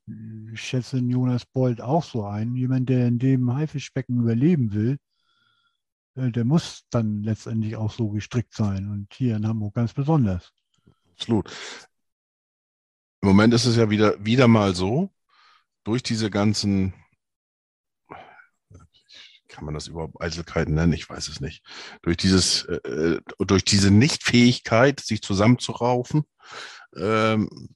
[0.52, 2.56] ich schätze Jonas Bold auch so ein.
[2.56, 4.98] Jemand, der in dem Haifischbecken überleben will,
[6.16, 8.90] äh, der muss dann letztendlich auch so gestrickt sein.
[8.90, 10.52] Und hier in Hamburg ganz besonders.
[11.12, 11.48] absolut.
[13.22, 15.10] Im Moment ist es ja wieder, wieder mal so,
[15.84, 16.92] durch diese ganzen,
[19.54, 20.92] kann man das überhaupt Eitelkeiten nennen?
[20.92, 21.64] Ich weiß es nicht.
[22.02, 26.24] Durch dieses, äh, äh, durch diese Nichtfähigkeit, sich zusammenzuraufen,
[26.96, 27.68] ähm,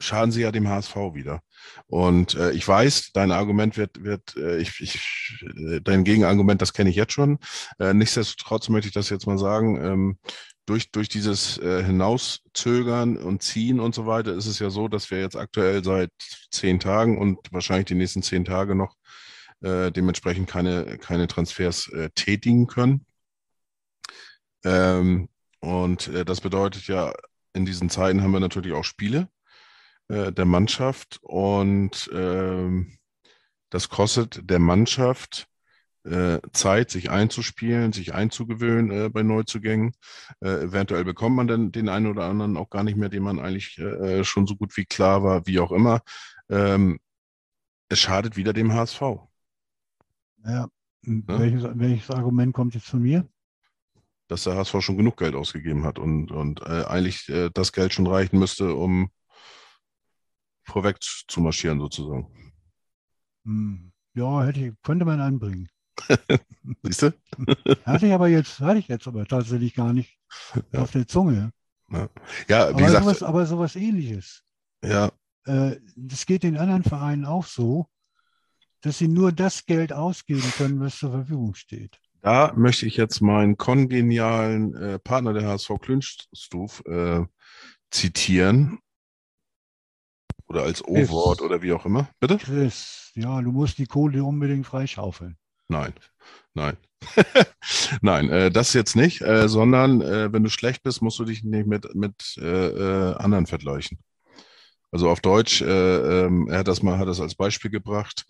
[0.00, 1.40] schaden sie ja dem HSV wieder.
[1.86, 6.72] Und äh, ich weiß, dein Argument wird, wird äh, ich, ich, äh, dein Gegenargument, das
[6.72, 7.38] kenne ich jetzt schon.
[7.78, 9.84] Äh, nichtsdestotrotz möchte ich das jetzt mal sagen.
[9.84, 10.18] Ähm,
[10.66, 15.10] durch, durch dieses äh, Hinauszögern und Ziehen und so weiter ist es ja so, dass
[15.10, 16.10] wir jetzt aktuell seit
[16.50, 18.94] zehn Tagen und wahrscheinlich die nächsten zehn Tage noch
[19.62, 23.06] äh, dementsprechend keine, keine Transfers äh, tätigen können.
[24.64, 25.28] Ähm,
[25.60, 27.12] und äh, das bedeutet ja,
[27.52, 29.28] in diesen Zeiten haben wir natürlich auch Spiele
[30.08, 32.98] äh, der Mannschaft und ähm,
[33.70, 35.48] das kostet der Mannschaft
[36.04, 39.92] äh, Zeit, sich einzuspielen, sich einzugewöhnen äh, bei Neuzugängen.
[40.40, 43.40] Äh, eventuell bekommt man dann den einen oder anderen auch gar nicht mehr, den man
[43.40, 46.00] eigentlich äh, schon so gut wie klar war, wie auch immer.
[46.48, 46.98] Ähm,
[47.88, 49.27] es schadet wieder dem HSV.
[50.44, 50.68] Ja.
[51.02, 53.26] Welches, welches Argument kommt jetzt von mir?
[54.30, 57.94] dass der HSV schon genug Geld ausgegeben hat und, und äh, eigentlich äh, das Geld
[57.94, 59.10] schon reichen müsste, um
[60.64, 62.52] vorweg zu marschieren sozusagen.
[63.46, 63.90] Hm.
[64.14, 65.68] Ja, hätte könnte man anbringen.
[66.82, 67.14] Siehst du?
[67.86, 70.18] Hatte ich aber jetzt, hatte ich jetzt aber tatsächlich gar nicht
[70.72, 70.82] Ja.
[70.82, 71.50] auf der Zunge.
[71.90, 72.08] Ja,
[72.48, 74.42] ja wie Aber gesagt, sowas, aber sowas ähnliches.
[74.84, 75.10] ja,
[75.46, 77.88] Äh, Das geht den anderen Vereinen auch so,
[78.80, 82.00] dass sie nur das Geld ausgeben können, was zur Verfügung steht.
[82.20, 87.24] da möchte ich jetzt meinen kongenialen äh, Partner der HSV Klünstuf äh,
[87.90, 88.78] zitieren.
[90.46, 92.08] Oder als O-Wort oder wie auch immer.
[92.20, 92.38] Bitte?
[92.38, 95.36] Chris, ja, du musst die Kohle unbedingt freischaufeln.
[95.68, 95.92] Nein,
[96.54, 96.76] nein.
[98.00, 101.44] nein, äh, das jetzt nicht, äh, sondern äh, wenn du schlecht bist, musst du dich
[101.44, 103.98] nicht mit, mit äh, anderen vergleichen.
[104.90, 105.66] Also auf Deutsch, äh,
[106.26, 108.24] ähm, er hat das mal hat das als Beispiel gebracht,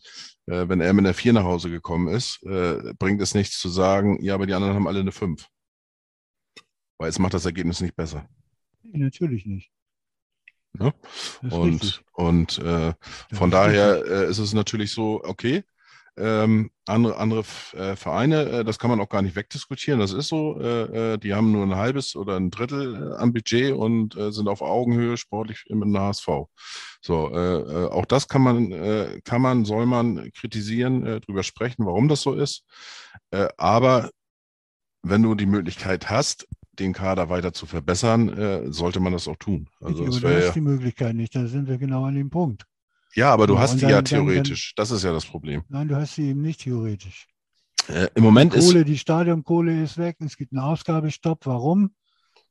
[0.46, 3.68] äh, wenn er mit einer 4 nach Hause gekommen ist, äh, bringt es nichts zu
[3.68, 5.46] sagen, ja, aber die anderen haben alle eine 5.
[6.98, 8.28] Weil es macht das Ergebnis nicht besser.
[8.82, 9.70] Nee, natürlich nicht.
[10.80, 10.92] Ja,
[11.42, 12.00] ist Und, richtig.
[12.12, 12.92] und äh,
[13.32, 15.64] von daher äh, ist es natürlich so, okay,
[16.18, 20.00] ähm, andere, andere äh, Vereine, äh, das kann man auch gar nicht wegdiskutieren.
[20.00, 20.60] Das ist so.
[20.60, 24.32] Äh, äh, die haben nur ein halbes oder ein Drittel äh, am Budget und äh,
[24.32, 26.28] sind auf Augenhöhe sportlich mit dem HSV.
[27.00, 27.28] So,
[27.92, 32.34] auch das kann man, kann man, soll man kritisieren, äh, drüber sprechen, warum das so
[32.34, 32.64] ist.
[33.56, 34.10] Aber
[35.02, 39.68] wenn du die Möglichkeit hast, den Kader weiter zu verbessern, sollte man das auch tun.
[39.80, 42.66] Also aber das wäre ja, die Möglichkeit nicht, da sind wir genau an dem Punkt.
[43.18, 44.72] Ja, aber du Ja, hast die ja dann- dann- dann- theoretisch.
[44.76, 45.62] Das ist ja das Problem.
[45.68, 47.26] Nein, du hast sie eben nicht theoretisch.
[47.88, 51.46] Äh, Im Moment ist Kohle, die Stadionkohle ist weg, es gibt einen Ausgabestopp.
[51.46, 51.90] Warum?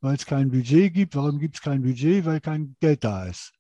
[0.02, 1.15] Weil es kein Budget gibt.
[1.15, 2.26] Warum gibt es kein Budget?
[2.26, 3.52] Weil kein Geld da ist.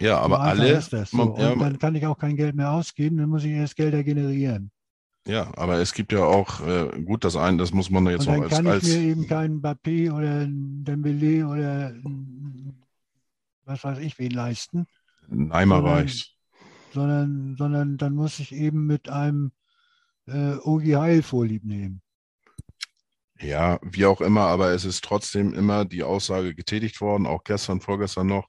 [0.00, 1.10] ja, aber So alle, ist das.
[1.10, 1.16] So.
[1.18, 3.76] man- Und ja, dann kann ich auch kein Geld mehr ausgeben, dann muss ich erst
[3.76, 4.70] Gelder generieren.
[5.26, 8.32] Ja, aber es gibt ja auch, äh, gut, das eine, das muss man jetzt Und
[8.32, 11.92] auch dann als, kann ich als mir eben keinen Mbappé oder einen Dembélé oder
[13.66, 14.86] was weiß ich wen leisten,
[15.28, 16.34] sondern- reicht.
[16.92, 19.52] Sondern, sondern dann muss ich eben mit einem
[20.26, 22.02] äh, Ogi Heil vorlieb nehmen.
[23.40, 27.80] Ja, wie auch immer, aber es ist trotzdem immer die Aussage getätigt worden, auch gestern,
[27.80, 28.48] vorgestern noch,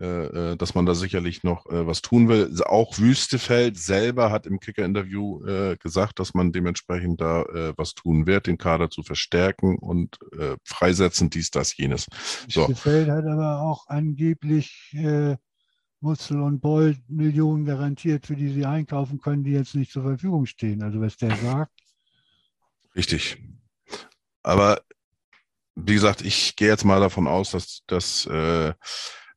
[0.00, 2.52] äh, äh, dass man da sicherlich noch äh, was tun will.
[2.64, 8.26] Auch Wüstefeld selber hat im Kicker-Interview äh, gesagt, dass man dementsprechend da äh, was tun
[8.26, 12.06] wird, den Kader zu verstärken und äh, freisetzen, dies, das, jenes.
[12.48, 12.68] So.
[12.68, 14.94] Gefällt hat aber auch angeblich
[16.04, 20.44] Mutzel und Boll Millionen garantiert, für die sie einkaufen können, die jetzt nicht zur Verfügung
[20.46, 20.82] stehen.
[20.82, 21.72] Also was der sagt,
[22.94, 23.38] Richtig.
[24.42, 24.82] Aber
[25.74, 28.74] wie gesagt, ich gehe jetzt mal davon aus, dass, dass, äh,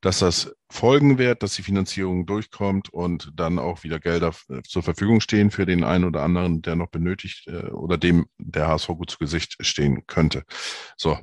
[0.01, 4.83] dass das folgen wird, dass die Finanzierung durchkommt und dann auch wieder Gelder äh, zur
[4.83, 8.89] Verfügung stehen für den einen oder anderen, der noch benötigt äh, oder dem der HSV
[8.89, 10.43] gut zu Gesicht stehen könnte.
[10.97, 11.17] So,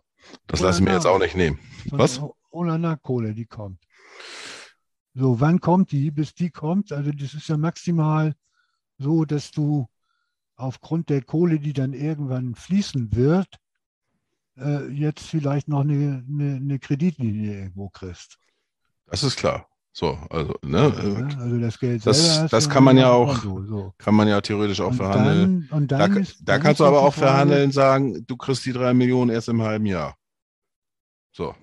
[0.47, 1.61] das Oder lasse ich mir jetzt auch nicht nehmen.
[1.91, 2.19] Was?
[2.19, 3.85] O- Olana Kohle, die kommt.
[5.15, 6.11] So, wann kommt die?
[6.11, 8.35] Bis die kommt, also das ist ja maximal
[8.99, 9.87] so, dass du
[10.57, 13.49] aufgrund der Kohle, die dann irgendwann fließen wird,
[14.57, 18.39] äh, jetzt vielleicht noch eine, eine, eine Kreditlinie irgendwo kriegst.
[19.07, 19.69] Das ist klar.
[19.93, 21.39] So, also, ne, äh, Ne?
[21.39, 23.95] Also das Geld das- das kann man ja auch Konto, so.
[23.99, 25.69] kann man ja theoretisch auch Und verhandeln.
[25.71, 28.73] dann, und Da, dann ist, da kannst du aber auch verhandeln, sagen, du kriegst die
[28.73, 30.17] drei Millionen erst im halben Jahr.
[31.31, 31.55] So.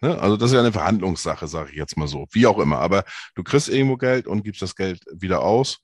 [0.00, 0.18] Ne?
[0.20, 2.26] Also das ist ja eine Verhandlungssache, sage ich jetzt mal so.
[2.30, 2.78] Wie auch immer.
[2.78, 3.04] Aber
[3.34, 5.80] du kriegst irgendwo Geld und gibst das Geld wieder aus.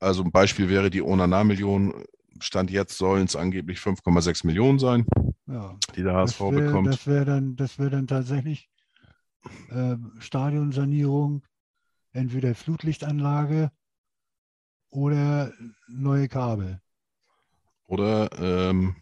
[0.00, 2.04] Also ein Beispiel wäre die Onana-Million.
[2.40, 5.06] Stand jetzt sollen es angeblich 5,6 Millionen sein,
[5.46, 6.88] Ja, die der HSV das wäre bekommt.
[6.88, 8.68] das wär dann, das wär dann tatsächlich
[9.70, 11.42] äh, Stadionsanierung,
[12.12, 13.70] entweder Flutlichtanlage
[14.90, 15.52] oder
[15.86, 16.80] neue Kabel.
[17.86, 18.96] Oder ähm,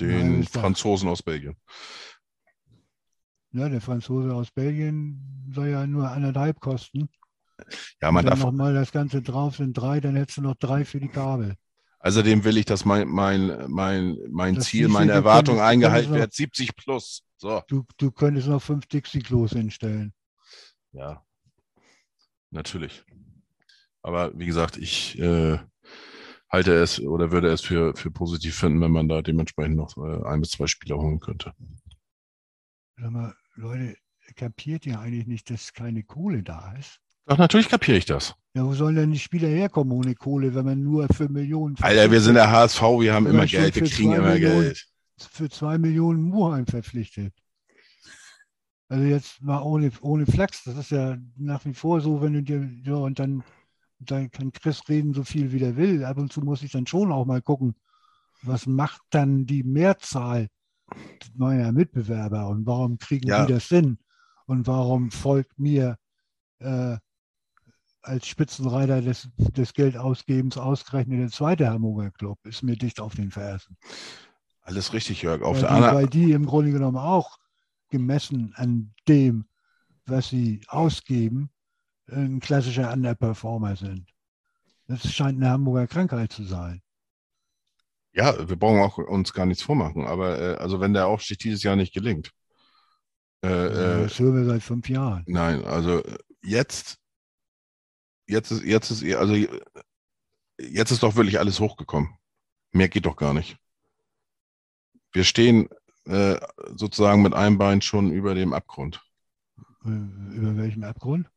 [0.00, 0.44] den.
[0.44, 1.56] Franzosen aus Belgien.
[3.52, 7.08] Ja, der Franzose aus Belgien soll ja nur anderthalb kosten.
[8.00, 10.54] Ja, man Und dann darf, nochmal das Ganze drauf sind drei, dann hättest du noch
[10.56, 11.56] drei für die Kabel.
[11.98, 16.32] außerdem will ich, dass mein, mein, mein, mein Das Ziel, meine Erwartung könntest- eingehalten wird.
[16.32, 17.22] 70 plus.
[17.36, 17.62] So.
[17.68, 20.12] Du, du könntest noch fünf Dixie-Klos hinstellen.
[20.92, 21.24] Ja,
[22.50, 23.04] natürlich.
[24.02, 25.58] Aber wie gesagt, ich äh,
[26.50, 30.24] halte es oder würde es für, für positiv finden, wenn man da dementsprechend noch äh,
[30.26, 31.52] ein bis zwei Spieler holen könnte.
[32.96, 33.94] Sag mal, Leute,
[34.36, 36.98] kapiert ihr eigentlich nicht, dass keine Kohle da ist?
[37.26, 38.34] Ach, natürlich kapiere ich das.
[38.54, 42.10] Ja, wo sollen denn die Spieler herkommen ohne Kohle, wenn man nur für Millionen Alter,
[42.10, 44.62] wir sind der HSV, wir haben immer Geld, wir kriegen immer Millionen.
[44.62, 44.88] Geld.
[45.18, 47.34] für zwei Millionen Muheim verpflichtet.
[48.88, 52.42] Also jetzt mal ohne, ohne Flachs, das ist ja nach wie vor so, wenn du
[52.42, 53.44] dir, ja, und dann,
[53.98, 56.04] dann kann Chris reden, so viel wie der will.
[56.04, 57.74] Ab und zu muss ich dann schon auch mal gucken,
[58.42, 60.48] was macht dann die Mehrzahl
[61.34, 63.46] meiner Mitbewerber und warum kriegen Ja.
[63.46, 63.98] die das hin?
[64.46, 65.96] Und warum folgt mir
[66.58, 66.96] äh,
[68.02, 72.38] als Spitzenreiter des, des Geldausgebens ausgerechnet der zweite Hamburger Club?
[72.44, 73.76] Ist mir dicht auf den Fersen.
[74.62, 75.42] Alles richtig, Jörg.
[75.42, 77.38] Auf weil, der die, anderen, weil die im Grunde genommen auch
[77.88, 79.46] gemessen an dem,
[80.06, 81.50] was sie ausgeben,
[82.10, 84.10] ein klassischer Underperformer sind.
[84.88, 86.82] Das scheint eine Hamburger Krankheit zu sein.
[88.12, 90.06] Ja, wir brauchen auch uns gar nichts vormachen.
[90.06, 92.32] Aber äh, also wenn der Aufstieg dieses Jahr nicht gelingt,
[93.42, 95.24] äh, äh, das hören wir seit fünf Jahren.
[95.26, 96.98] Nein, also äh, jetzt,
[98.26, 99.48] jetzt ist, jetzt ist, also äh,
[100.58, 102.10] jetzt ist doch wirklich alles hochgekommen.
[102.72, 103.56] Mehr geht doch gar nicht.
[105.12, 105.68] Wir stehen
[106.04, 106.38] äh,
[106.76, 109.02] sozusagen mit einem Bein schon über dem Abgrund.
[109.82, 111.30] Über welchen Abgrund?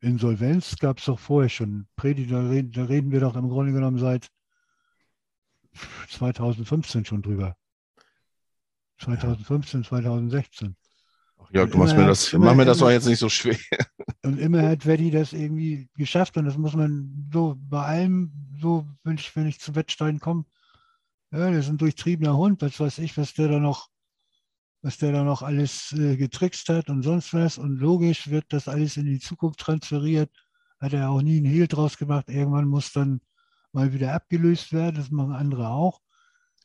[0.00, 1.86] Insolvenz gab es doch vorher schon.
[1.94, 4.28] Predi, da reden, da reden wir doch im Grunde genommen seit
[6.08, 7.56] 2015 schon drüber.
[8.98, 10.76] 2015, 2016.
[11.38, 13.56] Ach, Jörg, du machst mir das, immer- mach mir das doch jetzt nicht so schwer.
[14.22, 18.86] Und immer hat Weddy das irgendwie geschafft und das muss man so bei allem, so,
[19.02, 20.44] wenn ich, wenn ich zu Wettstein komme,
[21.32, 23.88] ja, der ist ein durchtriebener Hund, was weiß ich, was der da noch,
[24.80, 27.58] was der da noch alles äh, getrickst hat und sonst was.
[27.58, 30.30] Und logisch wird das alles in die Zukunft transferiert.
[30.78, 32.28] Hat er auch nie einen Hehl draus gemacht.
[32.28, 33.20] Irgendwann muss dann
[33.72, 34.96] mal wieder abgelöst werden.
[34.96, 36.00] Das machen andere auch.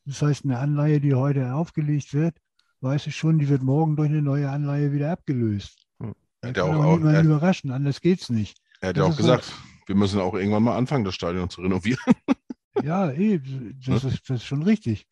[0.05, 2.37] Das heißt, eine Anleihe, die heute aufgelegt wird,
[2.81, 5.85] weiß ich schon, die wird morgen durch eine neue Anleihe wieder abgelöst.
[5.99, 8.57] Er Das hat ja auch, auch er, überraschen, anders geht's nicht.
[8.81, 9.51] er hat ja auch gesagt,
[9.87, 11.99] wir müssen auch irgendwann mal anfangen, das Stadion zu renovieren.
[12.83, 14.09] Ja, eh, das, Ne?
[14.11, 15.07] ist, das ist schon richtig.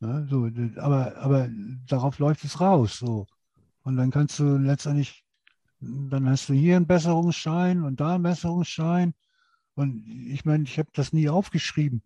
[0.00, 1.48] Ja, so, d- aber, aber
[1.86, 2.98] darauf läuft es raus.
[2.98, 3.26] So.
[3.84, 5.24] Und dann kannst du letztendlich,
[5.80, 9.14] dann hast du hier einen Besserungsschein und da einen Besserungsschein.
[9.78, 12.02] Und ich meine, ich habe das nie aufgeschrieben.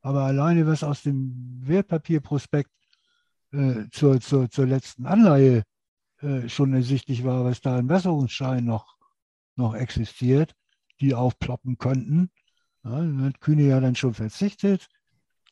[0.00, 2.72] Aber alleine, was aus dem Wertpapierprospekt
[3.52, 5.62] äh, zur, zur, zur letzten Anleihe
[6.22, 8.96] äh, schon ersichtlich war, was da ein Besserungsschein noch,
[9.54, 10.56] noch existiert,
[11.00, 12.30] die aufploppen könnten.
[12.82, 14.88] Ja, dann hat Kühne ja dann schon verzichtet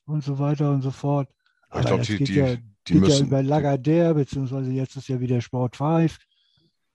[0.05, 1.29] und so weiter und so fort.
[1.69, 2.63] Aber ich glaube, das die, geht die, ja, die
[2.95, 3.27] geht ja müssen.
[3.29, 6.19] über Lagardère, beziehungsweise jetzt ist ja wieder Sport 5.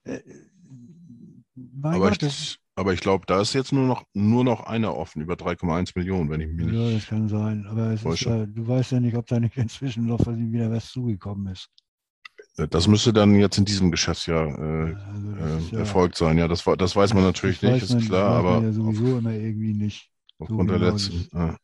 [0.04, 0.20] Äh,
[1.54, 4.60] mein aber, Gott, das, ich, aber ich glaube, da ist jetzt nur noch, nur noch
[4.64, 7.08] einer offen, über 3,1 Millionen, wenn ich mich ja, das nicht.
[7.08, 7.66] kann sein.
[7.66, 10.88] Aber ist, ja, du weißt ja nicht, ob da nicht inzwischen noch was- wieder was
[10.90, 11.68] zugekommen ist.
[12.70, 16.38] Das müsste dann jetzt in diesem Geschäftsjahr äh, Also äh, ja- erfolgt sein.
[16.38, 18.74] Ja, das, das weiß man natürlich nicht, ist man- klar, weiß man aber ja auf,
[18.74, 20.10] sowieso immer irgendwie nicht.
[20.38, 21.28] aufgrund der genau, letzten.
[21.36, 21.54] äh,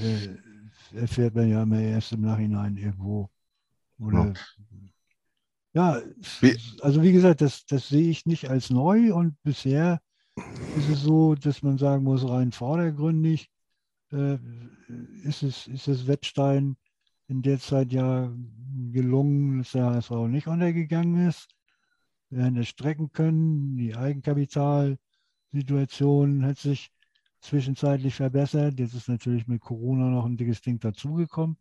[0.00, 3.28] Äh, erfährt man ja immer erst im Nachhinein irgendwo.
[3.98, 4.34] Oder,
[5.72, 6.00] ja,
[6.40, 10.00] Wie- also wie gesagt, das, das sehe ich nicht als neu und bisher
[10.76, 13.50] ist es so, dass man sagen muss, rein vordergründig
[14.12, 14.38] äh,
[15.22, 16.76] ist, es, ist es Wettstein
[17.28, 18.32] in der Zeit ja
[18.92, 21.48] gelungen, dass der HSV nicht untergegangen ist.
[22.30, 23.76] Wir hätten es strecken können.
[23.76, 26.90] Die Eigenkapitalsituation hat sich
[27.40, 28.78] zwischenzeitlich verbessert.
[28.78, 31.56] Jetzt ist natürlich mit Corona noch ein dickes Ding dazugekommen.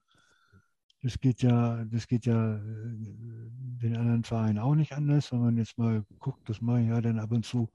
[1.01, 5.57] Das geht ja, das geht ja äh, den anderen Vereinen auch nicht anders, wenn man
[5.57, 7.69] jetzt mal guckt, das mache ich ja dann ab und zu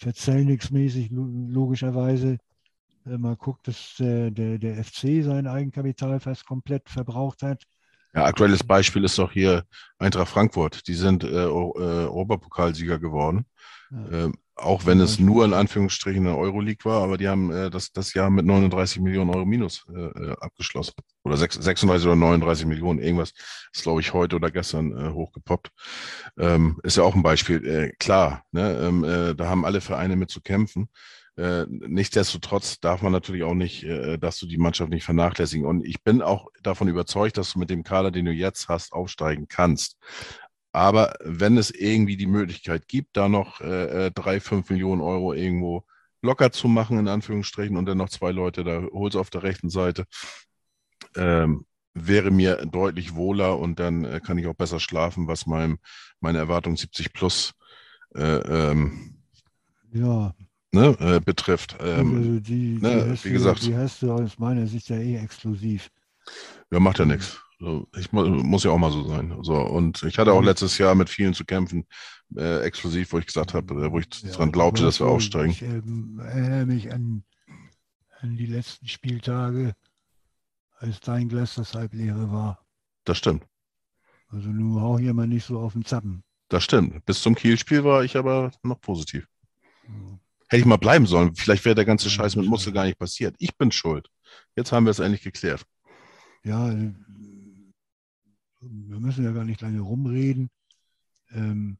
[0.00, 2.38] verzellnixmäßig lo- logischerweise
[3.06, 7.62] äh, mal guckt, dass der, der, der FC sein Eigenkapital fast komplett verbraucht hat.
[8.14, 9.64] Ja, aktuelles Beispiel ist doch hier
[9.98, 10.88] Eintracht Frankfurt.
[10.88, 13.46] Die sind äh, äh, Europapokalsieger geworden.
[13.90, 14.24] Ja.
[14.24, 17.92] Ähm, auch wenn es nur in Anführungsstrichen eine Euroleague war, aber die haben äh, das,
[17.92, 20.94] das Jahr mit 39 Millionen Euro Minus äh, äh, abgeschlossen.
[21.24, 23.32] Oder sechs- 36 oder 39 Millionen, irgendwas
[23.72, 25.70] ist, glaube ich, heute oder gestern äh, hochgepoppt.
[26.38, 27.66] Ähm, ist ja auch ein Beispiel.
[27.66, 30.88] Äh, klar, ne, ähm, äh, da haben alle Vereine mit zu kämpfen.
[31.36, 35.66] Äh, nichtsdestotrotz darf man natürlich auch nicht, äh, dass du die Mannschaft nicht vernachlässigen.
[35.66, 38.92] Und ich bin auch davon überzeugt, dass du mit dem Kader, den du jetzt hast,
[38.92, 39.96] aufsteigen kannst.
[40.72, 45.32] Aber wenn es irgendwie die Möglichkeit gibt, da noch äh, äh, drei, fünf Millionen Euro
[45.32, 45.84] irgendwo
[46.22, 49.70] locker zu machen, in Anführungsstrichen, und dann noch zwei Leute da holst auf der rechten
[49.70, 50.04] Seite,
[51.16, 51.64] ähm,
[51.94, 55.78] wäre mir deutlich wohler und dann äh, kann ich auch besser schlafen, was meinem,
[56.20, 57.52] meine Erwartung 70 plus
[58.14, 59.16] äh, ähm,
[59.92, 60.34] Ja,
[60.72, 61.76] ne, äh, betrifft.
[61.80, 63.66] Ähm, also die, die, ne, wie du, gesagt.
[63.66, 65.90] die hast du aus meiner Sicht ja eh exklusiv.
[66.70, 67.40] Ja, macht ja nichts.
[67.60, 69.36] So, ich mu muss ja auch mal so sein.
[69.42, 70.46] So, und ich hatte auch Mhm.
[70.46, 71.86] letztes Jahr mit vielen zu kämpfen,
[72.36, 75.50] äh, exklusiv, wo ich gesagt habe, äh, wo ich Ja, dran glaubte, dass wir aufsteigen.
[75.50, 77.22] Ich ähm, erinnere mich an,
[78.20, 79.74] an die letzten Spieltage,
[80.78, 82.64] als dein Glas das halbleere war.
[83.04, 83.44] Das stimmt.
[84.28, 86.22] Also nun hau hier mal nicht so auf den Zappen.
[86.48, 87.04] Das stimmt.
[87.04, 89.26] Bis zum Kiel-Spiel war ich aber noch positiv.
[89.86, 90.18] So.
[90.48, 91.34] Hätte ich mal bleiben sollen.
[91.34, 92.46] Vielleicht wäre der ganze Ja, Scheiß mit.
[92.46, 93.36] Muskel gar nicht passiert.
[93.38, 94.08] Ich bin schuld.
[94.56, 95.64] Jetzt haben wir es endlich geklärt.
[96.44, 96.92] Ja, äh,
[98.60, 100.50] wir müssen ja gar nicht lange rumreden.
[101.30, 101.78] Ähm,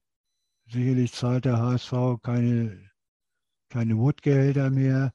[0.69, 2.90] sicherlich zahlt der HSV keine,
[3.69, 5.12] keine Woodgehälter mehr.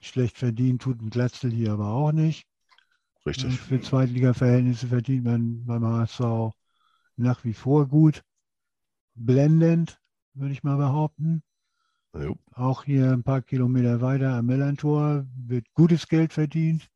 [0.00, 2.46] Schlecht verdient tut ein Glatzel hier aber auch nicht.
[3.26, 3.58] Richtig.
[3.58, 6.52] Für Zweitliga-Verhältnisse verdient man beim HSV
[7.16, 8.22] nach wie vor gut.
[9.14, 10.00] Blendend,
[10.34, 11.42] würde ich mal behaupten.
[12.14, 12.36] Jo.
[12.52, 16.90] Auch hier ein paar Kilometer weiter am Millantor wird gutes Geld verdient.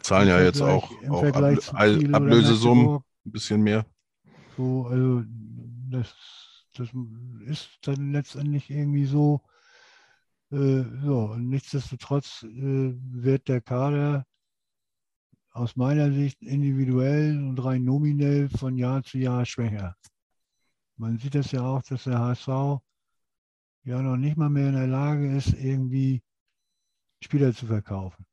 [0.00, 3.86] Zahlen ja jetzt auch, auch Kiel oder Ablösesummen, ein bisschen mehr.
[4.56, 5.22] So, also
[5.90, 6.14] das,
[6.74, 6.88] das
[7.46, 9.42] ist dann letztendlich irgendwie so.
[10.50, 14.26] Äh, so, und nichtsdestotrotz äh, wird der Kader
[15.50, 19.96] aus meiner Sicht individuell und rein nominell von Jahr zu Jahr schwächer.
[20.96, 22.48] Man sieht das ja auch, dass der HSV
[23.84, 26.22] ja noch nicht mal mehr in der Lage ist, irgendwie
[27.20, 28.26] Spieler zu verkaufen.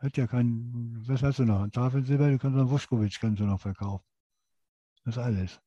[0.00, 1.60] Hat ja kein, was hast du noch?
[1.60, 4.04] Ein Tafelsilber, du kannst noch Vuskovic kannst du noch verkaufen.
[5.04, 5.60] Das ist alles.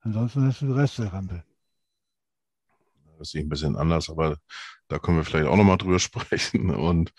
[0.00, 1.44] Ansonsten hast du den Rest der Rampe.
[3.18, 4.38] Das sehe ich ein bisschen anders, aber
[4.88, 6.70] da können wir vielleicht auch nochmal drüber sprechen.
[6.70, 7.12] Und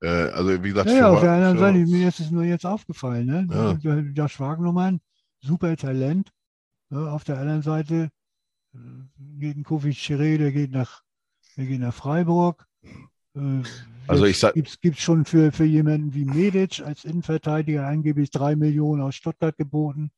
[0.00, 2.30] äh, also wie gesagt, Ja, ja, auf für- der anderen für- Seite, mir ist es
[2.30, 3.46] nur jetzt aufgefallen, ne?
[3.50, 3.74] Ja.
[3.74, 5.00] Der, der Schwagnummern,
[5.40, 6.32] super Talent.
[6.90, 7.10] Ne?
[7.10, 8.10] Auf der anderen Seite
[8.74, 8.78] äh,
[9.38, 11.02] geht ein Kofi Chiré, der geht nach,
[11.56, 12.66] der geht nach Freiburg.
[13.34, 13.62] Äh,
[14.08, 18.56] Also ich sag- Gibt's, gibt's schon für, für jemanden wie Medic als Innenverteidiger angeblich drei
[18.56, 20.10] Millionen aus Stuttgart geboten.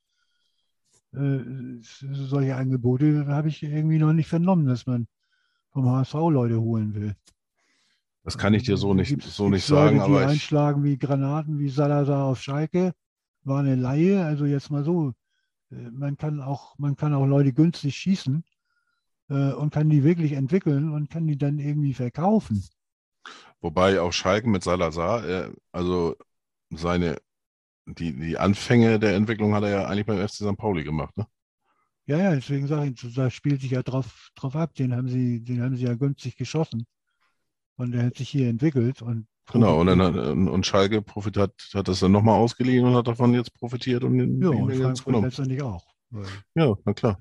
[1.13, 1.41] Äh,
[1.81, 5.07] solche Angebote habe ich irgendwie noch nicht vernommen, dass man
[5.71, 7.15] vom HSV Leute holen will.
[8.25, 10.83] das kann ich dir so nicht, Gibt's- so nicht gibt's Leute, sagen, die aber einschlagen
[10.83, 12.95] wie Granaten, wie Salazar auf Schalke,
[13.45, 14.25] war eine Laie.
[14.25, 15.13] Also jetzt mal so,
[15.71, 18.43] äh, man kann auch, man kann auch Leute günstig schießen
[19.29, 22.65] äh, und kann die wirklich entwickeln und kann die dann irgendwie verkaufen.
[23.65, 26.15] Wobei auch Schalke mit Salazar, äh, also
[26.71, 27.17] seine,
[27.87, 30.57] die, die Anfänge der Entwicklung hat er ja eigentlich beim FC St.
[30.57, 31.27] Pauli gemacht, ne?
[32.07, 34.75] Ja, ja, deswegen sage ich, da spielt sich ja drauf, drauf ab.
[34.75, 36.85] Den haben sie, den haben sie ja günstig geschossen.
[37.77, 41.53] Und der hat sich hier entwickelt und Genau, und dann hat, und Schalke profit hat,
[41.75, 45.23] hat das dann nochmal ausgeliehen und hat davon jetzt profitiert und den ja, und Frankfurt
[45.23, 45.85] letztendlich auch.
[46.55, 47.21] Ja, na klar.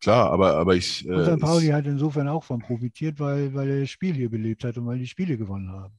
[0.00, 1.06] Klar, aber, aber ich.
[1.06, 1.40] Und äh, St.
[1.40, 4.86] Pauli hat insofern auch von profitiert, weil, weil er das Spiel hier belebt hat und
[4.86, 5.94] weil die Spiele gewonnen haben.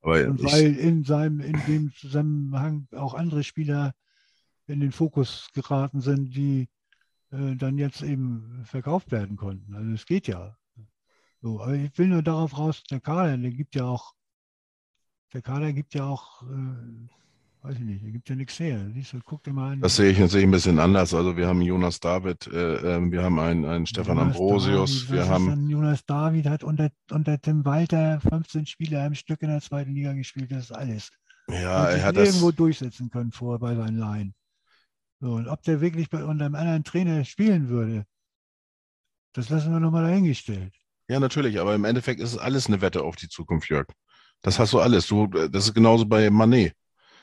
[0.00, 3.94] aber Und ich, weil in seinem, in dem Zusammenhang auch andere Spieler
[4.66, 6.68] in den Fokus geraten sind, die
[7.30, 9.74] äh, dann jetzt eben verkauft werden konnten.
[9.74, 10.56] Also es geht ja.
[11.40, 14.12] So, aber ich will nur darauf raus, der Kader, der gibt ja auch,
[15.32, 17.08] der Kader gibt ja auch, äh,
[17.62, 18.90] weiß ich nicht, der gibt ja nichts her.
[18.92, 19.80] Siehst du, guck dir mal an.
[19.80, 21.14] das sehe ich, das sehe ich ein bisschen anders.
[21.14, 25.12] Also wir haben Jonas David, äh, ähm, wir haben einen, einen Stefan Jonas Ambrosius, David,
[25.12, 25.70] wir haben.
[25.70, 30.12] Jonas David hat unter, unter Tim Walter 15 Spiele am Stück in der zweiten Liga
[30.12, 31.10] gespielt, das ist alles.
[31.48, 32.28] Ja, hat er hat das.
[32.28, 34.34] irgendwo durchsetzen können vorher bei seinen Laien.
[35.20, 38.04] So, und ob der wirklich bei unter einem anderen Trainer spielen würde,
[39.34, 40.74] das lassen wir nochmal dahingestellt.
[41.08, 43.86] Ja, natürlich, aber im Endeffekt ist es alles eine Wette auf die Zukunft, Jörg.
[44.42, 45.06] Das hast du alles.
[45.06, 46.74] Du, das ist genauso bei Manet.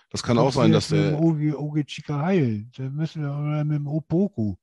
[0.10, 1.22] Das kann auch sein, dass mit dem der.
[1.22, 4.56] Ogi, Ogi Chika Heil, da müssen wir, oder mit dem Opoku.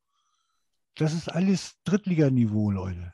[0.97, 3.13] Das ist alles Drittliganiveau, Leute.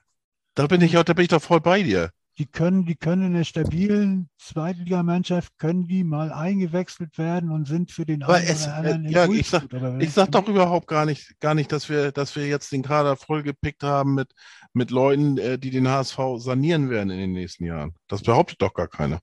[0.54, 2.10] Da bin ich, da bin ich doch voll bei dir.
[2.38, 7.90] Die können, die können in der stabilen Zweitligamannschaft, können die mal eingewechselt werden und sind
[7.90, 9.68] für den Aber es- oder anderen äh, ja, ich sag-
[10.00, 13.16] Ich sag doch überhaupt gar nicht, gar nicht, dass wir, dass wir jetzt den Kader
[13.16, 14.32] vollgepickt haben mit,
[14.72, 17.94] mit Leuten, äh, die den HSV sanieren werden in den nächsten Jahren.
[18.08, 19.20] Das behauptet doch gar keiner.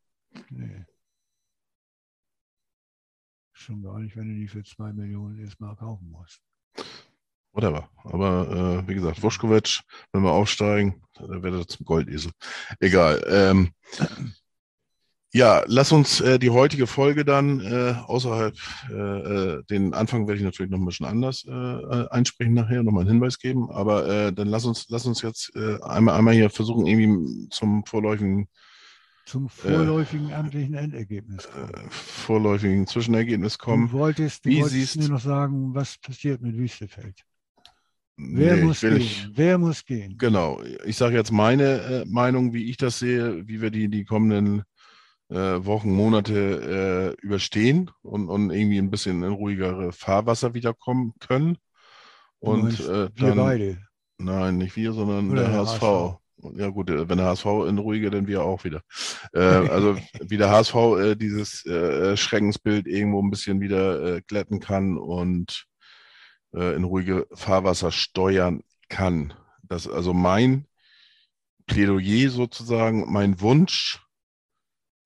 [0.52, 0.86] Nee.
[3.60, 6.40] Schon gar nicht, wenn du die für zwei Millionen erstmal kaufen musst.
[7.52, 7.90] Whatever.
[8.06, 9.82] Aber äh, wie gesagt, Wuschkowitsch,
[10.14, 12.32] wenn wir aufsteigen, dann wird er zum Goldesel.
[12.80, 13.22] Egal.
[13.28, 13.72] Ähm,
[15.34, 18.56] ja, lass uns äh, die heutige Folge dann äh, außerhalb,
[18.92, 22.82] äh, äh, den Anfang werde ich natürlich noch ein bisschen anders äh, äh, einsprechen nachher,
[22.82, 25.54] nochmal einen Hinweis geben, aber dann lass uns, lass uns jetzt
[25.84, 28.48] einmal, einmal hier versuchen, irgendwie zum vorläufigen,
[29.30, 31.70] Zum vorläufigen amtlichen Endergebnis kommen.
[31.74, 33.88] äh, vorläufigen Zwischenergebnis kommen.
[33.88, 37.24] Du wolltest, du Wie wolltest siehst- mir noch sagen, was passiert mit Wüstefeld.
[38.18, 38.98] Wer Nee, muss ich gehen?
[38.98, 40.18] nicht- Wer muss gehen?
[40.18, 44.04] Genau, ich sage jetzt meine äh, Meinung, wie ich das sehe, wie wir die, die
[44.04, 44.64] kommenden
[45.30, 51.58] äh, Wochen, Monate äh, überstehen und, und irgendwie ein bisschen in ruhigere Fahrwasser wiederkommen können.
[52.40, 53.78] Und meinst, äh, Wir dann, beide.
[54.18, 55.82] nein, nicht wir, sondern Oder der der HSV.
[55.82, 56.16] HSV.
[56.56, 58.82] Ja gut, äh, wenn der HSV in ruhige, dann wir auch wieder.
[59.34, 64.60] Äh, also wie der HSV äh, dieses äh, Schreckensbild irgendwo ein bisschen wieder äh, glätten
[64.60, 65.66] kann und
[66.54, 69.34] äh, in ruhige Fahrwasser steuern kann.
[69.64, 70.66] Das also mein
[71.68, 74.02] Plädoyer sozusagen, mein Wunsch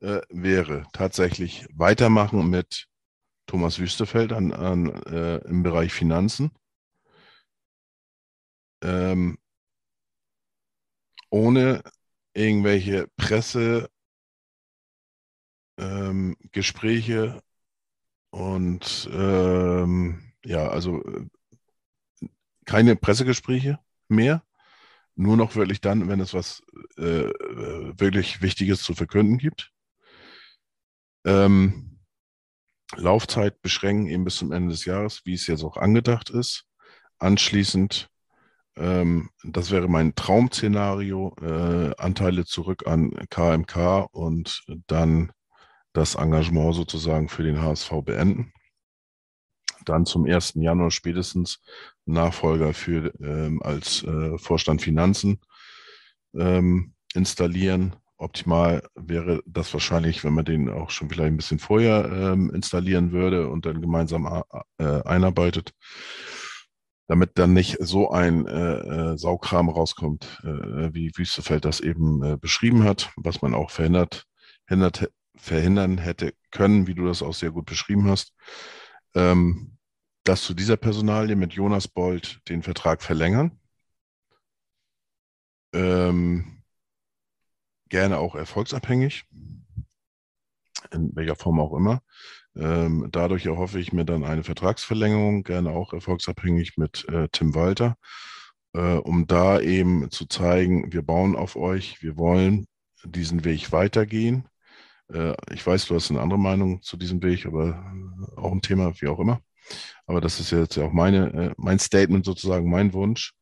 [0.01, 2.87] äh, wäre tatsächlich weitermachen mit
[3.47, 6.51] Thomas Wüstefeld an, an, äh, im Bereich Finanzen.
[8.81, 9.37] Ähm,
[11.33, 11.81] ohne
[12.35, 13.89] irgendwelche Presse,
[15.79, 16.37] ähm,
[18.29, 21.25] und ähm, ja, also äh,
[22.65, 24.43] keine Pressegespräche mehr.
[25.15, 26.61] Nur noch wirklich dann, wenn es was
[26.97, 29.71] äh, äh, wirklich Wichtiges zu verkünden gibt.
[31.25, 31.99] Ähm,
[32.95, 36.65] Laufzeit beschränken eben bis zum Ende des Jahres, wie es jetzt auch angedacht ist.
[37.17, 38.09] Anschließend,
[38.75, 45.31] ähm, das wäre mein Traum-Szenario, äh, Anteile zurück an KMK und dann
[45.93, 48.51] das Engagement sozusagen für den HSV beenden.
[49.85, 50.53] Dann zum 1.
[50.55, 51.61] Januar spätestens
[52.05, 55.39] Nachfolger für ähm, als äh, Vorstand Finanzen
[56.33, 57.95] ähm, installieren.
[58.17, 63.11] Optimal wäre das wahrscheinlich, wenn man den auch schon vielleicht ein bisschen vorher ähm, installieren
[63.11, 64.43] würde und dann gemeinsam
[64.77, 65.73] äh, einarbeitet.
[67.13, 72.37] Damit dann nicht so ein äh, äh, Saukram rauskommt, äh, wie Wüstefeld das eben äh,
[72.37, 74.25] beschrieben hat, was man auch verhindert,
[74.65, 78.33] hindert, verhindern hätte können, wie du das auch sehr gut beschrieben hast,
[79.13, 79.77] ähm,
[80.23, 83.59] dass zu dieser Personalie mit Jonas Bold den Vertrag verlängern.
[85.71, 86.63] Ähm,
[87.89, 89.25] gerne auch erfolgsabhängig,
[90.89, 92.01] in welcher Form auch immer.
[92.55, 97.97] Ähm, dadurch erhoffe ich mir dann eine Vertragsverlängerung, gerne auch erfolgsabhängig mit äh, Tim Walter,
[98.73, 102.67] äh, um da eben zu zeigen, wir bauen auf euch, wir wollen
[103.03, 104.47] diesen Weg weitergehen.
[105.11, 107.93] Äh, ich weiß, du hast eine andere Meinung zu diesem Weg, aber
[108.35, 109.41] auch ein Thema, wie auch immer.
[110.05, 113.33] Aber das ist jetzt ja auch meine, äh, mein Statement sozusagen, mein Wunsch.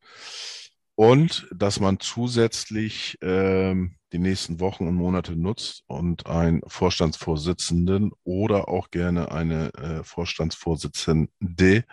[1.02, 8.68] Und dass man zusätzlich ähm, die nächsten Wochen und Monate nutzt und einen Vorstandsvorsitzenden oder
[8.68, 11.86] auch gerne eine äh, Vorstandsvorsitzende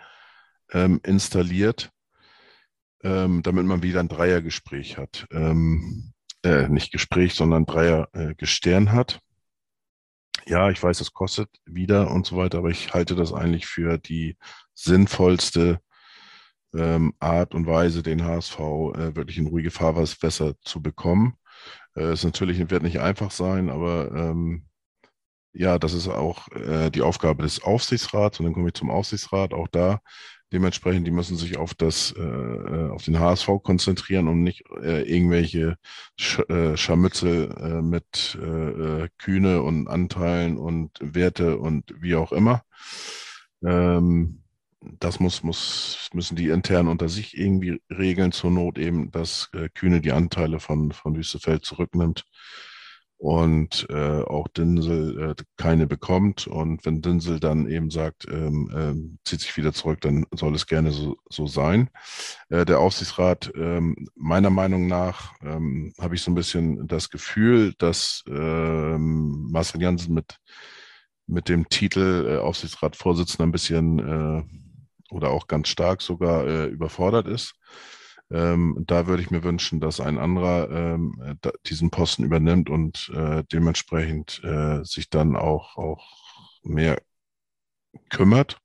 [0.71, 1.89] ähm, installiert,
[3.01, 5.25] ähm, damit man wieder ein Dreiergespräch hat.
[5.31, 6.13] Ähm,
[6.43, 9.21] äh, nicht Gespräch, sondern Dreiergestern äh, hat.
[10.45, 13.97] Ja, ich weiß, es kostet wieder und so weiter, aber ich halte das eigentlich für
[13.97, 14.37] die
[14.75, 15.81] sinnvollste
[16.75, 21.35] ähm, Art und Weise, den HSV äh, wirklich in ruhige Fahrwasser zu bekommen.
[21.95, 24.65] Äh, es natürlich wird nicht einfach sein, aber ähm,
[25.53, 29.53] ja, das ist auch äh, die Aufgabe des Aufsichtsrats und dann komme ich zum Aufsichtsrat.
[29.53, 29.99] Auch da
[30.51, 35.01] dementsprechend, die müssen sich auf das, äh, äh auf den HSV konzentrieren und nicht äh,
[35.03, 35.77] irgendwelche
[36.17, 42.31] Sch äh, Scharmützel äh, mit äh, äh, Kühne und Anteilen und Werte und wie auch
[42.31, 42.63] immer.
[43.63, 44.38] Ähm,
[44.81, 49.69] das muss, muss, müssen die intern unter sich irgendwie regeln, zur Not eben, dass äh,
[49.69, 52.25] Kühne die Anteile von, von Wüstefeld zurücknimmt
[53.17, 56.47] und äh, auch Dinsel äh, keine bekommt.
[56.47, 60.67] Und wenn Dinsel dann eben sagt, ähm, ähm, zieht sich wieder zurück, dann soll es
[60.67, 61.89] gerne so, so sein.
[62.47, 67.73] Äh, der Aufsichtsrat, ähm, meiner Meinung nach, ähm, habe ich so ein bisschen das Gefühl,
[67.77, 70.37] dass Marcel Janssen mit,
[71.27, 74.43] mit dem Titel äh, Aufsichtsratsvorsitzender ein bisschen äh,
[75.11, 77.55] oder auch ganz stark sogar äh, überfordert ist.
[78.31, 83.11] Ähm, da würde ich mir wünschen, dass ein anderer ähm, da, diesen Posten übernimmt und
[83.15, 86.05] äh, dementsprechend äh, sich dann auch, auch
[86.61, 87.01] mehr
[88.09, 88.59] kümmert,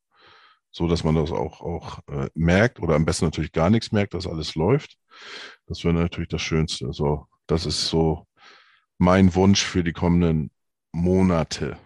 [0.70, 4.14] so dass man das auch, auch äh, merkt oder am besten natürlich gar nichts merkt,
[4.14, 4.98] dass alles läuft.
[5.66, 6.86] Das wäre natürlich das Schönste.
[6.86, 8.26] Also, das ist so
[8.98, 10.50] mein Wunsch für die kommenden
[10.92, 11.78] Monate.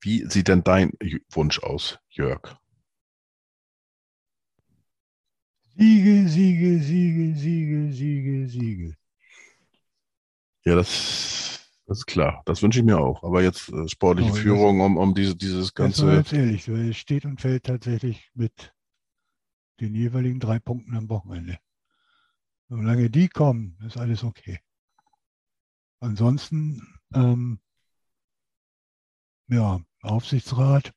[0.00, 0.92] Wie sieht denn dein
[1.30, 2.59] Wunsch aus, Jörg?
[5.80, 8.96] Siege, Siege, Siege, Siege, Siege, Siege.
[10.66, 12.42] Ja, das, das ist klar.
[12.44, 13.24] Das wünsche ich mir auch.
[13.24, 16.12] Aber jetzt äh, sportliche oh, Führung, um, um diese, dieses ganze.
[16.12, 18.74] Jetzt ehrlich, es steht und fällt tatsächlich mit
[19.80, 21.58] den jeweiligen drei Punkten am Wochenende.
[22.68, 24.60] Solange die kommen, ist alles okay.
[26.00, 27.58] Ansonsten, ähm,
[29.48, 30.92] ja, Aufsichtsrat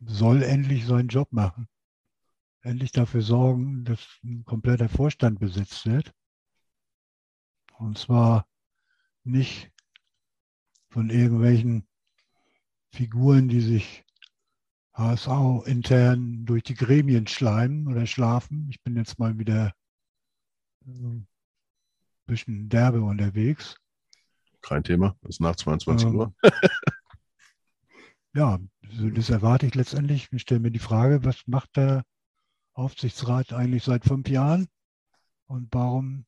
[0.00, 1.66] soll endlich seinen Job machen
[2.66, 6.12] endlich dafür sorgen, dass ein kompletter Vorstand besetzt wird.
[7.78, 8.46] Und zwar
[9.24, 9.70] nicht
[10.90, 11.86] von irgendwelchen
[12.90, 14.04] Figuren, die sich
[14.94, 18.66] HSV intern durch die Gremien schleimen oder schlafen.
[18.70, 19.74] Ich bin jetzt mal wieder
[20.86, 21.28] ein
[22.26, 23.76] bisschen derbe unterwegs.
[24.62, 26.34] Kein Thema, das ist nach 22 ähm, Uhr.
[28.34, 28.58] ja,
[29.14, 30.28] das erwarte ich letztendlich.
[30.32, 32.04] Ich stelle mir die Frage, was macht der
[32.76, 34.68] Aufsichtsrat eigentlich seit fünf Jahren.
[35.46, 36.26] Und warum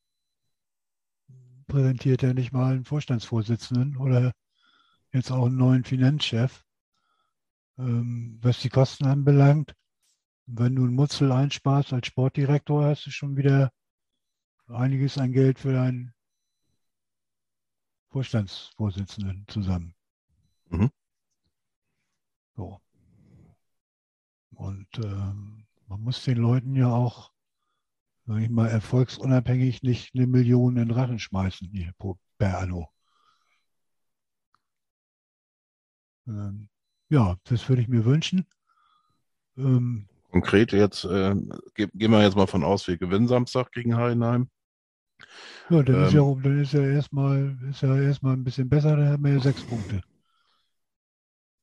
[1.67, 4.33] präsentiert er nicht mal einen Vorstandsvorsitzenden oder
[5.13, 6.65] jetzt auch einen neuen Finanzchef?
[7.77, 9.75] Ähm, was die Kosten anbelangt,
[10.47, 13.71] wenn du einen Mutzel einsparst als Sportdirektor, hast du schon wieder
[14.69, 16.15] einiges an Geld für einen
[18.09, 19.95] Vorstandsvorsitzenden zusammen.
[20.71, 20.91] Mhm.
[22.57, 22.81] So.
[24.51, 27.33] Und ähm, man muss den Leuten ja auch,
[28.27, 31.93] sag ich mal, erfolgsunabhängig nicht eine Million in den Rachen schmeißen hier
[32.37, 32.89] per Anno.
[36.27, 36.69] Ähm,
[37.09, 38.47] ja, das würde ich mir wünschen.
[39.57, 41.35] Ähm, Konkret jetzt, äh,
[41.75, 44.51] ge gehen wir jetzt mal von aus, wir gewinnen Samstag gegen Heidenheim.
[45.71, 48.95] Ja, dann, ähm, ist, ja, dann ist ja erstmal ist ja erstmal ein bisschen besser,
[48.95, 50.03] dann haben wir ja sechs Punkte.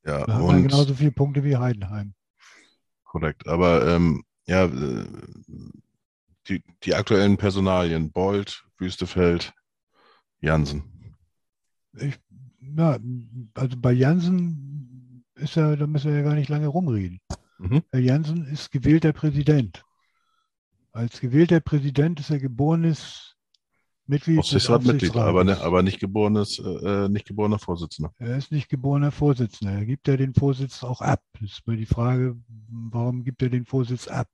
[0.04, 2.14] Ja, da haben wir genauso viele Punkte wie Heidenheim
[3.16, 3.48] korrekt.
[3.48, 5.06] Aber ähm, ja, äh,
[6.48, 9.54] die, die aktuellen Personalien, Bold, Wüstefeld,
[10.40, 11.14] Jansen.
[11.94, 12.18] Ich,
[12.60, 12.98] ja,
[13.54, 17.20] also bei Jansen ist ja, da müssen wir ja gar nicht lange rumreden.
[17.58, 17.82] Mhm.
[17.90, 19.82] Herr Jansen ist gewählter Präsident.
[20.92, 23.35] Als gewählter Präsident ist er geborenes
[24.08, 28.12] Mitglied Aufsichtsratmitglied, aber, ne, aber nicht geborenes, äh, nicht geborener Vorsitzender.
[28.18, 29.74] Er ist nicht geborener Vorsitzender.
[29.74, 31.22] Er gibt ja den Vorsitz auch ab.
[31.40, 32.36] Das ist mir die Frage,
[32.68, 34.28] warum gibt er den Vorsitz ab?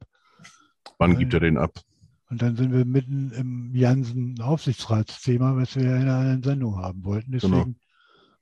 [0.99, 1.81] Wann gibt er den ab?
[2.29, 7.05] Und dann sind wir mitten im Jansen-Aufsichtsratsthema, was wir ja in einer anderen Sendung haben
[7.05, 7.33] wollten.
[7.33, 7.75] Deswegen Genau.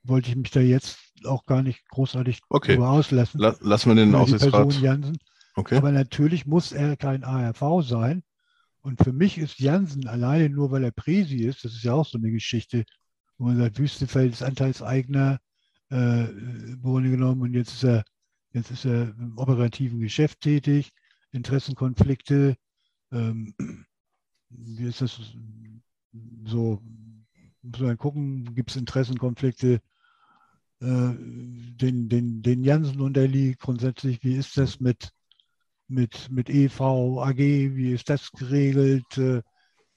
[0.05, 2.75] wollte ich mich da jetzt auch gar nicht großartig Okay.
[2.75, 3.41] drüber auslassen.
[3.41, 4.73] La lassen wir den Aufsichtsrat.
[4.81, 5.19] Jansen.
[5.57, 5.77] Okay.
[5.77, 8.23] Aber natürlich muss er kein ARV sein.
[8.83, 12.07] Und für mich ist Jansen alleine nur, weil er Presi ist, das ist ja auch
[12.07, 12.85] so eine Geschichte,
[13.37, 15.39] wo man sagt, Wüstefeld ist Anteilseigner,
[15.91, 18.05] äh, im Grunde genommen, und jetzt ist er,
[18.53, 20.93] jetzt ist er im operativen Geschäft tätig,
[21.33, 22.57] Interessenkonflikte,
[23.13, 23.55] ähm,
[24.49, 25.21] wie ist das
[26.45, 26.83] so,
[27.63, 29.81] muss man gucken, gibt es Interessenkonflikte,
[30.81, 35.13] äh, den, den, den Jansen unterliegt grundsätzlich, wie ist das mit,
[35.91, 36.81] mit, mit EV,
[37.21, 39.19] AG, wie ist das geregelt?
[39.19, 39.43] Äh,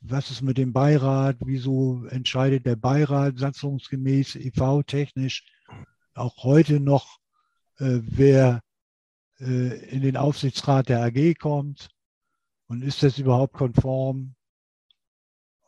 [0.02, 1.38] Was ist mit dem Beirat?
[1.46, 5.46] Wieso entscheidet der Beirat satzungsgemäß EV-technisch
[6.16, 7.20] auch heute noch,
[7.80, 8.62] äh, wer
[9.40, 11.90] äh, in den Aufsichtsrat der AG kommt?
[12.68, 14.36] Und ist das überhaupt konform?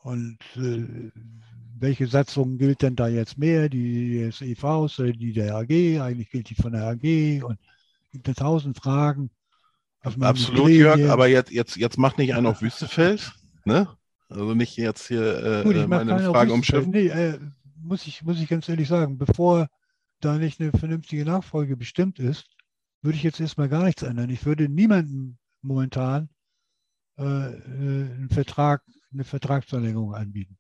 [0.02, 1.12] Und äh,
[1.78, 3.70] welche Satzung gilt denn da jetzt mehr?
[3.70, 6.02] Die des EVs oder die der AG?
[6.02, 7.60] Eigentlich gilt die von der AG und
[8.12, 9.30] gibt es tausend Fragen.
[10.20, 13.32] Absolut, Jörg, aber jetzt, jetzt, jetzt macht nicht einen auf Wüstefeld,
[13.66, 13.88] ne?
[14.30, 16.92] Also nicht jetzt hier äh, Gut, meine Frage umschiffen.
[16.92, 17.40] Nee, äh,
[17.78, 19.68] muss, ich, muss ich ganz ehrlich sagen, bevor
[20.20, 22.48] da nicht eine vernünftige Nachfolge bestimmt ist,
[23.02, 24.30] würde ich jetzt erstmal gar nichts ändern.
[24.30, 26.30] Ich würde niemandem momentan
[27.18, 28.84] äh, äh, einen Vertrag,
[29.14, 30.58] eine Vertragsverlängerung anbieten.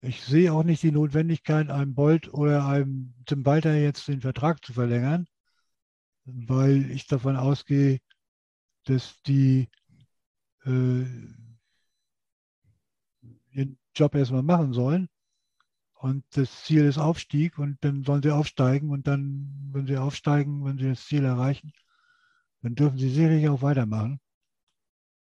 [0.00, 4.64] Ich sehe auch nicht die Notwendigkeit, einem Bolt oder einem Tim Walter jetzt den Vertrag
[4.64, 5.26] zu verlängern,
[6.24, 7.98] weil ich davon ausgehe,
[8.88, 9.68] dass die
[10.64, 11.04] äh,
[13.50, 15.08] ihren Job erstmal machen sollen.
[15.94, 20.64] Und das Ziel ist Aufstieg und dann sollen sie aufsteigen und dann, wenn sie aufsteigen,
[20.64, 21.72] wenn sie das Ziel erreichen,
[22.62, 24.20] dann dürfen sie sicherlich auch weitermachen.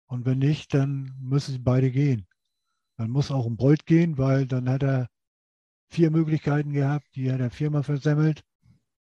[0.05, 2.27] Und wenn nicht, dann müssen sie beide gehen.
[2.95, 5.09] Dann muss auch ein Bolt gehen, weil dann hat er
[5.89, 8.43] vier Möglichkeiten gehabt, die hat er viermal versemmelt.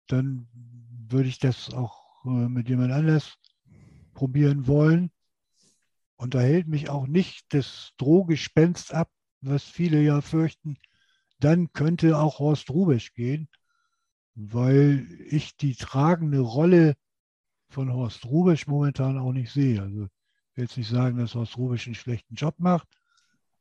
[0.08, 0.48] Dann
[1.10, 3.38] würde ich das auch äh, mit jemand anders
[4.18, 5.12] probieren wollen.
[6.18, 9.12] Und da hält mich auch nicht das Drohgespenst ab,
[9.42, 10.78] was viele ja fürchten,
[11.40, 13.48] dann könnte auch Horst Rubisch gehen,
[14.34, 16.96] weil ich die tragende Rolle
[17.70, 19.80] von Horst Rubisch momentan auch nicht sehe.
[19.84, 22.88] Also ich will jetzt nicht sagen, dass Horst Rubisch einen schlechten Job macht,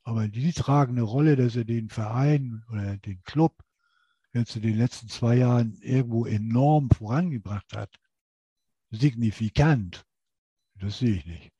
[0.04, 3.62] aber die tragende Rolle, dass er den Verein oder den Club
[4.32, 7.94] jetzt in den letzten zwei Jahren irgendwo enorm vorangebracht hat,
[8.90, 10.06] signifikant,
[10.81, 11.51] das sehe ich nicht.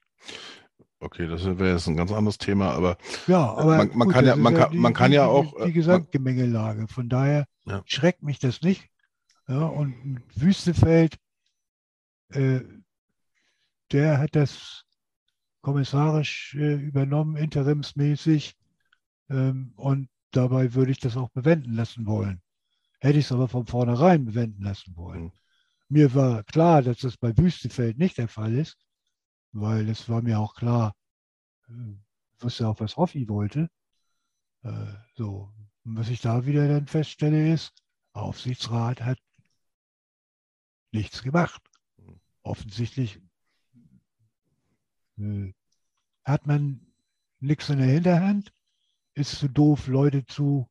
[0.99, 4.27] Okay, das wäre jetzt ein ganz anderes Thema, aber Ja, aber man- man gut, kann
[4.27, 6.89] ja- man kann- die, man kann die, ja die, auch, äh, die Gesamtgemengelage.
[6.89, 7.83] Von daher Ja.
[7.85, 8.89] schreckt mich das nicht.
[9.47, 11.17] Ja, und Wüstefeld,
[12.31, 12.61] äh,
[13.93, 14.85] der hat das
[15.61, 18.57] kommissarisch äh, übernommen, interimsmäßig.
[19.29, 22.41] Ähm, und dabei würde ich das auch bewenden lassen wollen.
[23.01, 25.25] Hätte ich es aber von vornherein bewenden lassen wollen.
[25.25, 25.33] Mhm.
[25.89, 28.77] Mir war klar, dass das bei Wüstefeld nicht der Fall ist,
[29.61, 30.95] weil es war mir auch klar,
[31.69, 31.93] äh,
[32.37, 33.71] ich wusste auch, was Hoffi wollte.
[34.63, 35.53] Äh, so,
[35.85, 37.73] und was ich da wieder dann feststelle, ist,
[38.13, 39.19] Aufsichtsrat hat
[40.93, 41.63] nichts gemacht.
[42.43, 43.21] Offensichtlich
[45.19, 45.53] äh,
[46.25, 46.87] hat man
[47.41, 48.53] nichts in der Hinterhand,
[49.15, 50.69] ist zu doof, Leute zu,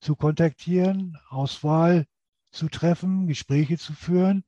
[0.00, 2.06] zu kontaktieren, Auswahl
[2.50, 4.44] zu treffen, Gespräche zu führen,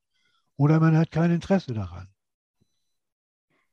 [0.56, 2.08] oder man hat kein Interesse daran.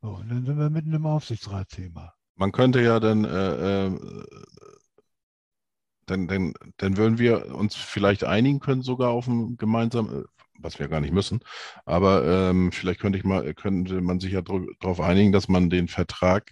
[0.03, 2.13] So, und dann sind wir mitten im Aufsichtsratsthema.
[2.35, 4.25] man könnte ja dann, äh, äh,
[6.07, 10.25] dann, dann, dann würden wir uns vielleicht einigen können, sogar auf ein gemeinsames,
[10.59, 11.39] was wir gar nicht müssen,
[11.85, 15.87] aber ähm, vielleicht könnte ich mal, könnte man sich ja darauf einigen, dass man den
[15.87, 16.51] Vertrag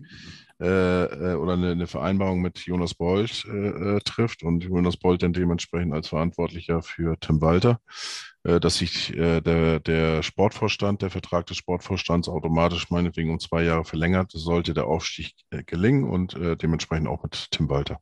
[0.61, 5.23] äh, äh, oder eine, eine Vereinbarung mit Jonas Bolt äh, äh, trifft und Jonas Bolt
[5.23, 7.81] dann dementsprechend als Verantwortlicher für Tim Walter,
[8.43, 13.63] äh, dass sich äh, der, der Sportvorstand, der Vertrag des Sportvorstands automatisch meinetwegen um zwei
[13.63, 15.33] Jahre verlängert, sollte der Aufstieg
[15.65, 17.99] gelingen und dementsprechend auch mit Tim Walter.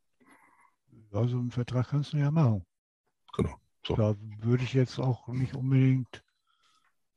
[1.14, 2.66] Also einen Vertrag kannst du ja machen.
[3.38, 3.56] Genau,
[3.88, 3.96] so.
[3.96, 6.24] Da würde ich jetzt auch nicht unbedingt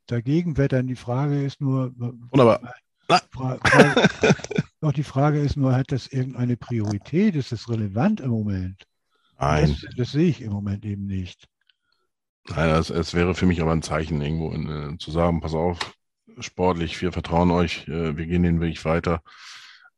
[0.07, 0.87] dagegen wettern.
[0.87, 2.61] Die Frage ist nur, Wunderbar.
[3.09, 4.35] Fra Frage,
[4.83, 7.35] doch die Frage ist nur, hat das irgendeine Priorität?
[7.37, 8.87] Ist das relevant im Moment?
[9.39, 11.49] Nein, Das, das sehe ich im Moment eben nicht.
[12.49, 15.55] nein es, es wäre für mich aber ein Zeichen, irgendwo in, äh, zu sagen, pass
[15.55, 15.79] auf,
[16.39, 17.01] sportlich.
[17.01, 17.87] Wir vertrauen euch.
[17.89, 19.23] Äh, wir gehen den Weg weiter.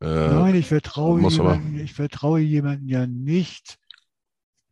[0.00, 3.78] Äh, Nein, ich vertraue, jemanden, ich vertraue jemanden ja nicht,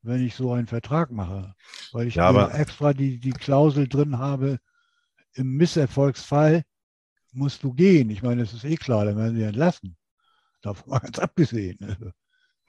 [0.03, 1.55] wenn ich so einen Vertrag mache.
[1.93, 4.59] Weil ich Ja, aber- extra die, die Klausel drin habe,
[5.35, 6.65] im Misserfolgsfall
[7.33, 8.11] musst du gehen.
[8.11, 9.97] Ich meine, das ist eh klar, dann werden sie entlassen.
[10.63, 11.79] Davon mal ganz abgesehen.
[11.81, 12.11] Also,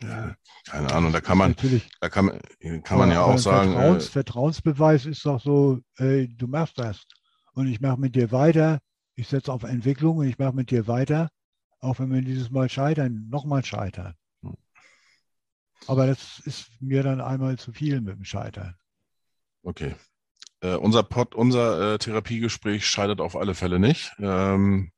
[0.02, 1.56] ja, keine Ahnung, da kann man,
[2.02, 6.28] da kann man, kann man ja auch sagen, Vertrauens, äh, Vertrauensbeweis ist doch so, ey,
[6.36, 7.06] du machst das
[7.54, 8.80] und ich mache mit dir weiter.
[9.16, 11.30] Ich setze auf Entwicklung und ich mache mit dir weiter,
[11.80, 14.16] auch wenn wir dieses Mal scheitern, nochmal scheitern.
[14.42, 14.58] Hm.
[15.88, 18.76] Aber das ist mir dann einmal zu viel mit dem Scheitern.
[19.64, 19.96] okay.
[20.62, 24.14] Äh, unser Pod, unser äh, Therapiegespräch scheitert auf alle Fälle nicht.
[24.20, 24.93] Ähm,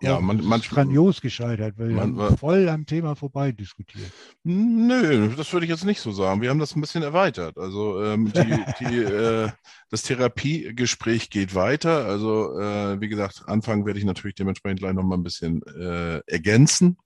[0.00, 4.10] ja, man, manch, grandios gescheitert, weil man- wir voll am Thema vorbei diskutiert.
[4.44, 6.40] Nö, das würde ich jetzt nicht so sagen.
[6.40, 7.58] Wir haben das ein bisschen erweitert.
[7.58, 9.50] Also ähm, die, die, äh,
[9.90, 12.04] das Therapiegespräch geht weiter.
[12.06, 16.96] Also äh, wie gesagt, Anfang werde ich natürlich dementsprechend gleich nochmal ein bisschen äh, ergänzen.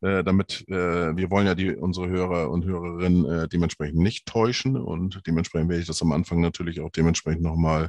[0.00, 4.76] Äh, damit äh, wir wollen ja die unsere Hörer und Hörerinnen äh, dementsprechend nicht täuschen
[4.76, 7.88] und dementsprechend werde ich das am Anfang natürlich auch dementsprechend nochmal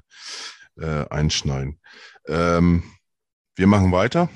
[0.76, 1.80] einschneiden.
[2.26, 2.82] Ähm,
[3.56, 4.30] wir machen weiter.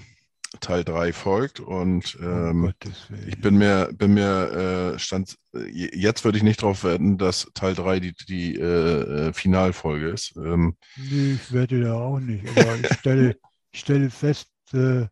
[0.61, 2.73] Teil 3 folgt und ähm,
[3.09, 3.27] Willen.
[3.27, 7.51] ich bin mir, bin mir äh, stand, äh, jetzt würde ich nicht darauf wetten, dass
[7.53, 10.35] Teil 3 die, die äh, äh, Finalfolge ist.
[10.37, 12.47] Ähm, Nee, ich wette da auch nicht.
[12.49, 13.37] Aber ich stelle,
[13.71, 15.05] ich stelle fest, äh,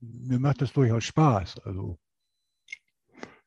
[0.00, 1.58] mir macht das durchaus Spaß.
[1.64, 1.98] Also,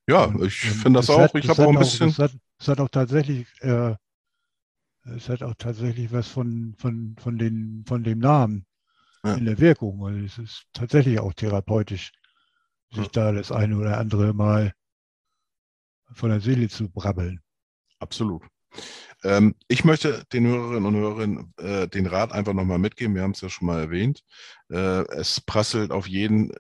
[0.07, 1.19] ja, ich und finde das auch.
[1.19, 2.09] hat- ich habe auch ein bisschen.
[2.09, 3.95] Es hat, es hat auch tatsächlich, äh,
[5.15, 8.65] es hat auch tatsächlich was von, von, von, den, von dem Namen
[9.25, 9.33] Ja.
[9.35, 10.05] in der Wirkung.
[10.05, 12.11] Also es ist tatsächlich auch therapeutisch,
[12.91, 13.11] sich Ja.
[13.11, 14.73] da das eine oder andere Mal
[16.13, 17.41] von der Seele zu brabbeln.
[17.99, 18.43] Absolut.
[19.25, 23.15] Ähm, ich möchte den Hörerinnen und Hörern äh, den Rat einfach nochmal mitgeben.
[23.15, 24.23] Wir haben es ja schon mal erwähnt.
[24.69, 26.51] Äh, es prasselt auf jeden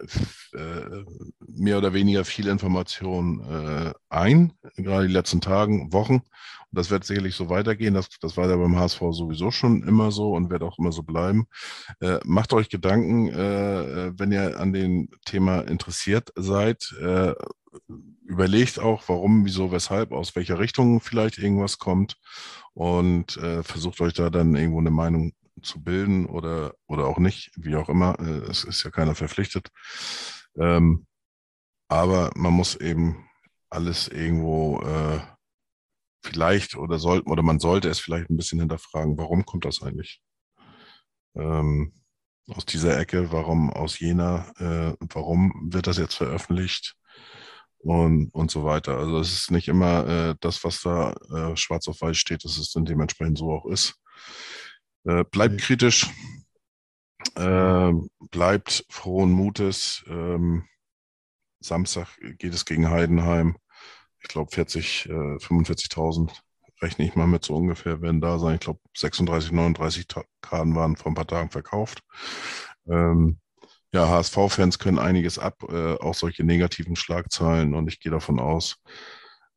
[0.53, 1.03] äh,
[1.47, 6.15] mehr oder weniger viel Information äh, ein, gerade die letzten Tagen, Wochen.
[6.15, 6.23] Und
[6.71, 7.93] das wird sicherlich so weitergehen.
[7.93, 11.03] Das, das war ja beim HSV sowieso schon immer so und wird auch immer so
[11.03, 11.45] bleiben.
[12.01, 16.95] Äh, macht euch Gedanken, äh, wenn ihr an dem Thema interessiert seid.
[18.25, 22.17] Überlegt auch, warum, wieso, weshalb, aus welcher Richtung vielleicht irgendwas kommt
[22.73, 27.51] und äh, versucht euch da dann irgendwo eine Meinung zu bilden oder, oder auch nicht,
[27.55, 28.19] wie auch immer.
[28.19, 29.69] Äh, es ist ja keiner verpflichtet.
[30.57, 31.05] Ähm,
[31.87, 33.27] aber man muss eben
[33.69, 35.19] alles irgendwo äh,
[36.23, 40.21] vielleicht oder sollten oder man sollte es vielleicht ein bisschen hinterfragen, warum kommt das eigentlich?
[41.35, 41.93] Ähm,
[42.47, 46.95] aus dieser Ecke, warum aus jener, äh, warum wird das jetzt veröffentlicht?
[47.85, 48.97] Und, und so weiter.
[48.97, 52.57] Also es ist nicht immer äh, das, was da äh, schwarz auf weiß steht, dass
[52.57, 53.95] es dann dementsprechend so auch ist.
[55.03, 56.09] Äh, bleibt kritisch,
[57.35, 57.91] äh,
[58.31, 60.03] bleibt frohen Mutes.
[60.07, 60.65] Ähm,
[61.59, 62.07] Samstag
[62.39, 63.55] geht es gegen Heidenheim.
[64.19, 66.31] Ich glaube 40, äh, 45.000
[66.81, 68.55] rechne ich mal mit so ungefähr werden da sein.
[68.55, 72.01] Ich glaube 36, 39 Ta Karten waren vor ein paar Tagen verkauft.
[72.87, 73.39] Ähm,
[73.95, 77.73] ja, HSV-Fans können einiges ab, äh, auch solche negativen Schlagzeilen.
[77.73, 78.75] Und ich gehe davon aus,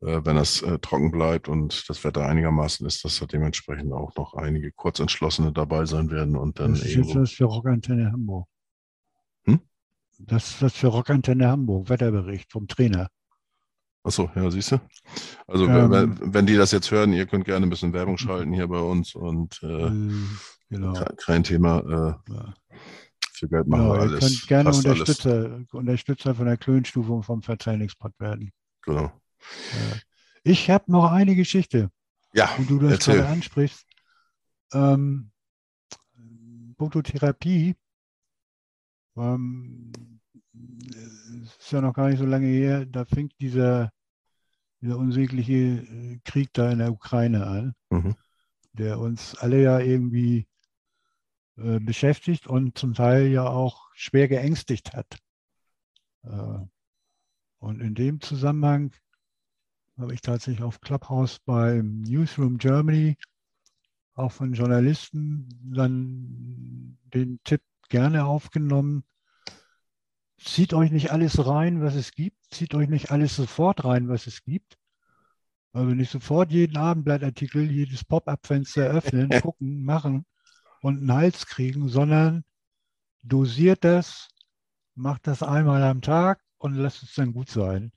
[0.01, 4.15] äh, wenn das äh, trocken bleibt und das Wetter einigermaßen ist, dass da dementsprechend auch
[4.17, 8.47] noch einige Kurzentschlossene dabei sein werden und dann Das ist jetzt was für Rockantenne Hamburg.
[9.45, 9.61] Hm?
[10.19, 13.09] Das ist was für Rockantenne Hamburg, Wetterbericht vom Trainer.
[14.05, 14.81] Achso, ja, siehst du?
[15.49, 15.91] Also, Ähm.
[15.91, 18.79] wenn, wenn die das jetzt hören, ihr könnt gerne ein bisschen Werbung schalten hier bei
[18.81, 19.93] uns und äh, Äh,
[20.71, 20.93] genau.
[20.93, 21.81] ke- kein Thema.
[21.81, 22.55] Äh, Ja.
[23.39, 24.21] Für Geld machen Genau, wir ihr alles.
[24.21, 25.01] könnt gerne fast alles.
[25.01, 28.53] Unterstützer, Unterstützer von der Klönstufung vom Verzeihungspot werden.
[28.83, 29.07] Genau.
[29.73, 29.97] Äh,
[30.45, 31.91] Ich habe noch eine Geschichte,
[32.33, 33.17] Ja, wo du das erzähl.
[33.17, 33.87] gerade ansprichst.
[34.73, 35.31] Ähm,
[36.77, 37.75] punkto Therapie.
[39.17, 39.93] Ähm,
[41.43, 43.91] ist ja noch gar nicht so lange her, da fing dieser,
[44.81, 48.15] dieser unsägliche äh, Krieg da in der Ukraine an, Mhm.
[48.73, 50.47] der uns alle ja irgendwie
[51.59, 55.19] äh, beschäftigt und zum Teil ja auch schwer geängstigt hat.
[56.23, 56.59] Äh,
[57.59, 58.93] und in dem Zusammenhang
[59.97, 63.17] habe ich tatsächlich auf Clubhouse beim Newsroom Germany
[64.15, 69.03] auch von Journalisten dann den Tipp gerne aufgenommen.
[70.39, 72.37] Zieht euch nicht alles rein, was es gibt.
[72.53, 74.79] Zieht euch nicht alles sofort rein, was es gibt.
[75.73, 80.25] Also nicht sofort jeden Abendblattartikel, jedes Pop-up-Fenster öffnen, gucken, machen
[80.81, 82.45] und einen Hals kriegen, sondern
[83.23, 84.29] dosiert das,
[84.95, 87.93] macht das einmal am Tag und lasst es dann gut sein.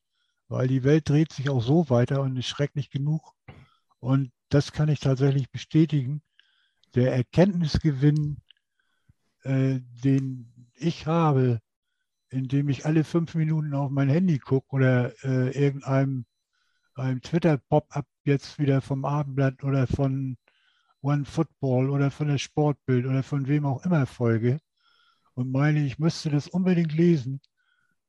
[0.47, 3.33] Weil die Welt dreht sich auch so weiter und ist schrecklich genug.
[3.99, 6.21] Und das kann ich tatsächlich bestätigen,
[6.93, 8.41] der Erkenntnisgewinn,
[9.43, 11.61] äh, den ich habe,
[12.29, 16.25] indem ich alle fünf Minuten auf mein Handy gucke oder äh, irgendeinem
[16.95, 20.37] einem Twitter-Pop-up jetzt wieder vom Abendblatt oder von
[21.02, 24.60] One Football oder von der Sportbild oder von wem auch immer folge
[25.34, 27.41] und meine, ich müsste das unbedingt lesen,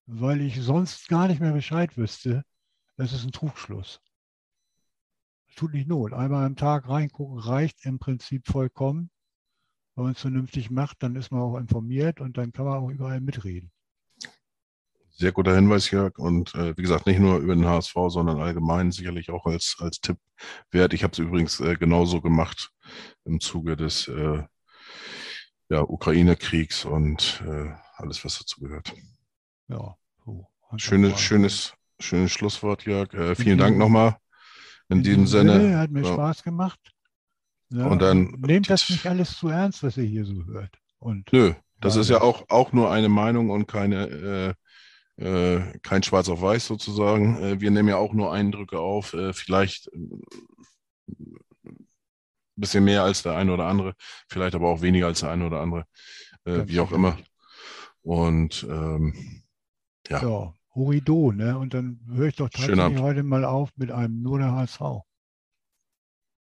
[0.06, 2.44] weil ich sonst gar nicht mehr Bescheid wüsste,
[2.97, 4.01] das ist ein Trugschluss.
[5.48, 6.12] Es tut nicht Not.
[6.12, 9.10] Einmal am Tag reingucken reicht im Prinzip vollkommen.
[9.94, 12.89] Wenn man es vernünftig macht, dann ist man auch informiert und dann kann man auch
[12.89, 13.70] überall mitreden.
[15.14, 16.18] Sehr guter Hinweis, Jörg.
[16.18, 20.01] Und äh, wie gesagt, nicht nur über den HSV, sondern allgemein sicherlich auch als, als
[20.01, 20.18] Tipp
[20.70, 20.94] wert.
[20.94, 22.70] Ich habe es übrigens äh, genauso gemacht
[23.24, 24.43] im Zuge des äh,
[25.68, 28.93] ja, Ukraine-Kriegs und äh, alles, was dazu gehört.
[29.68, 30.47] Ja, so.
[30.76, 33.12] Schönes, schönes, schönes Schlusswort, Jörg.
[33.14, 34.16] Äh, vielen Dank nochmal.
[34.89, 35.78] In, diesem Sinne.
[35.78, 36.12] Hat mir ja.
[36.12, 36.78] Spaß gemacht.
[37.70, 38.34] Ja, und dann.
[38.40, 40.76] Nehmt das nicht alles zu ernst, was ihr hier so hört.
[40.98, 44.55] Und nö, das ist ja auch, auch nur eine Meinung und keine, äh,
[45.82, 47.42] kein Schwarz auf Weiß sozusagen.
[47.42, 49.14] Äh, wir nehmen ja auch nur Eindrücke auf.
[49.14, 50.22] Äh, vielleicht ein
[52.56, 53.94] bisschen mehr als der eine oder andere,
[54.28, 55.86] vielleicht aber auch weniger als der eine oder andere,
[56.44, 57.18] äh, wie auch immer.
[58.02, 59.42] Und ähm,
[60.08, 60.22] ja.
[60.22, 60.54] ja.
[60.74, 61.58] Horido, ne?
[61.58, 64.80] Und dann höre ich doch tatsächlich heute mal auf mit einem nur der HSV.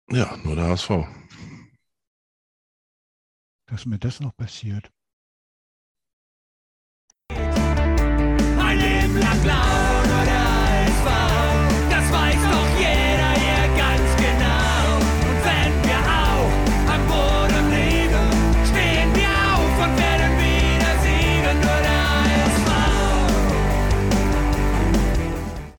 [0.09, 0.91] Ja, nur der HSV.
[3.67, 4.91] Dass mir das noch passiert.
[9.15, 9.94] Ein Leben lang blau.